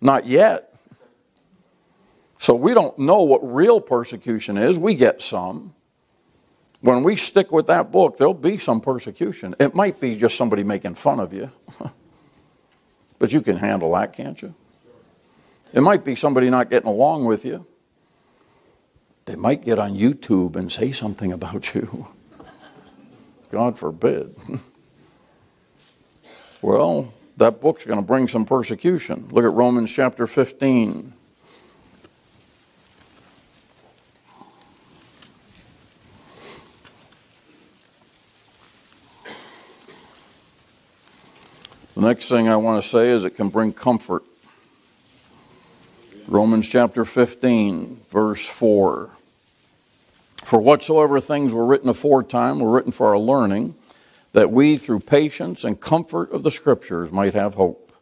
Not 0.00 0.26
yet. 0.26 0.74
So 2.38 2.54
we 2.54 2.74
don't 2.74 2.98
know 2.98 3.22
what 3.22 3.40
real 3.42 3.80
persecution 3.80 4.58
is. 4.58 4.78
We 4.78 4.94
get 4.94 5.22
some. 5.22 5.74
When 6.80 7.02
we 7.02 7.16
stick 7.16 7.50
with 7.50 7.66
that 7.68 7.90
book, 7.90 8.18
there'll 8.18 8.34
be 8.34 8.58
some 8.58 8.80
persecution. 8.80 9.54
It 9.58 9.74
might 9.74 10.00
be 10.00 10.16
just 10.16 10.36
somebody 10.36 10.62
making 10.62 10.94
fun 10.94 11.18
of 11.18 11.32
you. 11.32 11.50
but 13.18 13.32
you 13.32 13.40
can 13.40 13.56
handle 13.56 13.92
that, 13.94 14.12
can't 14.12 14.40
you? 14.40 14.54
It 15.72 15.80
might 15.80 16.04
be 16.04 16.14
somebody 16.14 16.50
not 16.50 16.70
getting 16.70 16.88
along 16.88 17.24
with 17.24 17.44
you. 17.44 17.66
They 19.26 19.34
might 19.34 19.64
get 19.64 19.80
on 19.80 19.96
YouTube 19.96 20.54
and 20.54 20.70
say 20.70 20.92
something 20.92 21.32
about 21.32 21.74
you. 21.74 22.06
God 23.50 23.76
forbid. 23.76 24.36
well, 26.62 27.12
that 27.36 27.60
book's 27.60 27.84
going 27.84 27.98
to 27.98 28.06
bring 28.06 28.28
some 28.28 28.44
persecution. 28.44 29.28
Look 29.32 29.44
at 29.44 29.52
Romans 29.52 29.90
chapter 29.90 30.28
15. 30.28 31.12
The 41.94 42.00
next 42.00 42.28
thing 42.28 42.48
I 42.48 42.56
want 42.56 42.80
to 42.80 42.88
say 42.88 43.10
is 43.10 43.24
it 43.24 43.30
can 43.30 43.48
bring 43.48 43.72
comfort. 43.72 44.22
Romans 46.28 46.68
chapter 46.68 47.04
15, 47.04 48.02
verse 48.08 48.46
4. 48.46 49.15
For 50.46 50.60
whatsoever 50.60 51.18
things 51.18 51.52
were 51.52 51.66
written 51.66 51.88
aforetime 51.88 52.60
were 52.60 52.70
written 52.70 52.92
for 52.92 53.08
our 53.08 53.18
learning, 53.18 53.74
that 54.32 54.48
we 54.48 54.76
through 54.76 55.00
patience 55.00 55.64
and 55.64 55.80
comfort 55.80 56.30
of 56.30 56.44
the 56.44 56.52
Scriptures 56.52 57.10
might 57.10 57.34
have 57.34 57.54
hope. 57.54 57.92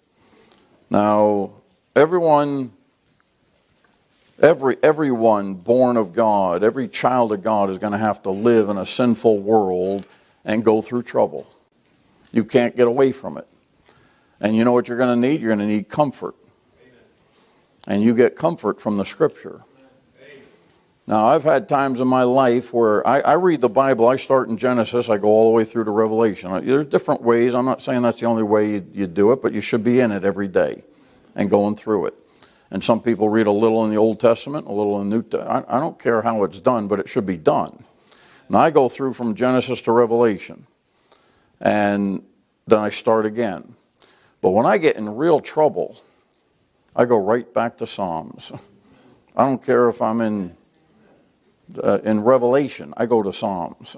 Now, 0.90 1.52
everyone, 1.96 2.72
every, 4.42 4.76
everyone 4.82 5.54
born 5.54 5.96
of 5.96 6.12
God, 6.12 6.62
every 6.62 6.86
child 6.86 7.32
of 7.32 7.42
God 7.42 7.70
is 7.70 7.78
going 7.78 7.92
to 7.92 7.98
have 7.98 8.22
to 8.24 8.30
live 8.30 8.68
in 8.68 8.76
a 8.76 8.84
sinful 8.84 9.38
world 9.38 10.04
and 10.44 10.62
go 10.62 10.82
through 10.82 11.04
trouble. 11.04 11.50
You 12.30 12.44
can't 12.44 12.76
get 12.76 12.86
away 12.86 13.12
from 13.12 13.38
it. 13.38 13.48
And 14.38 14.54
you 14.54 14.64
know 14.64 14.72
what 14.72 14.86
you're 14.88 14.98
going 14.98 15.18
to 15.18 15.28
need? 15.28 15.40
You're 15.40 15.56
going 15.56 15.66
to 15.66 15.74
need 15.74 15.88
comfort. 15.88 16.34
And 17.86 18.02
you 18.02 18.14
get 18.14 18.36
comfort 18.36 18.82
from 18.82 18.98
the 18.98 19.04
Scripture. 19.04 19.62
Now, 21.06 21.26
I've 21.26 21.44
had 21.44 21.68
times 21.68 22.00
in 22.00 22.08
my 22.08 22.22
life 22.22 22.72
where 22.72 23.06
I, 23.06 23.20
I, 23.20 23.32
read 23.34 23.60
the 23.60 23.68
Bible, 23.68 24.08
I 24.08 24.16
start 24.16 24.48
in 24.48 24.56
Genesis, 24.56 25.10
I 25.10 25.18
go 25.18 25.28
all 25.28 25.50
the 25.50 25.54
way 25.54 25.64
through 25.64 25.84
to 25.84 25.90
Revelation. 25.90 26.50
There's 26.66 26.86
different 26.86 27.20
ways. 27.20 27.54
I'm 27.54 27.66
not 27.66 27.82
saying 27.82 28.00
that's 28.02 28.20
the 28.20 28.26
only 28.26 28.42
way 28.42 28.70
you, 28.70 28.86
you 28.92 29.06
do 29.06 29.30
it, 29.32 29.42
but 29.42 29.52
you 29.52 29.60
should 29.60 29.84
be 29.84 30.00
in 30.00 30.12
it 30.12 30.24
every 30.24 30.48
day 30.48 30.82
and 31.34 31.50
going 31.50 31.76
through 31.76 32.06
it. 32.06 32.14
And 32.70 32.82
some 32.82 33.02
people 33.02 33.28
read 33.28 33.46
a 33.46 33.52
little 33.52 33.84
in 33.84 33.90
the 33.90 33.98
Old 33.98 34.18
Testament, 34.18 34.66
a 34.66 34.72
little 34.72 34.98
in 35.02 35.10
the 35.10 35.16
New 35.16 35.22
Testament. 35.22 35.66
I, 35.68 35.76
I 35.76 35.80
don't 35.80 35.98
care 35.98 36.22
how 36.22 36.42
it's 36.42 36.58
done, 36.58 36.88
but 36.88 36.98
it 36.98 37.08
should 37.08 37.26
be 37.26 37.36
done. 37.36 37.84
And 38.48 38.56
I 38.56 38.70
go 38.70 38.88
through 38.88 39.12
from 39.12 39.34
Genesis 39.34 39.82
to 39.82 39.92
Revelation. 39.92 40.66
And 41.60 42.24
then 42.66 42.78
I 42.78 42.88
start 42.88 43.26
again. 43.26 43.74
But 44.40 44.52
when 44.52 44.64
I 44.64 44.78
get 44.78 44.96
in 44.96 45.16
real 45.16 45.40
trouble, 45.40 46.00
I 46.96 47.04
go 47.04 47.18
right 47.18 47.52
back 47.52 47.76
to 47.78 47.86
Psalms. 47.86 48.52
I 49.36 49.44
don't 49.44 49.62
care 49.62 49.88
if 49.88 50.00
I'm 50.00 50.22
in 50.22 50.56
uh, 51.82 51.98
in 52.04 52.20
Revelation, 52.20 52.94
I 52.96 53.06
go 53.06 53.22
to 53.22 53.32
Psalms. 53.32 53.96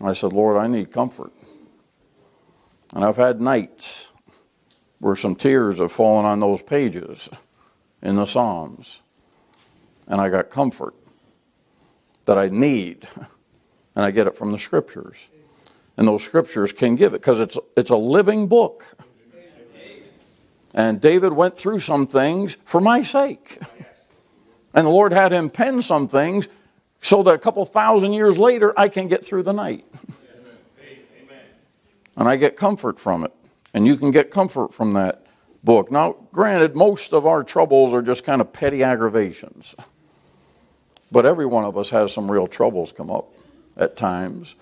I 0.00 0.14
said, 0.14 0.32
Lord, 0.32 0.56
I 0.56 0.66
need 0.66 0.92
comfort. 0.92 1.32
And 2.94 3.04
I've 3.04 3.16
had 3.16 3.40
nights 3.40 4.10
where 4.98 5.16
some 5.16 5.34
tears 5.34 5.78
have 5.78 5.92
fallen 5.92 6.24
on 6.24 6.40
those 6.40 6.62
pages 6.62 7.28
in 8.02 8.16
the 8.16 8.26
Psalms. 8.26 9.00
And 10.06 10.20
I 10.20 10.28
got 10.28 10.50
comfort 10.50 10.94
that 12.24 12.38
I 12.38 12.48
need. 12.48 13.06
And 13.96 14.04
I 14.04 14.10
get 14.10 14.26
it 14.26 14.36
from 14.36 14.52
the 14.52 14.58
scriptures. 14.58 15.28
And 15.96 16.06
those 16.06 16.22
scriptures 16.22 16.72
can 16.72 16.96
give 16.96 17.12
it 17.12 17.20
because 17.20 17.40
it's, 17.40 17.58
it's 17.76 17.90
a 17.90 17.96
living 17.96 18.46
book. 18.46 18.96
And 20.72 21.00
David 21.00 21.32
went 21.32 21.56
through 21.56 21.80
some 21.80 22.06
things 22.06 22.56
for 22.64 22.80
my 22.80 23.02
sake. 23.02 23.58
And 24.74 24.86
the 24.86 24.90
Lord 24.90 25.12
had 25.12 25.32
him 25.32 25.50
pen 25.50 25.82
some 25.82 26.08
things 26.08 26.48
so 27.02 27.22
that 27.22 27.34
a 27.34 27.38
couple 27.38 27.64
thousand 27.64 28.12
years 28.12 28.38
later 28.38 28.72
I 28.78 28.88
can 28.88 29.08
get 29.08 29.24
through 29.24 29.42
the 29.42 29.52
night. 29.52 29.84
and 32.16 32.28
I 32.28 32.36
get 32.36 32.56
comfort 32.56 32.98
from 32.98 33.24
it. 33.24 33.32
And 33.72 33.86
you 33.86 33.96
can 33.96 34.10
get 34.10 34.30
comfort 34.30 34.74
from 34.74 34.92
that 34.92 35.26
book. 35.62 35.90
Now, 35.90 36.16
granted, 36.32 36.74
most 36.74 37.12
of 37.12 37.26
our 37.26 37.44
troubles 37.44 37.94
are 37.94 38.02
just 38.02 38.24
kind 38.24 38.40
of 38.40 38.52
petty 38.52 38.82
aggravations. 38.82 39.74
But 41.12 41.26
every 41.26 41.46
one 41.46 41.64
of 41.64 41.76
us 41.76 41.90
has 41.90 42.12
some 42.12 42.30
real 42.30 42.46
troubles 42.46 42.92
come 42.92 43.10
up 43.10 43.32
at 43.76 43.96
times. 43.96 44.54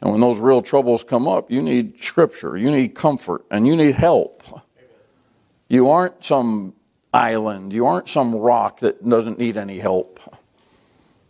And 0.00 0.12
when 0.12 0.20
those 0.20 0.38
real 0.38 0.62
troubles 0.62 1.02
come 1.02 1.26
up, 1.26 1.50
you 1.50 1.60
need 1.60 2.02
scripture, 2.02 2.56
you 2.56 2.70
need 2.70 2.94
comfort, 2.94 3.44
and 3.50 3.66
you 3.66 3.74
need 3.74 3.96
help. 3.96 4.42
You 5.68 5.90
aren't 5.90 6.24
some 6.24 6.74
island, 7.12 7.72
you 7.72 7.86
aren't 7.86 8.08
some 8.08 8.34
rock 8.34 8.80
that 8.80 9.06
doesn't 9.06 9.38
need 9.38 9.56
any 9.56 9.78
help. 9.78 10.20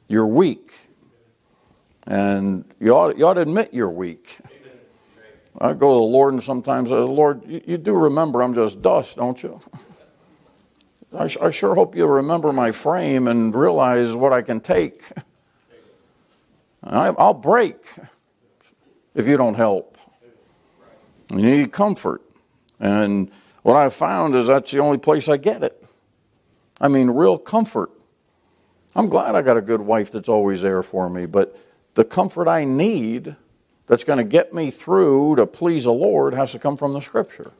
You're 0.08 0.26
weak. 0.26 0.72
And 2.06 2.64
you 2.80 2.92
ought, 2.92 3.18
you 3.18 3.26
ought 3.26 3.34
to 3.34 3.42
admit 3.42 3.74
you're 3.74 3.90
weak. 3.90 4.38
I 5.60 5.72
go 5.72 5.94
to 5.94 6.00
the 6.00 6.10
Lord 6.10 6.34
and 6.34 6.42
sometimes, 6.42 6.90
uh, 6.92 7.04
Lord, 7.04 7.42
you, 7.46 7.60
you, 7.66 7.78
do 7.78 7.92
remember 7.92 8.42
I'm 8.42 8.54
just 8.54 8.80
dust, 8.80 9.16
don't 9.16 9.42
you? 9.42 9.60
I, 11.16 11.28
I 11.40 11.50
sure 11.50 11.74
hope 11.74 11.96
you 11.96 12.06
remember 12.06 12.52
my 12.52 12.70
frame 12.70 13.26
and 13.26 13.54
realize 13.54 14.14
what 14.14 14.32
I 14.32 14.42
can 14.42 14.60
take. 14.60 15.02
I, 16.84 17.08
I'll 17.08 17.34
break 17.34 17.76
if 19.14 19.26
you 19.26 19.36
don't 19.36 19.54
help. 19.54 19.98
You 21.30 21.38
need 21.38 21.72
comfort. 21.72 22.22
And 22.78 23.30
what 23.62 23.76
I've 23.76 23.94
found 23.94 24.34
is 24.34 24.46
that's 24.46 24.70
the 24.70 24.78
only 24.78 24.98
place 24.98 25.28
I 25.28 25.36
get 25.36 25.62
it. 25.62 25.84
I 26.80 26.88
mean, 26.88 27.10
real 27.10 27.38
comfort. 27.38 27.90
I'm 28.94 29.08
glad 29.08 29.34
I 29.34 29.42
got 29.42 29.56
a 29.56 29.62
good 29.62 29.80
wife 29.80 30.10
that's 30.10 30.28
always 30.28 30.62
there 30.62 30.82
for 30.82 31.10
me, 31.10 31.26
but 31.26 31.56
the 31.94 32.04
comfort 32.04 32.48
I 32.48 32.64
need 32.64 33.36
that's 33.86 34.04
going 34.04 34.18
to 34.18 34.24
get 34.24 34.54
me 34.54 34.70
through 34.70 35.36
to 35.36 35.46
please 35.46 35.84
the 35.84 35.92
Lord 35.92 36.34
has 36.34 36.52
to 36.52 36.58
come 36.58 36.76
from 36.76 36.92
the 36.92 37.00
Scripture. 37.00 37.50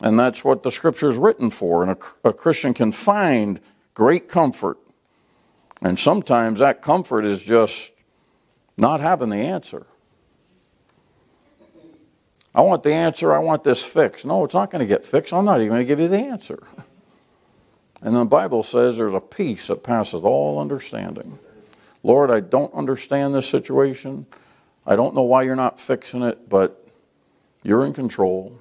And 0.00 0.18
that's 0.18 0.44
what 0.44 0.62
the 0.62 0.70
Scripture 0.70 1.08
is 1.08 1.16
written 1.16 1.50
for. 1.50 1.82
And 1.82 1.92
a, 1.92 2.28
a 2.28 2.32
Christian 2.32 2.72
can 2.72 2.92
find 2.92 3.60
great 3.94 4.28
comfort. 4.28 4.78
And 5.80 5.98
sometimes 5.98 6.60
that 6.60 6.82
comfort 6.82 7.24
is 7.24 7.42
just 7.42 7.92
not 8.76 9.00
having 9.00 9.30
the 9.30 9.36
answer. 9.36 9.86
I 12.54 12.62
want 12.62 12.82
the 12.82 12.92
answer, 12.92 13.32
I 13.32 13.38
want 13.38 13.64
this 13.64 13.84
fixed. 13.84 14.24
No, 14.24 14.44
it's 14.44 14.54
not 14.54 14.70
going 14.70 14.80
to 14.80 14.86
get 14.86 15.04
fixed. 15.04 15.32
I'm 15.32 15.44
not 15.44 15.60
even 15.60 15.68
going 15.68 15.80
to 15.80 15.86
give 15.86 16.00
you 16.00 16.08
the 16.08 16.18
answer. 16.18 16.62
And 18.00 18.14
the 18.14 18.24
Bible 18.24 18.62
says 18.62 18.96
there's 18.96 19.12
a 19.12 19.20
peace 19.20 19.66
that 19.66 19.82
passes 19.82 20.22
all 20.22 20.60
understanding. 20.60 21.38
Lord, 22.02 22.30
I 22.30 22.40
don't 22.40 22.72
understand 22.72 23.34
this 23.34 23.48
situation. 23.48 24.26
I 24.86 24.96
don't 24.96 25.14
know 25.14 25.22
why 25.22 25.42
you're 25.42 25.56
not 25.56 25.80
fixing 25.80 26.22
it, 26.22 26.48
but 26.48 26.86
you're 27.62 27.84
in 27.84 27.92
control. 27.92 28.60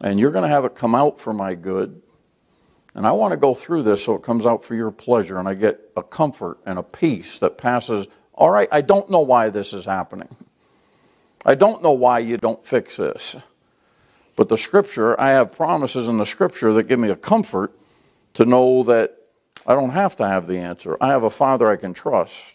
And 0.00 0.20
you're 0.20 0.30
going 0.30 0.42
to 0.42 0.48
have 0.48 0.64
it 0.64 0.74
come 0.74 0.94
out 0.94 1.18
for 1.18 1.32
my 1.32 1.54
good. 1.54 2.02
And 2.94 3.06
I 3.06 3.12
want 3.12 3.32
to 3.32 3.36
go 3.36 3.54
through 3.54 3.84
this 3.84 4.04
so 4.04 4.14
it 4.14 4.22
comes 4.22 4.44
out 4.44 4.64
for 4.64 4.74
your 4.74 4.90
pleasure 4.90 5.38
and 5.38 5.48
I 5.48 5.54
get 5.54 5.90
a 5.96 6.02
comfort 6.02 6.58
and 6.66 6.78
a 6.78 6.82
peace 6.82 7.38
that 7.38 7.58
passes. 7.58 8.06
All 8.34 8.50
right, 8.50 8.68
I 8.70 8.80
don't 8.80 9.10
know 9.10 9.20
why 9.20 9.50
this 9.50 9.72
is 9.72 9.84
happening. 9.84 10.28
I 11.44 11.54
don't 11.54 11.82
know 11.82 11.92
why 11.92 12.18
you 12.18 12.36
don't 12.36 12.64
fix 12.64 12.96
this. 12.96 13.36
But 14.36 14.48
the 14.48 14.58
scripture, 14.58 15.20
I 15.20 15.30
have 15.30 15.52
promises 15.52 16.08
in 16.08 16.18
the 16.18 16.26
scripture 16.26 16.72
that 16.74 16.84
give 16.84 16.98
me 16.98 17.10
a 17.10 17.16
comfort 17.16 17.72
to 18.34 18.44
know 18.44 18.82
that 18.84 19.16
I 19.66 19.74
don't 19.74 19.90
have 19.90 20.16
to 20.16 20.28
have 20.28 20.46
the 20.46 20.58
answer. 20.58 20.96
I 21.00 21.08
have 21.08 21.24
a 21.24 21.30
Father 21.30 21.68
I 21.68 21.76
can 21.76 21.92
trust. 21.92 22.54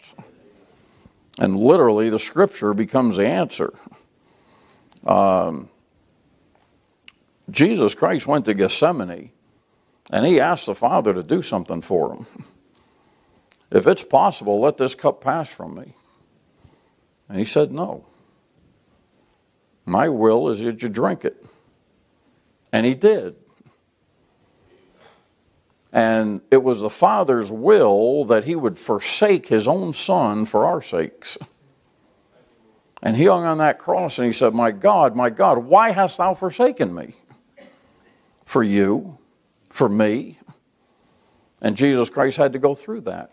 And 1.38 1.56
literally, 1.56 2.10
the 2.10 2.18
scripture 2.18 2.72
becomes 2.74 3.16
the 3.16 3.26
answer. 3.26 3.74
Um, 5.06 5.68
Jesus 7.50 7.94
Christ 7.94 8.26
went 8.26 8.46
to 8.46 8.54
Gethsemane 8.54 9.30
and 10.10 10.26
he 10.26 10.40
asked 10.40 10.66
the 10.66 10.74
Father 10.74 11.12
to 11.12 11.22
do 11.22 11.42
something 11.42 11.82
for 11.82 12.14
him. 12.14 12.26
If 13.70 13.86
it's 13.86 14.04
possible, 14.04 14.60
let 14.60 14.78
this 14.78 14.94
cup 14.94 15.20
pass 15.20 15.48
from 15.48 15.74
me. 15.74 15.94
And 17.28 17.38
he 17.38 17.44
said, 17.44 17.72
No. 17.72 18.06
My 19.86 20.08
will 20.08 20.48
is 20.48 20.60
that 20.60 20.82
you 20.82 20.88
drink 20.88 21.24
it. 21.24 21.44
And 22.72 22.86
he 22.86 22.94
did. 22.94 23.36
And 25.92 26.40
it 26.50 26.62
was 26.62 26.80
the 26.80 26.90
Father's 26.90 27.52
will 27.52 28.24
that 28.24 28.44
he 28.44 28.56
would 28.56 28.78
forsake 28.78 29.46
his 29.46 29.68
own 29.68 29.94
Son 29.94 30.44
for 30.44 30.64
our 30.66 30.82
sakes. 30.82 31.38
And 33.00 33.16
he 33.16 33.26
hung 33.26 33.44
on 33.44 33.58
that 33.58 33.78
cross 33.78 34.18
and 34.18 34.26
he 34.26 34.32
said, 34.32 34.54
My 34.54 34.72
God, 34.72 35.14
my 35.14 35.30
God, 35.30 35.58
why 35.58 35.90
hast 35.90 36.18
thou 36.18 36.34
forsaken 36.34 36.94
me? 36.94 37.14
For 38.44 38.62
you, 38.62 39.18
for 39.68 39.88
me. 39.88 40.38
And 41.60 41.76
Jesus 41.76 42.10
Christ 42.10 42.38
had 42.38 42.54
to 42.54 42.58
go 42.58 42.74
through 42.74 43.02
that. 43.02 43.30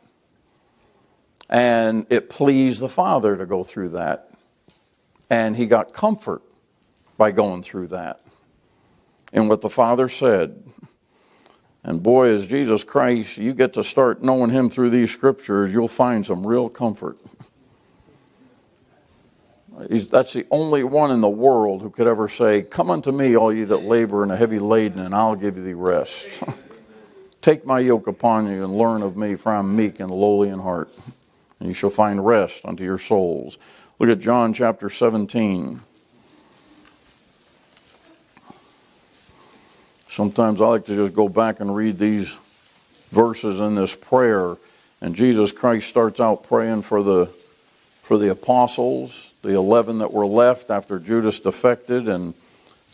And 1.49 2.05
it 2.09 2.29
pleased 2.29 2.79
the 2.79 2.89
Father 2.89 3.35
to 3.37 3.45
go 3.45 3.63
through 3.63 3.89
that. 3.89 4.30
And 5.31 5.55
he 5.55 5.65
got 5.65 5.93
comfort 5.93 6.43
by 7.17 7.31
going 7.31 7.63
through 7.63 7.87
that. 7.87 8.19
And 9.31 9.47
what 9.47 9.61
the 9.61 9.69
Father 9.69 10.09
said, 10.09 10.61
and 11.83 12.03
boy, 12.03 12.27
as 12.27 12.45
Jesus 12.45 12.83
Christ, 12.83 13.37
you 13.37 13.53
get 13.53 13.73
to 13.73 13.83
start 13.83 14.21
knowing 14.21 14.51
Him 14.51 14.69
through 14.69 14.89
these 14.89 15.09
scriptures, 15.09 15.73
you'll 15.73 15.87
find 15.87 16.25
some 16.25 16.45
real 16.45 16.67
comfort. 16.67 17.17
He's, 19.89 20.09
that's 20.09 20.33
the 20.33 20.45
only 20.51 20.83
one 20.83 21.11
in 21.11 21.21
the 21.21 21.29
world 21.29 21.81
who 21.81 21.89
could 21.89 22.07
ever 22.07 22.27
say, 22.27 22.61
Come 22.61 22.91
unto 22.91 23.11
me, 23.11 23.35
all 23.35 23.53
ye 23.53 23.63
that 23.63 23.83
labor 23.83 24.21
and 24.21 24.33
are 24.33 24.35
heavy 24.35 24.59
laden, 24.59 24.99
and 24.99 25.15
I'll 25.15 25.35
give 25.35 25.57
you 25.57 25.63
the 25.63 25.75
rest. 25.75 26.27
Take 27.41 27.65
my 27.65 27.79
yoke 27.79 28.05
upon 28.05 28.47
you 28.47 28.63
and 28.63 28.75
learn 28.75 29.01
of 29.01 29.15
me, 29.15 29.35
for 29.35 29.53
I 29.53 29.59
am 29.59 29.75
meek 29.75 29.99
and 29.99 30.11
lowly 30.11 30.49
in 30.49 30.59
heart, 30.59 30.89
and 31.59 31.69
you 31.69 31.73
shall 31.73 31.89
find 31.89 32.23
rest 32.23 32.65
unto 32.65 32.83
your 32.83 32.99
souls. 32.99 33.57
Look 34.01 34.09
at 34.09 34.19
John 34.19 34.51
chapter 34.55 34.89
17. 34.89 35.79
Sometimes 40.09 40.59
I 40.59 40.65
like 40.65 40.87
to 40.87 40.95
just 40.95 41.13
go 41.13 41.29
back 41.29 41.59
and 41.59 41.75
read 41.75 41.99
these 41.99 42.35
verses 43.11 43.59
in 43.59 43.75
this 43.75 43.93
prayer. 43.93 44.57
And 45.01 45.13
Jesus 45.13 45.51
Christ 45.51 45.87
starts 45.87 46.19
out 46.19 46.45
praying 46.45 46.81
for 46.81 47.03
the 47.03 47.29
for 48.01 48.17
the 48.17 48.31
apostles, 48.31 49.33
the 49.43 49.53
eleven 49.53 49.99
that 49.99 50.11
were 50.11 50.25
left 50.25 50.71
after 50.71 50.97
Judas 50.97 51.39
defected, 51.39 52.07
and 52.07 52.33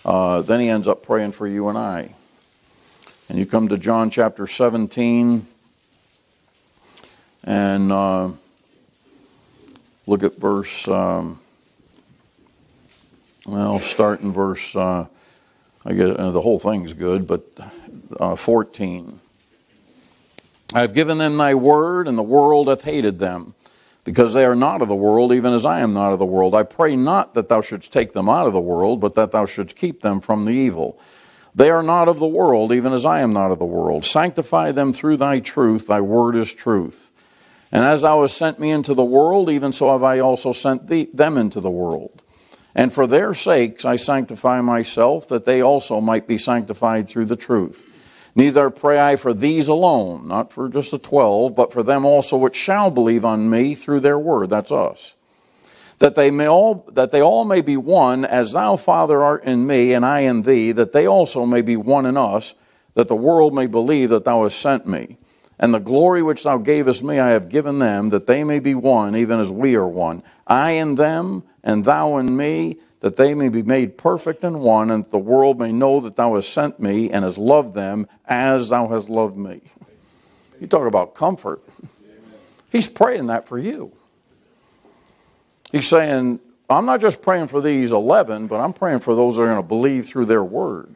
uh, 0.03 0.41
then 0.41 0.59
he 0.59 0.67
ends 0.67 0.89
up 0.89 1.03
praying 1.03 1.31
for 1.31 1.47
you 1.47 1.69
and 1.69 1.77
I. 1.77 2.15
And 3.29 3.39
you 3.39 3.45
come 3.45 3.69
to 3.69 3.77
John 3.77 4.09
chapter 4.09 4.45
17, 4.45 5.47
and 7.45 7.91
uh, 7.93 8.31
look 10.07 10.23
at 10.23 10.39
verse. 10.39 10.87
Um, 10.87 11.39
well, 13.45 13.79
start 13.79 14.21
in 14.21 14.33
verse. 14.33 14.75
Uh, 14.75 15.05
I 15.85 15.93
get 15.93 16.17
uh, 16.17 16.31
the 16.31 16.41
whole 16.41 16.59
thing's 16.59 16.93
good, 16.93 17.27
but 17.27 17.45
uh, 18.19 18.35
14. 18.35 19.19
I 20.73 20.81
have 20.81 20.93
given 20.93 21.17
them 21.17 21.37
thy 21.37 21.53
word, 21.55 22.07
and 22.07 22.17
the 22.17 22.23
world 22.23 22.67
hath 22.67 22.83
hated 22.83 23.19
them, 23.19 23.53
because 24.03 24.33
they 24.33 24.43
are 24.43 24.55
not 24.55 24.81
of 24.81 24.89
the 24.89 24.95
world, 24.95 25.31
even 25.31 25.53
as 25.53 25.65
I 25.65 25.79
am 25.79 25.93
not 25.93 26.11
of 26.11 26.19
the 26.19 26.25
world. 26.25 26.53
I 26.53 26.63
pray 26.63 26.97
not 26.97 27.35
that 27.35 27.47
thou 27.47 27.61
shouldst 27.61 27.93
take 27.93 28.11
them 28.11 28.27
out 28.27 28.47
of 28.47 28.53
the 28.53 28.59
world, 28.59 28.99
but 28.99 29.15
that 29.15 29.31
thou 29.31 29.45
shouldst 29.45 29.77
keep 29.77 30.01
them 30.01 30.19
from 30.19 30.43
the 30.43 30.51
evil. 30.51 30.99
They 31.55 31.69
are 31.69 31.83
not 31.83 32.09
of 32.09 32.19
the 32.19 32.27
world, 32.27 32.73
even 32.73 32.91
as 32.91 33.05
I 33.05 33.21
am 33.21 33.31
not 33.31 33.51
of 33.51 33.59
the 33.59 33.65
world. 33.65 34.03
Sanctify 34.03 34.73
them 34.73 34.91
through 34.91 35.17
thy 35.17 35.39
truth, 35.39 35.87
thy 35.87 36.01
word 36.01 36.35
is 36.35 36.53
truth. 36.53 37.11
And 37.71 37.83
as 37.83 38.01
thou 38.01 38.21
hast 38.21 38.37
sent 38.37 38.59
me 38.59 38.71
into 38.71 38.93
the 38.93 39.03
world, 39.03 39.49
even 39.49 39.71
so 39.71 39.91
have 39.91 40.03
I 40.03 40.19
also 40.19 40.53
sent 40.53 40.87
thee, 40.87 41.09
them 41.13 41.37
into 41.37 41.59
the 41.59 41.69
world. 41.69 42.21
And 42.73 42.93
for 42.93 43.07
their 43.07 43.33
sakes 43.33 43.85
I 43.85 43.95
sanctify 43.95 44.61
myself, 44.61 45.27
that 45.27 45.45
they 45.45 45.61
also 45.61 45.99
might 45.99 46.27
be 46.27 46.37
sanctified 46.37 47.09
through 47.09 47.25
the 47.25 47.35
truth. 47.35 47.85
Neither 48.35 48.69
pray 48.69 48.99
I 48.99 49.15
for 49.15 49.33
these 49.33 49.67
alone, 49.67 50.27
not 50.27 50.51
for 50.51 50.69
just 50.69 50.91
the 50.91 50.99
twelve, 50.99 51.55
but 51.55 51.73
for 51.73 51.81
them 51.81 52.05
also 52.05 52.37
which 52.37 52.55
shall 52.55 52.91
believe 52.91 53.25
on 53.25 53.49
me 53.49 53.73
through 53.73 54.01
their 54.01 54.19
word. 54.19 54.51
That's 54.51 54.71
us. 54.71 55.15
That 55.97 56.13
they 56.13 56.29
may 56.29 56.47
all 56.47 56.85
that 56.91 57.11
they 57.11 57.21
all 57.21 57.45
may 57.45 57.61
be 57.61 57.75
one, 57.77 58.23
as 58.23 58.51
thou, 58.51 58.75
Father, 58.75 59.23
art 59.23 59.43
in 59.43 59.65
me, 59.65 59.93
and 59.93 60.05
I 60.05 60.19
in 60.19 60.43
thee, 60.43 60.71
that 60.71 60.93
they 60.93 61.07
also 61.07 61.47
may 61.47 61.63
be 61.63 61.75
one 61.75 62.05
in 62.05 62.15
us, 62.15 62.53
that 62.93 63.07
the 63.07 63.15
world 63.15 63.55
may 63.55 63.65
believe 63.65 64.09
that 64.09 64.23
thou 64.23 64.43
hast 64.43 64.59
sent 64.59 64.85
me. 64.85 65.17
And 65.59 65.73
the 65.73 65.79
glory 65.79 66.21
which 66.21 66.43
thou 66.43 66.57
gavest 66.57 67.03
me 67.03 67.19
I 67.19 67.29
have 67.29 67.49
given 67.49 67.79
them, 67.79 68.09
that 68.09 68.27
they 68.27 68.43
may 68.43 68.59
be 68.59 68.75
one, 68.75 69.15
even 69.15 69.39
as 69.39 69.51
we 69.51 69.75
are 69.75 69.87
one. 69.87 70.21
I 70.45 70.71
in 70.71 70.95
them, 70.95 71.43
and 71.63 71.83
thou 71.83 72.17
in 72.17 72.37
me, 72.37 72.77
that 72.99 73.17
they 73.17 73.33
may 73.33 73.49
be 73.49 73.63
made 73.63 73.97
perfect 73.97 74.43
in 74.43 74.59
one, 74.59 74.91
and 74.91 75.03
that 75.03 75.11
the 75.11 75.17
world 75.17 75.59
may 75.59 75.71
know 75.71 75.99
that 76.01 76.15
thou 76.15 76.35
hast 76.35 76.53
sent 76.53 76.79
me 76.79 77.09
and 77.09 77.23
hast 77.23 77.37
loved 77.37 77.73
them 77.73 78.07
as 78.25 78.69
thou 78.69 78.87
hast 78.87 79.09
loved 79.09 79.37
me. 79.37 79.61
You 80.59 80.67
talk 80.67 80.87
about 80.87 81.15
comfort. 81.15 81.61
He's 82.71 82.87
praying 82.87 83.27
that 83.27 83.47
for 83.47 83.57
you. 83.57 83.91
He's 85.71 85.87
saying, 85.87 86.39
I'm 86.69 86.85
not 86.85 87.01
just 87.01 87.21
praying 87.21 87.47
for 87.47 87.61
these 87.61 87.91
11, 87.91 88.47
but 88.47 88.59
I'm 88.59 88.73
praying 88.73 88.99
for 88.99 89.15
those 89.15 89.35
that 89.35 89.43
are 89.43 89.45
going 89.45 89.57
to 89.57 89.63
believe 89.63 90.05
through 90.05 90.25
their 90.25 90.43
word. 90.43 90.95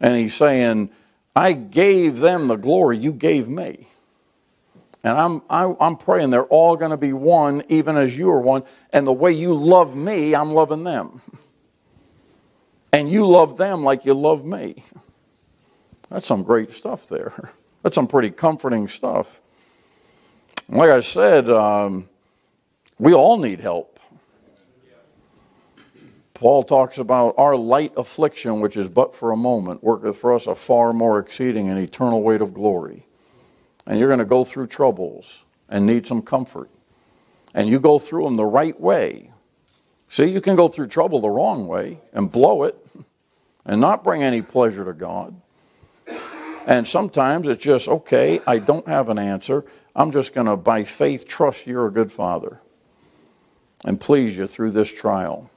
And 0.00 0.16
he's 0.16 0.34
saying, 0.34 0.90
I 1.34 1.52
gave 1.52 2.18
them 2.18 2.48
the 2.48 2.56
glory 2.56 2.98
you 2.98 3.12
gave 3.12 3.48
me. 3.48 3.88
And 5.02 5.16
I'm, 5.16 5.42
I, 5.48 5.64
am 5.64 5.76
i 5.80 5.86
am 5.86 5.96
praying 5.96 6.30
they're 6.30 6.44
all 6.44 6.76
going 6.76 6.90
to 6.90 6.96
be 6.96 7.12
one, 7.12 7.62
even 7.68 7.96
as 7.96 8.16
you 8.16 8.30
are 8.30 8.40
one. 8.40 8.64
And 8.92 9.06
the 9.06 9.12
way 9.12 9.32
you 9.32 9.54
love 9.54 9.96
me, 9.96 10.34
I'm 10.34 10.52
loving 10.52 10.84
them. 10.84 11.22
And 12.92 13.10
you 13.10 13.26
love 13.26 13.56
them 13.56 13.82
like 13.82 14.04
you 14.04 14.14
love 14.14 14.44
me. 14.44 14.84
That's 16.10 16.26
some 16.26 16.42
great 16.42 16.72
stuff 16.72 17.06
there. 17.06 17.52
That's 17.82 17.94
some 17.94 18.08
pretty 18.08 18.30
comforting 18.30 18.88
stuff. 18.88 19.40
Like 20.68 20.90
I 20.90 21.00
said, 21.00 21.48
um, 21.48 22.08
we 22.98 23.14
all 23.14 23.38
need 23.38 23.60
help. 23.60 23.99
Paul 26.40 26.62
talks 26.62 26.96
about 26.96 27.34
our 27.36 27.54
light 27.54 27.92
affliction, 27.98 28.60
which 28.60 28.74
is 28.74 28.88
but 28.88 29.14
for 29.14 29.30
a 29.30 29.36
moment, 29.36 29.84
worketh 29.84 30.16
for 30.16 30.32
us 30.32 30.46
a 30.46 30.54
far 30.54 30.94
more 30.94 31.18
exceeding 31.18 31.68
and 31.68 31.78
eternal 31.78 32.22
weight 32.22 32.40
of 32.40 32.54
glory. 32.54 33.06
And 33.84 33.98
you're 33.98 34.08
going 34.08 34.20
to 34.20 34.24
go 34.24 34.44
through 34.44 34.68
troubles 34.68 35.42
and 35.68 35.84
need 35.84 36.06
some 36.06 36.22
comfort. 36.22 36.70
And 37.52 37.68
you 37.68 37.78
go 37.78 37.98
through 37.98 38.24
them 38.24 38.36
the 38.36 38.46
right 38.46 38.80
way. 38.80 39.32
See, 40.08 40.24
you 40.24 40.40
can 40.40 40.56
go 40.56 40.68
through 40.68 40.86
trouble 40.86 41.20
the 41.20 41.28
wrong 41.28 41.66
way 41.66 42.00
and 42.14 42.32
blow 42.32 42.62
it 42.62 42.74
and 43.66 43.78
not 43.78 44.02
bring 44.02 44.22
any 44.22 44.40
pleasure 44.40 44.86
to 44.86 44.94
God. 44.94 45.38
And 46.64 46.88
sometimes 46.88 47.48
it's 47.48 47.62
just, 47.62 47.86
okay, 47.86 48.40
I 48.46 48.60
don't 48.60 48.88
have 48.88 49.10
an 49.10 49.18
answer. 49.18 49.66
I'm 49.94 50.10
just 50.10 50.32
going 50.32 50.46
to, 50.46 50.56
by 50.56 50.84
faith, 50.84 51.28
trust 51.28 51.66
you're 51.66 51.86
a 51.86 51.92
good 51.92 52.10
father 52.10 52.62
and 53.84 54.00
please 54.00 54.38
you 54.38 54.46
through 54.46 54.70
this 54.70 54.90
trial. 54.90 55.49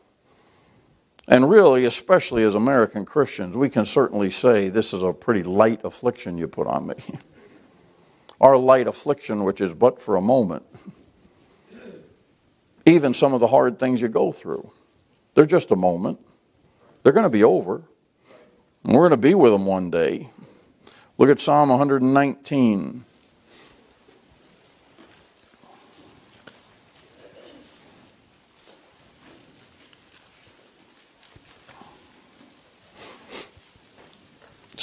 And 1.27 1.49
really, 1.49 1.85
especially 1.85 2.43
as 2.43 2.53
American 2.53 3.05
Christians, 3.05 3.55
we 3.55 3.69
can 3.69 3.85
certainly 3.85 4.29
say 4.29 4.69
this 4.69 4.93
is 4.93 5.01
a 5.01 5.13
pretty 5.13 5.43
light 5.43 5.81
affliction 5.83 6.37
you 6.37 6.47
put 6.47 6.67
on 6.67 6.87
me. 6.87 6.95
Our 8.41 8.57
light 8.57 8.87
affliction, 8.87 9.43
which 9.45 9.61
is 9.61 9.73
but 9.73 10.01
for 10.01 10.17
a 10.17 10.21
moment. 10.21 10.65
Even 12.85 13.13
some 13.13 13.33
of 13.33 13.39
the 13.39 13.47
hard 13.47 13.79
things 13.79 14.01
you 14.01 14.09
go 14.09 14.33
through, 14.33 14.71
they're 15.33 15.45
just 15.45 15.71
a 15.71 15.75
moment. 15.75 16.19
They're 17.01 17.13
going 17.13 17.23
to 17.23 17.29
be 17.29 17.43
over. 17.43 17.83
And 18.83 18.93
we're 18.93 19.07
going 19.07 19.11
to 19.11 19.17
be 19.17 19.33
with 19.33 19.53
them 19.53 19.65
one 19.65 19.89
day. 19.89 20.29
Look 21.17 21.29
at 21.29 21.39
Psalm 21.39 21.69
119. 21.69 23.05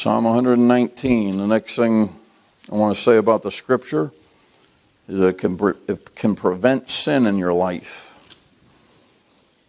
Psalm 0.00 0.24
119. 0.24 1.36
The 1.36 1.46
next 1.46 1.76
thing 1.76 2.08
I 2.72 2.74
want 2.74 2.96
to 2.96 3.02
say 3.02 3.18
about 3.18 3.42
the 3.42 3.50
scripture 3.50 4.10
is 5.06 5.18
that 5.18 5.26
it 5.26 5.36
can, 5.36 5.60
it 5.86 6.14
can 6.14 6.34
prevent 6.34 6.88
sin 6.88 7.26
in 7.26 7.36
your 7.36 7.52
life. 7.52 8.14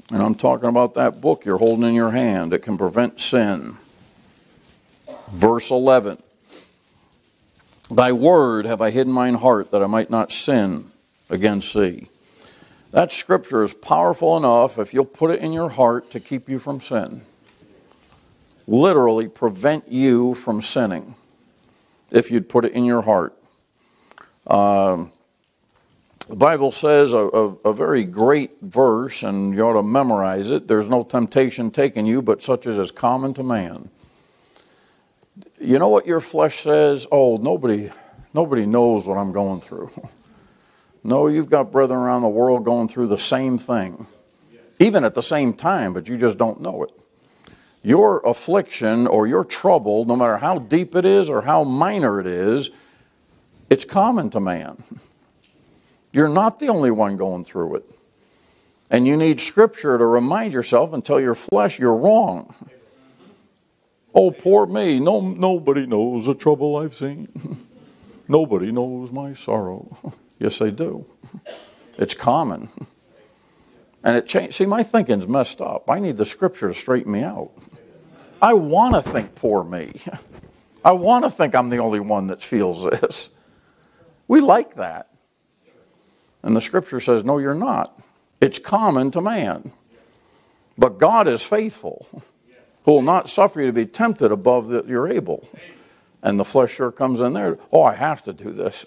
And 0.09 0.21
I'm 0.21 0.35
talking 0.35 0.69
about 0.69 0.93
that 0.93 1.19
book 1.19 1.43
you're 1.43 1.57
holding 1.57 1.83
in 1.83 1.93
your 1.93 2.11
hand. 2.11 2.53
It 2.53 2.59
can 2.59 2.77
prevent 2.77 3.19
sin. 3.19 3.75
Verse 5.33 5.69
11 5.69 6.17
Thy 7.89 8.13
word 8.13 8.65
have 8.65 8.79
I 8.79 8.91
hidden 8.91 9.11
mine 9.11 9.33
heart 9.33 9.71
that 9.71 9.83
I 9.83 9.87
might 9.87 10.09
not 10.09 10.31
sin 10.31 10.91
against 11.29 11.73
thee. 11.73 12.07
That 12.91 13.11
scripture 13.11 13.63
is 13.63 13.73
powerful 13.73 14.37
enough 14.37 14.79
if 14.79 14.93
you'll 14.93 15.03
put 15.03 15.31
it 15.31 15.41
in 15.41 15.51
your 15.51 15.71
heart 15.71 16.09
to 16.11 16.21
keep 16.21 16.47
you 16.47 16.57
from 16.57 16.79
sin 16.79 17.23
literally 18.67 19.27
prevent 19.27 19.91
you 19.91 20.33
from 20.33 20.61
sinning 20.61 21.15
if 22.11 22.29
you'd 22.29 22.49
put 22.49 22.65
it 22.65 22.73
in 22.73 22.85
your 22.85 23.01
heart. 23.01 23.35
Um, 24.47 25.11
the 26.27 26.35
Bible 26.35 26.71
says 26.71 27.13
a, 27.13 27.17
a, 27.17 27.47
a, 27.65 27.73
very 27.73 28.03
great 28.03 28.51
verse, 28.61 29.23
and 29.23 29.53
you 29.53 29.61
ought 29.61 29.73
to 29.73 29.83
memorize 29.83 30.49
it. 30.49 30.67
There's 30.67 30.87
no 30.87 31.03
temptation 31.03 31.71
taking 31.71 32.05
you, 32.05 32.21
but 32.21 32.41
such 32.41 32.65
as 32.65 32.77
is 32.77 32.91
common 32.91 33.33
to 33.35 33.43
man. 33.43 33.89
You 35.59 35.77
know 35.77 35.89
what 35.89 36.07
your 36.07 36.21
flesh 36.21 36.61
says? 36.61 37.05
Oh, 37.11 37.37
nobody, 37.37 37.91
nobody 38.33 38.65
knows 38.65 39.07
what 39.07 39.17
I'm 39.17 39.31
going 39.31 39.61
through. 39.61 39.91
no, 41.03 41.27
you've 41.27 41.49
got 41.49 41.71
brethren 41.71 41.99
around 41.99 42.21
the 42.21 42.29
world 42.29 42.65
going 42.65 42.87
through 42.87 43.07
the 43.07 43.17
same 43.17 43.57
thing, 43.57 44.07
even 44.79 45.03
at 45.03 45.15
the 45.15 45.23
same 45.23 45.53
time, 45.53 45.93
but 45.93 46.07
you 46.07 46.17
just 46.17 46.37
don't 46.37 46.61
know 46.61 46.83
it 46.83 47.00
your 47.83 48.19
affliction 48.19 49.07
or 49.07 49.27
your 49.27 49.43
trouble, 49.43 50.05
no 50.05 50.15
matter 50.15 50.37
how 50.37 50.59
deep 50.59 50.95
it 50.95 51.05
is 51.05 51.29
or 51.29 51.43
how 51.43 51.63
minor 51.63 52.19
it 52.19 52.27
is, 52.27 52.69
it's 53.69 53.85
common 53.85 54.29
to 54.31 54.39
man. 54.39 54.83
You're 56.11 56.29
not 56.29 56.59
the 56.59 56.67
only 56.67 56.91
one 56.91 57.17
going 57.17 57.43
through 57.43 57.75
it. 57.75 57.89
And 58.89 59.07
you 59.07 59.15
need 59.15 59.39
scripture 59.39 59.97
to 59.97 60.05
remind 60.05 60.51
yourself 60.51 60.91
and 60.91 61.03
tell 61.03 61.21
your 61.21 61.35
flesh 61.35 61.79
you're 61.79 61.95
wrong. 61.95 62.53
Oh, 64.13 64.29
poor 64.29 64.65
me. 64.65 64.99
No, 64.99 65.21
nobody 65.21 65.85
knows 65.85 66.25
the 66.25 66.35
trouble 66.35 66.75
I've 66.75 66.93
seen. 66.93 67.29
nobody 68.27 68.69
knows 68.69 69.09
my 69.09 69.33
sorrow. 69.33 70.13
yes, 70.37 70.59
they 70.59 70.69
do. 70.69 71.05
It's 71.97 72.13
common. 72.13 72.67
And 74.03 74.17
it 74.17 74.27
changed. 74.27 74.55
See, 74.55 74.65
my 74.65 74.83
thinking's 74.83 75.27
messed 75.27 75.61
up. 75.61 75.89
I 75.89 75.99
need 75.99 76.17
the 76.17 76.25
scripture 76.25 76.67
to 76.67 76.73
straighten 76.73 77.11
me 77.11 77.23
out. 77.23 77.51
I 78.41 78.53
want 78.53 78.95
to 78.95 79.01
think 79.11 79.35
poor 79.35 79.63
me. 79.63 79.93
I 80.85 80.93
want 80.93 81.25
to 81.25 81.29
think 81.29 81.53
I'm 81.53 81.69
the 81.69 81.77
only 81.77 81.99
one 81.99 82.27
that 82.27 82.41
feels 82.41 82.83
this. 82.83 83.29
We 84.27 84.41
like 84.41 84.75
that. 84.75 85.09
And 86.41 86.55
the 86.55 86.61
scripture 86.61 86.99
says, 86.99 87.23
no, 87.23 87.37
you're 87.37 87.53
not. 87.53 88.01
It's 88.39 88.57
common 88.57 89.11
to 89.11 89.21
man. 89.21 89.71
But 90.77 90.97
God 90.97 91.27
is 91.27 91.43
faithful, 91.43 92.07
who 92.85 92.93
will 92.93 93.01
not 93.03 93.29
suffer 93.29 93.59
you 93.61 93.67
to 93.67 93.73
be 93.73 93.85
tempted 93.85 94.31
above 94.31 94.69
that 94.69 94.87
you're 94.87 95.07
able. 95.07 95.47
And 96.23 96.39
the 96.39 96.45
flesh 96.45 96.73
sure 96.73 96.91
comes 96.91 97.19
in 97.19 97.33
there. 97.33 97.59
Oh, 97.71 97.83
I 97.83 97.93
have 97.93 98.23
to 98.23 98.33
do 98.33 98.51
this. 98.51 98.85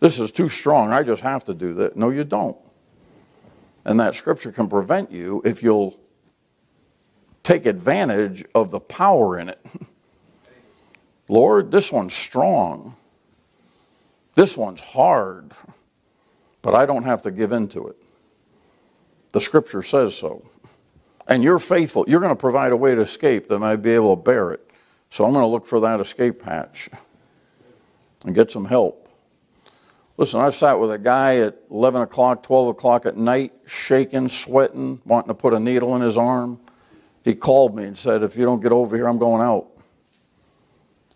This 0.00 0.18
is 0.18 0.32
too 0.32 0.48
strong. 0.48 0.92
I 0.92 1.02
just 1.02 1.22
have 1.22 1.44
to 1.44 1.54
do 1.54 1.74
that. 1.74 1.96
No, 1.96 2.10
you 2.10 2.24
don't. 2.24 2.56
And 3.84 4.00
that 4.00 4.14
scripture 4.14 4.50
can 4.50 4.68
prevent 4.68 5.12
you 5.12 5.42
if 5.44 5.62
you'll 5.62 5.98
take 7.48 7.64
advantage 7.64 8.44
of 8.54 8.70
the 8.70 8.78
power 8.78 9.38
in 9.38 9.48
it. 9.48 9.64
Lord, 11.28 11.70
this 11.70 11.90
one's 11.90 12.12
strong. 12.12 12.94
This 14.34 14.54
one's 14.54 14.82
hard. 14.82 15.52
But 16.60 16.74
I 16.74 16.84
don't 16.84 17.04
have 17.04 17.22
to 17.22 17.30
give 17.30 17.52
in 17.52 17.68
to 17.68 17.88
it. 17.88 17.96
The 19.32 19.40
scripture 19.40 19.82
says 19.82 20.14
so. 20.14 20.44
And 21.26 21.42
you're 21.42 21.58
faithful. 21.58 22.04
You're 22.06 22.20
going 22.20 22.34
to 22.34 22.40
provide 22.40 22.72
a 22.72 22.76
way 22.76 22.94
to 22.94 23.00
escape 23.00 23.48
that 23.48 23.58
might 23.58 23.76
be 23.76 23.92
able 23.92 24.14
to 24.14 24.22
bear 24.22 24.52
it. 24.52 24.70
So 25.08 25.24
I'm 25.24 25.32
going 25.32 25.42
to 25.42 25.46
look 25.46 25.66
for 25.66 25.80
that 25.80 26.00
escape 26.00 26.42
hatch 26.42 26.90
and 28.26 28.34
get 28.34 28.50
some 28.50 28.66
help. 28.66 29.08
Listen, 30.18 30.40
I've 30.40 30.54
sat 30.54 30.78
with 30.78 30.90
a 30.90 30.98
guy 30.98 31.38
at 31.38 31.56
11 31.70 32.02
o'clock, 32.02 32.42
12 32.42 32.68
o'clock 32.68 33.06
at 33.06 33.16
night, 33.16 33.54
shaking, 33.66 34.28
sweating, 34.28 35.00
wanting 35.06 35.28
to 35.28 35.34
put 35.34 35.54
a 35.54 35.60
needle 35.60 35.96
in 35.96 36.02
his 36.02 36.18
arm. 36.18 36.60
He 37.24 37.34
called 37.34 37.76
me 37.76 37.84
and 37.84 37.98
said, 37.98 38.22
If 38.22 38.36
you 38.36 38.44
don't 38.44 38.62
get 38.62 38.72
over 38.72 38.96
here, 38.96 39.08
I'm 39.08 39.18
going 39.18 39.42
out. 39.42 39.68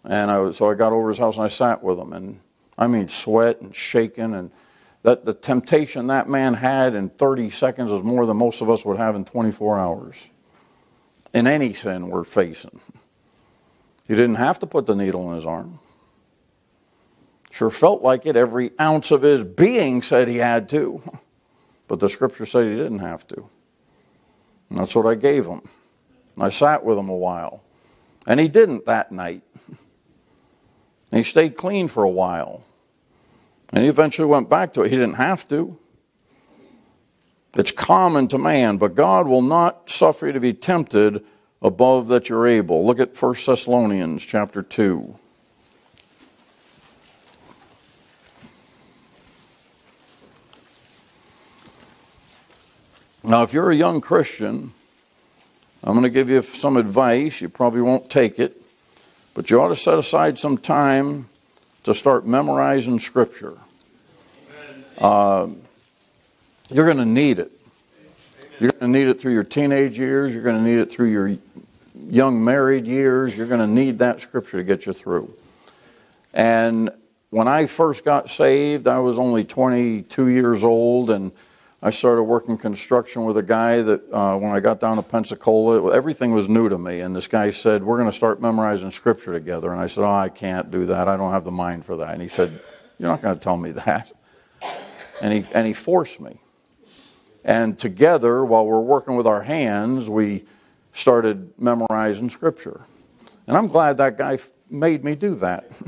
And 0.05 0.31
I, 0.31 0.51
so 0.51 0.69
I 0.69 0.75
got 0.75 0.93
over 0.93 1.09
his 1.09 1.19
house 1.19 1.37
and 1.37 1.45
I 1.45 1.49
sat 1.49 1.83
with 1.83 1.99
him. 1.99 2.13
And 2.13 2.41
I 2.77 2.87
mean, 2.87 3.09
sweat 3.09 3.61
and 3.61 3.75
shaking. 3.75 4.35
And 4.35 4.51
that 5.03 5.25
the 5.25 5.35
temptation 5.35 6.07
that 6.09 6.29
man 6.29 6.55
had 6.55 6.95
in 6.95 7.11
30 7.11 7.51
seconds 7.51 7.91
is 7.91 8.03
more 8.03 8.27
than 8.27 8.37
most 8.37 8.61
of 8.61 8.71
us 8.71 8.85
would 8.85 8.99
have 8.99 9.15
in 9.15 9.25
24 9.25 9.79
hours. 9.79 10.17
In 11.33 11.47
any 11.47 11.73
sin 11.75 12.09
we're 12.09 12.25
facing. 12.25 12.81
He 14.07 14.15
didn't 14.15 14.37
have 14.37 14.59
to 14.61 14.67
put 14.67 14.87
the 14.87 14.95
needle 14.95 15.29
in 15.31 15.37
his 15.37 15.47
arm. 15.47 15.79
Sure 17.51 17.71
felt 17.71 18.03
like 18.03 18.27
it. 18.27 18.37
Every 18.37 18.71
ounce 18.81 19.11
of 19.11 19.23
his 19.23 19.45
being 19.45 20.03
said 20.03 20.29
he 20.29 20.39
had 20.39 20.69
to. 20.71 21.03
But 21.89 22.01
the 22.01 22.09
scripture 22.09 22.47
said 22.47 22.65
he 22.65 22.77
didn't 22.77 23.01
have 23.01 23.27
to. 23.27 23.51
And 24.71 24.79
that's 24.79 24.95
what 24.95 25.05
I 25.05 25.15
gave 25.15 25.45
him. 25.45 25.61
I 26.39 26.49
sat 26.49 26.85
with 26.85 26.99
him 26.99 27.09
a 27.09 27.17
while. 27.17 27.63
And 28.27 28.41
he 28.41 28.49
didn't 28.49 28.87
that 28.87 29.13
night. 29.13 29.43
And 29.69 31.19
he 31.19 31.23
stayed 31.23 31.57
clean 31.57 31.89
for 31.89 32.05
a 32.05 32.11
while. 32.11 32.65
And 33.73 33.83
he 33.83 33.89
eventually 33.89 34.27
went 34.27 34.49
back 34.49 34.73
to 34.75 34.83
it. 34.83 34.91
He 34.91 34.97
didn't 34.97 35.15
have 35.15 35.49
to. 35.49 35.79
It's 37.55 37.73
common 37.73 38.29
to 38.29 38.39
man, 38.39 38.79
but 38.79 38.95
God 38.95 39.27
will 39.27 39.43
not 39.43 39.91
suffer 39.91 40.27
you 40.27 40.33
to 40.33 40.41
be 40.41 40.55
tempted 40.55 41.23
above 41.61 42.09
that 42.09 42.29
you're 42.29 42.47
able. 42.47 42.87
Look 42.87 42.99
at 42.99 43.15
1 43.15 43.35
Thessalonians 43.47 44.25
chapter 44.25 44.63
2. 44.63 45.19
Now, 53.25 53.43
if 53.43 53.53
you're 53.53 53.71
a 53.71 53.77
young 53.77 54.01
Christian, 54.01 54.73
I'm 55.85 55.95
going 55.95 56.05
to 56.05 56.11
give 56.11 56.29
you 56.29 56.43
some 56.43 56.77
advice. 56.77 57.41
You 57.41 57.49
probably 57.49 57.83
won't 57.83 58.09
take 58.09 58.39
it, 58.39 58.61
but 59.35 59.51
you 59.51 59.61
ought 59.61 59.69
to 59.69 59.77
set 59.77 59.99
aside 59.99 60.39
some 60.39 60.57
time 60.57 61.29
to 61.83 61.95
start 61.95 62.25
memorizing 62.25 63.01
Scripture. 63.01 63.55
Uh, 64.97 65.49
you're 66.71 66.85
going 66.85 66.99
to 66.99 67.05
need 67.05 67.41
it. 67.41 67.51
You're 68.61 68.71
going 68.71 68.93
to 68.93 68.99
need 68.99 69.09
it 69.09 69.21
through 69.21 69.33
your 69.33 69.43
teenage 69.43 69.99
years. 69.99 70.33
You're 70.33 70.45
going 70.45 70.63
to 70.63 70.71
need 70.71 70.79
it 70.79 70.93
through 70.93 71.11
your 71.11 71.37
young 72.09 72.45
married 72.45 72.87
years. 72.87 73.37
You're 73.37 73.49
going 73.49 73.61
to 73.61 73.67
need 73.67 73.99
that 73.99 74.21
Scripture 74.21 74.59
to 74.59 74.65
get 74.65 74.87
you 74.87 74.93
through. 74.93 75.35
And 76.33 76.91
when 77.31 77.49
I 77.49 77.67
first 77.67 78.05
got 78.05 78.31
saved, 78.31 78.87
I 78.87 79.01
was 79.01 79.19
only 79.19 79.43
22 79.43 80.29
years 80.29 80.63
old, 80.63 81.11
and 81.11 81.33
I 81.85 81.91
started 81.91 82.23
working 82.23 82.57
construction 82.57 83.25
with 83.25 83.37
a 83.37 83.43
guy 83.43 83.83
that 83.83 84.13
uh, 84.13 84.37
when 84.37 84.53
I 84.53 84.61
got 84.61 84.79
down 84.79 84.97
to 84.97 85.03
Pensacola, 85.03 85.93
everything 85.93 86.33
was 86.33 86.49
new 86.49 86.69
to 86.69 86.79
me. 86.79 87.01
And 87.01 87.15
this 87.15 87.27
guy 87.27 87.51
said, 87.51 87.83
We're 87.83 87.97
going 87.99 88.09
to 88.09 88.17
start 88.17 88.41
memorizing 88.41 88.93
scripture 88.93 89.33
together. 89.33 89.73
And 89.73 89.81
I 89.81 89.89
said, 89.89 90.05
Oh, 90.05 90.15
I 90.15 90.29
can't 90.29 90.71
do 90.71 90.87
that. 90.87 91.09
I 91.09 91.17
don't 91.17 91.33
have 91.33 91.45
the 91.45 91.51
mind 91.51 91.85
for 91.85 91.97
that. 91.97 92.11
And 92.11 92.23
he 92.23 92.29
said, 92.29 92.61
You're 92.99 93.11
not 93.11 93.21
going 93.21 93.35
to 93.35 93.41
tell 93.41 93.57
me 93.57 93.73
that. 93.73 94.13
And 95.21 95.33
he, 95.33 95.45
and 95.53 95.67
he 95.67 95.73
forced 95.73 96.21
me. 96.21 96.39
And 97.45 97.77
together, 97.77 98.45
while 98.45 98.65
we're 98.65 98.79
working 98.79 99.17
with 99.17 99.27
our 99.27 99.43
hands, 99.43 100.09
we 100.09 100.45
started 100.93 101.53
memorizing 101.59 102.31
scripture. 102.31 102.83
And 103.49 103.57
I'm 103.57 103.67
glad 103.67 103.97
that 103.97 104.17
guy 104.17 104.39
made 104.71 105.05
me 105.05 105.17
do 105.17 105.35
that. 105.37 105.71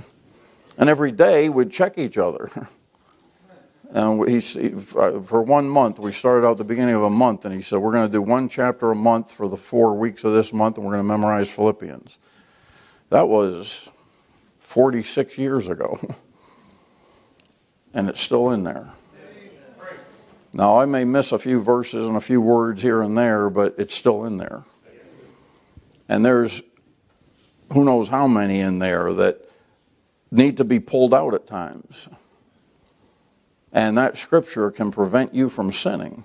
And 0.77 0.91
every 0.91 1.13
day 1.13 1.49
we'd 1.49 1.71
check 1.71 1.99
each 1.99 2.19
other. 2.19 2.51
And 3.95 4.29
he, 4.29 4.41
for 4.41 5.41
one 5.41 5.69
month, 5.69 6.01
we 6.01 6.11
started 6.11 6.45
out 6.45 6.59
the 6.59 6.65
beginning 6.65 6.97
of 6.97 7.05
a 7.05 7.11
month, 7.11 7.45
and 7.45 7.55
he 7.55 7.63
said, 7.63 7.79
We're 7.79 7.93
going 7.93 8.09
to 8.09 8.13
do 8.13 8.21
one 8.21 8.49
chapter 8.49 8.91
a 8.91 8.95
month 8.97 9.31
for 9.31 9.47
the 9.47 9.57
four 9.57 9.95
weeks 9.95 10.25
of 10.25 10.35
this 10.35 10.53
month, 10.53 10.77
and 10.77 10.85
we're 10.85 10.95
going 10.95 11.05
to 11.05 11.09
memorize 11.09 11.49
Philippians. 11.49 12.19
That 13.11 13.29
was 13.29 13.89
46 14.59 15.39
years 15.39 15.69
ago. 15.69 16.01
and 17.95 18.09
it's 18.09 18.21
still 18.21 18.51
in 18.51 18.65
there. 18.65 18.91
Now, 20.53 20.81
I 20.81 20.85
may 20.85 21.05
miss 21.05 21.31
a 21.31 21.39
few 21.39 21.61
verses 21.61 22.07
and 22.07 22.17
a 22.17 22.21
few 22.21 22.41
words 22.41 22.83
here 22.83 23.01
and 23.01 23.17
there, 23.17 23.49
but 23.49 23.77
it's 23.79 23.95
still 23.95 24.25
in 24.25 24.39
there. 24.39 24.65
And 26.09 26.25
there's 26.25 26.63
who 27.73 27.85
knows 27.85 28.09
how 28.09 28.29
many 28.29 28.61
in 28.61 28.79
there 28.79 29.13
that 29.15 29.49
need 30.31 30.57
to 30.57 30.65
be 30.65 30.81
pulled 30.81 31.15
out 31.15 31.35
at 31.35 31.47
times. 31.47 32.09
And 33.75 33.99
that 33.99 34.17
scripture 34.17 34.71
can 34.71 34.93
prevent 34.93 35.35
you 35.35 35.49
from 35.49 35.73
sinning. 35.73 36.23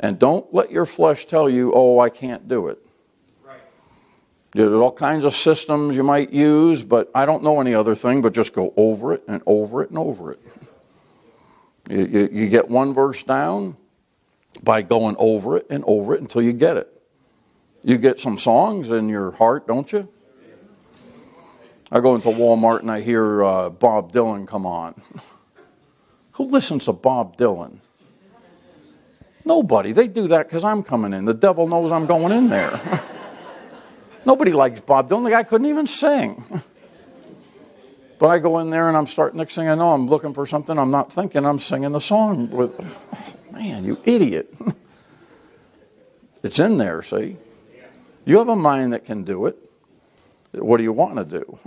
And 0.00 0.18
don't 0.18 0.52
let 0.52 0.70
your 0.70 0.86
flesh 0.86 1.26
tell 1.26 1.48
you, 1.48 1.72
oh, 1.74 2.00
I 2.00 2.08
can't 2.08 2.48
do 2.48 2.68
it. 2.68 2.78
Right. 3.44 3.60
There's 4.52 4.72
all 4.72 4.92
kinds 4.92 5.26
of 5.26 5.36
systems 5.36 5.94
you 5.94 6.02
might 6.02 6.30
use, 6.30 6.82
but 6.82 7.10
I 7.14 7.26
don't 7.26 7.42
know 7.42 7.60
any 7.60 7.74
other 7.74 7.94
thing, 7.94 8.22
but 8.22 8.32
just 8.32 8.54
go 8.54 8.72
over 8.78 9.12
it 9.12 9.24
and 9.28 9.42
over 9.46 9.82
it 9.82 9.90
and 9.90 9.98
over 9.98 10.32
it. 10.32 10.40
You, 11.88 12.06
you, 12.06 12.28
you 12.32 12.48
get 12.48 12.68
one 12.68 12.94
verse 12.94 13.22
down 13.22 13.76
by 14.62 14.82
going 14.82 15.16
over 15.18 15.58
it 15.58 15.66
and 15.68 15.84
over 15.86 16.14
it 16.14 16.22
until 16.22 16.40
you 16.40 16.54
get 16.54 16.78
it. 16.78 16.92
You 17.84 17.98
get 17.98 18.20
some 18.20 18.38
songs 18.38 18.90
in 18.90 19.10
your 19.10 19.32
heart, 19.32 19.66
don't 19.66 19.92
you? 19.92 20.08
I 21.92 22.00
go 22.00 22.14
into 22.14 22.28
Walmart 22.28 22.80
and 22.80 22.90
I 22.90 23.02
hear 23.02 23.44
uh, 23.44 23.70
Bob 23.70 24.12
Dylan 24.12 24.48
come 24.48 24.64
on. 24.64 25.00
Who 26.36 26.44
listens 26.44 26.84
to 26.84 26.92
Bob 26.92 27.38
Dylan? 27.38 27.78
Nobody. 29.42 29.92
They 29.92 30.06
do 30.06 30.28
that 30.28 30.46
because 30.46 30.64
I'm 30.64 30.82
coming 30.82 31.14
in. 31.14 31.24
The 31.24 31.32
devil 31.32 31.66
knows 31.66 31.90
I'm 31.90 32.04
going 32.04 32.30
in 32.30 32.50
there. 32.50 32.78
Nobody 34.26 34.52
likes 34.52 34.80
Bob 34.82 35.08
Dylan. 35.08 35.24
The 35.24 35.30
guy 35.30 35.44
couldn't 35.44 35.66
even 35.66 35.86
sing. 35.86 36.44
But 38.18 38.28
I 38.28 38.38
go 38.38 38.60
in 38.60 38.70
there 38.70 38.88
and 38.88 38.96
I'm 38.96 39.06
starting, 39.06 39.36
next 39.36 39.56
thing 39.56 39.68
I 39.68 39.74
know, 39.74 39.92
I'm 39.92 40.08
looking 40.08 40.32
for 40.32 40.46
something 40.46 40.78
I'm 40.78 40.90
not 40.90 41.12
thinking, 41.12 41.44
I'm 41.44 41.58
singing 41.58 41.92
the 41.92 42.00
song 42.00 42.48
with, 42.48 42.72
oh, 42.80 43.34
man, 43.52 43.84
you 43.84 44.00
idiot. 44.06 44.54
it's 46.42 46.58
in 46.58 46.78
there, 46.78 47.02
see? 47.02 47.36
You 48.24 48.38
have 48.38 48.48
a 48.48 48.56
mind 48.56 48.94
that 48.94 49.04
can 49.04 49.22
do 49.22 49.44
it. 49.44 49.58
What 50.52 50.78
do 50.78 50.82
you 50.82 50.94
want 50.94 51.16
to 51.16 51.24
do? 51.24 51.58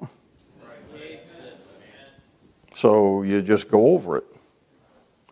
So 2.73 3.21
you 3.21 3.43
just 3.43 3.69
go 3.69 3.89
over 3.93 4.17
it 4.17 4.25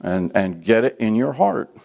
and, 0.01 0.31
and 0.35 0.63
get 0.63 0.83
it 0.83 0.97
in 0.99 1.15
your 1.15 1.33
heart 1.33 1.75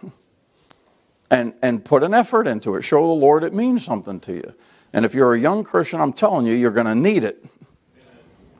and, 1.30 1.54
and 1.62 1.84
put 1.84 2.02
an 2.02 2.12
effort 2.12 2.46
into 2.46 2.74
it. 2.74 2.82
Show 2.82 3.06
the 3.06 3.12
Lord 3.12 3.42
it 3.42 3.54
means 3.54 3.84
something 3.84 4.20
to 4.20 4.34
you. 4.34 4.54
And 4.92 5.04
if 5.04 5.14
you're 5.14 5.34
a 5.34 5.40
young 5.40 5.64
Christian, 5.64 6.00
I'm 6.00 6.12
telling 6.12 6.46
you, 6.46 6.54
you're 6.54 6.70
going 6.70 6.86
to 6.86 6.94
need 6.94 7.24
it. 7.24 7.44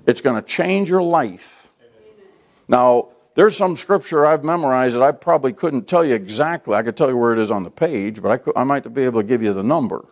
It's 0.07 0.23
going 0.23 0.41
to 0.41 0.47
change 0.47 0.89
your 0.89 1.03
life. 1.03 1.69
Now, 2.67 3.09
there's 3.35 3.57
some 3.57 3.77
scripture 3.77 4.27
I've 4.27 4.43
memorized 4.43 4.97
that 4.97 5.03
I 5.03 5.13
probably 5.13 5.53
couldn't 5.53 5.87
tell 5.87 6.05
you 6.05 6.15
exactly. 6.15 6.75
I 6.75 6.83
could 6.83 6.97
tell 6.97 7.09
you 7.09 7.17
where 7.17 7.33
it 7.33 7.39
is 7.39 7.51
on 7.51 7.63
the 7.63 7.71
page, 7.71 8.23
but 8.23 8.31
I, 8.31 8.39
could, 8.39 8.57
I 8.57 8.65
might 8.65 8.93
be 8.93 9.03
able 9.03 9.21
to 9.21 9.27
give 9.27 9.43
you 9.43 9.53
the 9.53 9.63
number. 9.63 10.05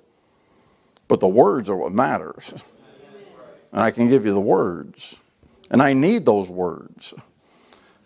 But 1.08 1.20
the 1.20 1.28
words 1.28 1.68
are 1.68 1.76
what 1.76 1.92
matters. 1.92 2.54
And 3.72 3.82
I 3.82 3.90
can 3.90 4.08
give 4.08 4.26
you 4.26 4.34
the 4.34 4.40
words. 4.40 5.16
And 5.70 5.82
I 5.82 5.92
need 5.92 6.24
those 6.24 6.50
words 6.50 7.14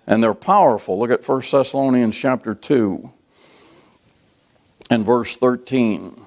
and 0.06 0.22
they're 0.22 0.34
powerful. 0.34 0.98
Look 0.98 1.10
at 1.10 1.26
1 1.26 1.42
Thessalonians 1.50 2.16
chapter 2.16 2.54
2 2.54 3.10
and 4.90 5.04
verse 5.04 5.36
13. 5.36 6.20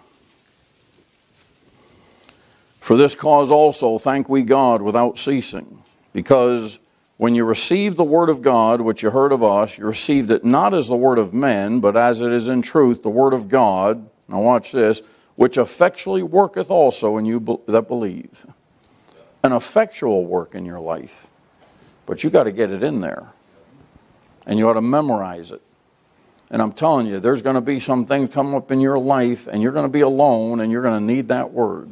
For 2.80 2.96
this 2.96 3.16
cause 3.16 3.52
also 3.52 3.98
thank 3.98 4.30
we 4.30 4.44
God 4.44 4.82
without 4.82 5.20
ceasing, 5.20 5.84
because 6.14 6.80
when 7.18 7.36
you 7.36 7.44
received 7.44 7.98
the 7.98 8.04
word 8.04 8.30
of 8.30 8.42
God, 8.42 8.80
which 8.80 9.04
you 9.04 9.10
heard 9.10 9.32
of 9.32 9.44
us, 9.44 9.78
you 9.78 9.86
received 9.86 10.32
it 10.32 10.46
not 10.46 10.74
as 10.74 10.88
the 10.88 10.96
word 10.96 11.18
of 11.18 11.34
men, 11.34 11.80
but 11.80 11.98
as 11.98 12.22
it 12.22 12.32
is 12.32 12.48
in 12.48 12.62
truth 12.62 13.04
the 13.04 13.10
word 13.10 13.34
of 13.34 13.50
God. 13.50 14.10
Now 14.28 14.42
watch 14.42 14.72
this, 14.72 15.02
which 15.36 15.58
effectually 15.58 16.24
worketh 16.24 16.70
also 16.70 17.18
in 17.18 17.26
you 17.26 17.62
that 17.68 17.88
believe. 17.88 18.46
An 19.44 19.52
effectual 19.52 20.26
work 20.26 20.56
in 20.56 20.66
your 20.66 20.80
life. 20.80 21.28
But 22.06 22.24
you 22.24 22.30
got 22.30 22.44
to 22.44 22.52
get 22.52 22.72
it 22.72 22.84
in 22.84 23.02
there 23.02 23.34
and 24.48 24.58
you 24.58 24.68
ought 24.68 24.74
to 24.74 24.82
memorize 24.82 25.52
it. 25.52 25.62
And 26.50 26.62
I'm 26.62 26.72
telling 26.72 27.06
you, 27.06 27.20
there's 27.20 27.42
going 27.42 27.56
to 27.56 27.62
be 27.62 27.82
some 27.82 28.06
things 28.06 28.34
come 28.34 28.56
up 28.56 28.72
in 28.72 28.80
your 28.80 28.98
life, 28.98 29.46
and 29.46 29.62
you're 29.62 29.74
going 29.74 29.86
to 29.86 29.92
be 29.92 30.02
alone, 30.02 30.62
and 30.62 30.72
you're 30.72 30.82
going 30.82 31.00
to 31.00 31.06
need 31.06 31.28
that 31.28 31.52
word. 31.52 31.90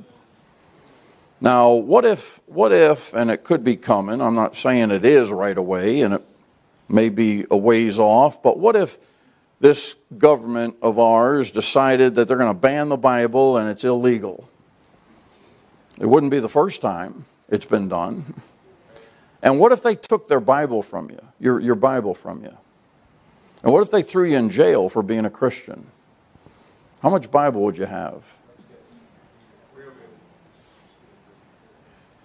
Now, 1.42 1.74
what 1.74 2.06
if, 2.06 2.40
what 2.46 2.72
if, 2.72 3.14
and 3.14 3.30
it 3.30 3.44
could 3.44 3.64
be 3.64 3.76
coming, 3.76 4.22
I'm 4.22 4.34
not 4.34 4.56
saying 4.56 4.92
it 4.92 5.04
is 5.04 5.30
right 5.30 5.58
away, 5.58 6.02
and 6.02 6.14
it 6.14 6.26
may 6.88 7.10
be 7.10 7.46
a 7.52 7.58
ways 7.58 8.00
off, 8.00 8.42
but 8.42 8.58
what 8.58 8.78
if 8.78 8.98
this 9.60 9.96
government 10.18 10.78
of 10.82 10.98
ours 10.98 11.52
decided 11.52 12.16
that 12.16 12.30
they're 12.30 12.38
going 12.38 12.54
to 12.54 12.60
ban 12.60 12.88
the 12.88 12.98
Bible 12.98 13.58
and 13.58 13.70
it's 13.70 13.84
illegal? 13.84 14.50
It 16.00 16.06
wouldn't 16.06 16.32
be 16.32 16.40
the 16.40 16.50
first 16.50 16.82
time 16.82 17.26
it's 17.50 17.66
been 17.66 17.90
done. 17.90 18.42
And 19.46 19.60
what 19.60 19.72
if 19.72 19.84
they 19.84 19.94
took 19.94 20.28
their 20.28 20.40
Bible 20.40 20.82
from 20.82 21.12
you, 21.12 21.22
your, 21.40 21.60
your 21.60 21.76
Bible 21.76 22.16
from 22.16 22.44
you? 22.44 22.58
And 23.64 23.72
what 23.72 23.84
if 23.84 23.92
they 23.92 24.02
threw 24.02 24.28
you 24.28 24.38
in 24.38 24.50
jail 24.50 24.90
for 24.90 25.04
being 25.04 25.24
a 25.24 25.30
Christian? 25.30 25.86
How 27.04 27.12
much 27.12 27.30
Bible 27.30 27.62
would 27.62 27.78
you 27.78 27.86
have? 27.86 28.24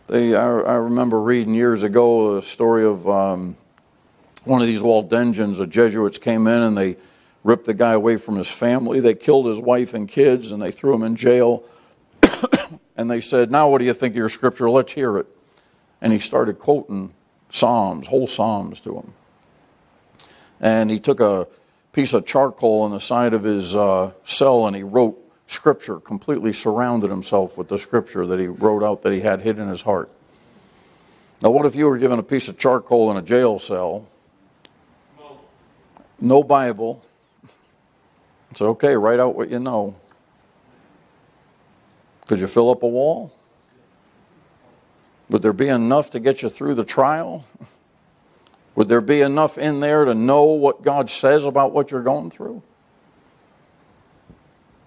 They, 0.07 0.35
I, 0.35 0.47
I 0.47 0.75
remember 0.77 1.21
reading 1.21 1.55
years 1.55 1.83
ago 1.83 2.39
a 2.39 2.43
story 2.43 2.87
of 2.87 3.07
um, 3.07 3.59
one 4.45 4.63
of 4.63 4.67
these 4.67 4.81
Waldensians. 4.81 5.59
The 5.59 5.67
Jesuits 5.67 6.17
came 6.17 6.47
in 6.47 6.63
and 6.63 6.77
they 6.77 6.97
ripped 7.45 7.67
the 7.67 7.75
guy 7.75 7.93
away 7.93 8.17
from 8.17 8.37
his 8.37 8.49
family. 8.49 8.99
They 8.99 9.15
killed 9.15 9.45
his 9.45 9.61
wife 9.61 9.93
and 9.93 10.09
kids 10.09 10.53
and 10.53 10.63
they 10.63 10.71
threw 10.71 10.95
him 10.95 11.03
in 11.03 11.17
jail. 11.17 11.65
and 12.97 13.11
they 13.11 13.21
said, 13.21 13.51
Now, 13.51 13.69
what 13.69 13.79
do 13.79 13.85
you 13.85 13.93
think 13.93 14.13
of 14.13 14.17
your 14.17 14.31
scripture? 14.31 14.71
Let's 14.71 14.95
hear 14.95 15.19
it 15.19 15.27
and 16.01 16.13
he 16.13 16.19
started 16.19 16.59
quoting 16.59 17.15
Psalms, 17.51 18.07
whole 18.07 18.27
Psalms 18.27 18.81
to 18.83 18.97
him. 18.97 19.13
And 20.61 20.91
he 20.91 21.01
took 21.01 21.21
a 21.21 21.47
piece 21.93 22.13
of 22.13 22.27
charcoal 22.27 22.83
on 22.83 22.91
the 22.91 23.01
side 23.01 23.35
of 23.35 23.43
his 23.43 23.75
uh, 23.75 24.13
cell 24.25 24.67
and 24.67 24.77
he 24.77 24.83
wrote 24.83 25.19
scripture, 25.47 25.99
completely 25.99 26.53
surrounded 26.53 27.11
himself 27.11 27.59
with 27.59 27.69
the 27.69 27.79
scripture 27.79 28.27
that 28.27 28.39
he 28.39 28.47
wrote 28.47 28.85
out 28.85 29.03
that 29.03 29.13
he 29.13 29.21
had 29.21 29.41
hid 29.41 29.59
in 29.59 29.69
his 29.69 29.83
heart. 29.83 30.11
Now, 31.43 31.51
what 31.51 31.67
if 31.67 31.75
you 31.75 31.87
were 31.87 31.99
given 31.99 32.19
a 32.19 32.23
piece 32.23 32.49
of 32.49 32.59
charcoal 32.59 33.11
in 33.11 33.17
a 33.17 33.23
jail 33.23 33.59
cell? 33.59 34.07
No 36.21 36.45
Bible. 36.45 37.03
It's 38.51 38.61
okay, 38.61 38.95
write 38.95 39.19
out 39.19 39.35
what 39.35 39.51
you 39.51 39.59
know. 39.59 39.97
Could 42.27 42.41
you 42.41 42.47
fill 42.47 42.71
up 42.71 42.83
a 42.83 42.89
wall? 42.89 43.33
Would 45.31 45.43
there 45.43 45.53
be 45.53 45.69
enough 45.69 46.11
to 46.11 46.21
get 46.21 46.43
you 46.43 46.49
through 46.49 46.75
the 46.75 46.85
trial? 46.85 47.47
Would 48.75 48.89
there 48.89 49.01
be 49.01 49.21
enough 49.21 49.59
in 49.59 49.79
there 49.79 50.05
to 50.05 50.15
know 50.15 50.43
what 50.43 50.83
God 50.83 51.09
says 51.09 51.45
about 51.45 51.73
what 51.73 51.93
you're 51.93 52.03
going 52.03 52.31
through? 52.31 52.63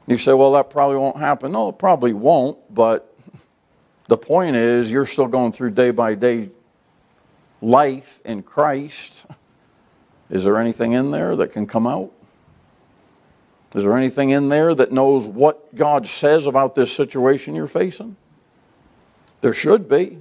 You 0.05 0.17
say, 0.17 0.33
well, 0.33 0.51
that 0.51 0.69
probably 0.69 0.97
won't 0.97 1.17
happen. 1.17 1.53
No, 1.53 1.69
it 1.69 1.79
probably 1.79 2.11
won't, 2.11 2.57
but 2.73 3.15
the 4.09 4.17
point 4.17 4.57
is, 4.57 4.91
you're 4.91 5.05
still 5.05 5.27
going 5.27 5.53
through 5.53 5.71
day 5.71 5.91
by 5.91 6.13
day 6.15 6.49
life 7.61 8.19
in 8.25 8.43
Christ. 8.43 9.25
Is 10.29 10.43
there 10.43 10.57
anything 10.57 10.91
in 10.91 11.11
there 11.11 11.37
that 11.37 11.53
can 11.53 11.65
come 11.65 11.87
out? 11.87 12.11
Is 13.73 13.83
there 13.83 13.97
anything 13.97 14.31
in 14.31 14.49
there 14.49 14.75
that 14.75 14.91
knows 14.91 15.25
what 15.25 15.73
God 15.73 16.05
says 16.05 16.47
about 16.47 16.75
this 16.75 16.91
situation 16.91 17.55
you're 17.55 17.67
facing? 17.67 18.17
There 19.39 19.53
should 19.53 19.87
be. 19.87 20.19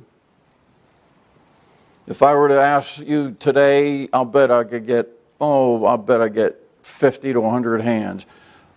If 2.06 2.22
I 2.22 2.34
were 2.34 2.48
to 2.48 2.60
ask 2.60 2.98
you 2.98 3.36
today, 3.38 4.08
I'll 4.12 4.24
bet 4.24 4.50
I 4.50 4.64
could 4.64 4.86
get, 4.86 5.08
oh, 5.40 5.84
I'll 5.84 5.98
bet 5.98 6.20
I 6.20 6.28
get 6.28 6.58
50 6.82 7.32
to 7.32 7.40
100 7.40 7.80
hands. 7.80 8.26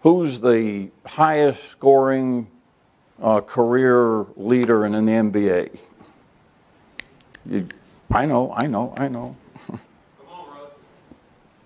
Who's 0.01 0.39
the 0.39 0.91
highest 1.05 1.63
scoring 1.71 2.47
uh, 3.19 3.41
career 3.41 4.25
leader 4.35 4.85
in, 4.85 4.93
in 4.93 5.05
the 5.05 5.13
NBA? 5.13 5.75
You, 7.47 7.67
I 8.11 8.27
know, 8.27 8.53
I 8.53 8.67
know, 8.67 8.93
I 8.95 9.07
know. 9.07 9.35
on, 9.69 9.79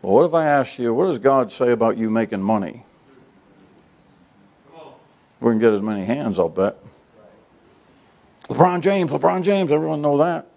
well, 0.01 0.14
what 0.14 0.26
if 0.26 0.34
I 0.34 0.45
ask 0.45 0.80
you, 0.80 0.93
what 0.93 1.07
does 1.07 1.20
God 1.20 1.51
say 1.51 1.72
about 1.72 1.97
you 1.97 2.10
making 2.10 2.41
money? 2.41 2.86
We 5.41 5.51
can 5.51 5.60
get 5.60 5.74
as 5.74 5.82
many 5.82 6.05
hands, 6.05 6.39
I'll 6.39 6.49
bet. 6.49 6.78
LeBron 8.47 8.82
James, 8.82 9.12
LeBron 9.12 9.43
James, 9.43 9.72
everyone 9.72 10.01
know 10.01 10.18
that. 10.18 10.49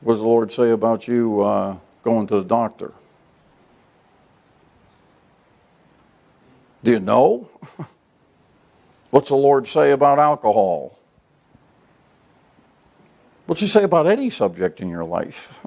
What 0.00 0.14
does 0.14 0.20
the 0.20 0.26
Lord 0.26 0.52
say 0.52 0.70
about 0.70 1.08
you 1.08 1.40
uh, 1.40 1.76
going 2.02 2.26
to 2.28 2.36
the 2.36 2.44
doctor? 2.44 2.92
Do 6.84 6.92
you 6.92 7.00
know? 7.00 7.48
What's 9.10 9.30
the 9.30 9.36
Lord 9.36 9.66
say 9.66 9.90
about 9.90 10.18
alcohol? 10.18 10.98
What's 13.46 13.60
He 13.60 13.66
say 13.66 13.82
about 13.82 14.06
any 14.06 14.30
subject 14.30 14.80
in 14.80 14.88
your 14.88 15.04
life? 15.04 15.58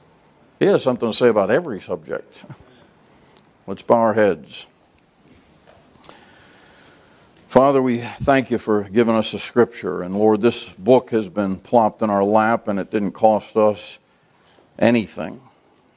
he 0.58 0.66
has 0.66 0.82
something 0.82 1.10
to 1.10 1.16
say 1.16 1.28
about 1.28 1.50
every 1.50 1.80
subject. 1.80 2.44
Let's 3.66 3.82
bow 3.82 3.96
our 3.96 4.14
heads. 4.14 4.66
Father, 7.54 7.80
we 7.80 7.98
thank 7.98 8.50
you 8.50 8.58
for 8.58 8.82
giving 8.82 9.14
us 9.14 9.32
a 9.32 9.38
scripture. 9.38 10.02
And 10.02 10.16
Lord, 10.16 10.40
this 10.40 10.70
book 10.70 11.10
has 11.10 11.28
been 11.28 11.54
plopped 11.54 12.02
in 12.02 12.10
our 12.10 12.24
lap 12.24 12.66
and 12.66 12.80
it 12.80 12.90
didn't 12.90 13.12
cost 13.12 13.56
us 13.56 14.00
anything. 14.76 15.40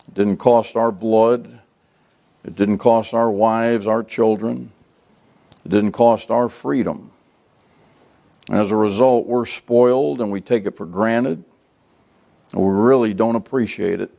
It 0.08 0.14
didn't 0.14 0.38
cost 0.38 0.76
our 0.76 0.92
blood. 0.92 1.62
It 2.46 2.56
didn't 2.56 2.78
cost 2.78 3.16
our 3.16 3.32
wives, 3.32 3.88
our 3.88 4.04
children. 4.04 4.72
It 5.66 5.70
didn't 5.70 5.94
cost 5.94 6.30
our 6.30 6.48
freedom. 6.48 7.10
And 8.48 8.60
As 8.60 8.70
a 8.70 8.76
result, 8.76 9.26
we're 9.26 9.48
spoiled 9.48 10.22
and 10.22 10.32
we 10.32 10.42
take 10.42 10.68
it 10.68 10.78
for 10.78 10.86
granted. 10.86 11.44
And 12.54 12.62
we 12.62 12.72
really 12.72 13.16
don't 13.16 13.36
appreciate 13.36 14.00
it. 14.00 14.12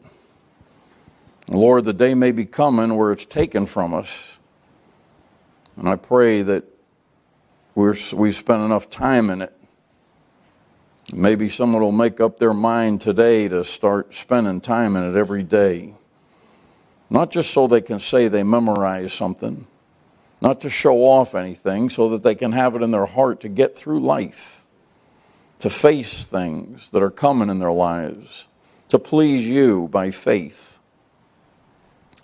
Lord, 1.47 1.85
the 1.85 1.93
day 1.93 2.15
may 2.15 2.33
be 2.33 2.47
coming 2.47 2.97
where 2.97 3.13
it's 3.13 3.27
taken 3.27 3.65
from 3.65 3.95
us. 3.95 4.39
And 5.77 5.89
I 5.89 5.95
pray 5.95 6.43
that 6.43 6.65
we're, 7.79 7.95
we've 8.13 8.35
spent 8.35 8.61
enough 8.61 8.91
time 8.91 9.31
in 9.31 9.41
it. 9.41 9.53
Maybe 11.13 11.49
someone 11.49 11.81
will 11.81 11.93
make 11.93 12.21
up 12.21 12.41
their 12.41 12.53
mind 12.53 13.01
today 13.01 13.47
to 13.47 13.65
start 13.65 14.13
spending 14.13 14.61
time 14.61 14.97
in 14.97 15.05
it 15.05 15.17
every 15.17 15.45
day. 15.45 15.95
Not 17.09 17.31
just 17.31 17.53
so 17.53 17.69
they 17.69 17.81
can 17.81 18.01
say 18.01 18.27
they 18.27 18.43
memorize 18.43 19.13
something, 19.13 19.65
not 20.41 20.61
to 20.63 20.71
show 20.71 20.97
off 21.05 21.37
anything, 21.37 21.89
so 21.89 22.09
that 22.09 22.25
they 22.25 22.35
can 22.35 22.51
have 22.51 22.75
it 22.75 22.83
in 22.83 22.91
their 22.91 23.07
heart 23.07 23.39
to 23.43 23.49
get 23.49 23.77
through 23.77 24.01
life, 24.01 24.65
to 25.61 25.71
face 25.71 26.25
things 26.25 26.91
that 26.91 27.01
are 27.01 27.13
coming 27.13 27.49
in 27.49 27.61
their 27.61 27.71
lives, 27.71 28.49
to 28.89 28.99
please 28.99 29.47
you 29.47 29.87
by 29.87 30.11
faith. 30.11 30.81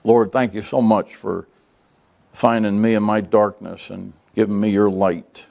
Lord, 0.03 0.33
thank 0.33 0.53
you 0.53 0.63
so 0.63 0.83
much 0.83 1.15
for 1.15 1.47
finding 2.33 2.83
me 2.83 2.95
in 2.95 3.05
my 3.05 3.21
darkness 3.21 3.89
and 3.89 4.15
giving 4.35 4.61
me 4.61 4.71
your 4.71 4.91
light. 4.91 5.47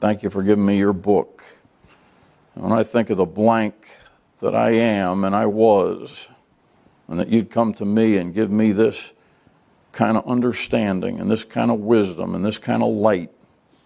Thank 0.00 0.22
you 0.22 0.30
for 0.30 0.42
giving 0.42 0.64
me 0.64 0.78
your 0.78 0.92
book. 0.92 1.44
And 2.54 2.64
when 2.64 2.78
I 2.78 2.82
think 2.82 3.10
of 3.10 3.16
the 3.16 3.26
blank 3.26 3.74
that 4.40 4.54
I 4.54 4.70
am 4.70 5.24
and 5.24 5.34
I 5.34 5.46
was, 5.46 6.28
and 7.08 7.18
that 7.18 7.28
you'd 7.28 7.50
come 7.50 7.72
to 7.74 7.84
me 7.84 8.16
and 8.16 8.34
give 8.34 8.50
me 8.50 8.72
this 8.72 9.12
kind 9.92 10.16
of 10.16 10.28
understanding 10.28 11.18
and 11.18 11.30
this 11.30 11.42
kind 11.42 11.70
of 11.70 11.80
wisdom 11.80 12.34
and 12.34 12.44
this 12.44 12.58
kind 12.58 12.82
of 12.82 12.90
light, 12.90 13.30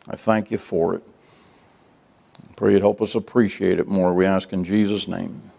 I 0.08 0.16
thank 0.16 0.50
you 0.50 0.58
for 0.58 0.94
it. 0.96 1.02
I 2.42 2.54
pray 2.54 2.72
you'd 2.72 2.82
help 2.82 3.00
us 3.00 3.14
appreciate 3.14 3.78
it 3.78 3.86
more. 3.86 4.12
We 4.12 4.26
ask 4.26 4.52
in 4.52 4.64
Jesus' 4.64 5.06
name. 5.06 5.51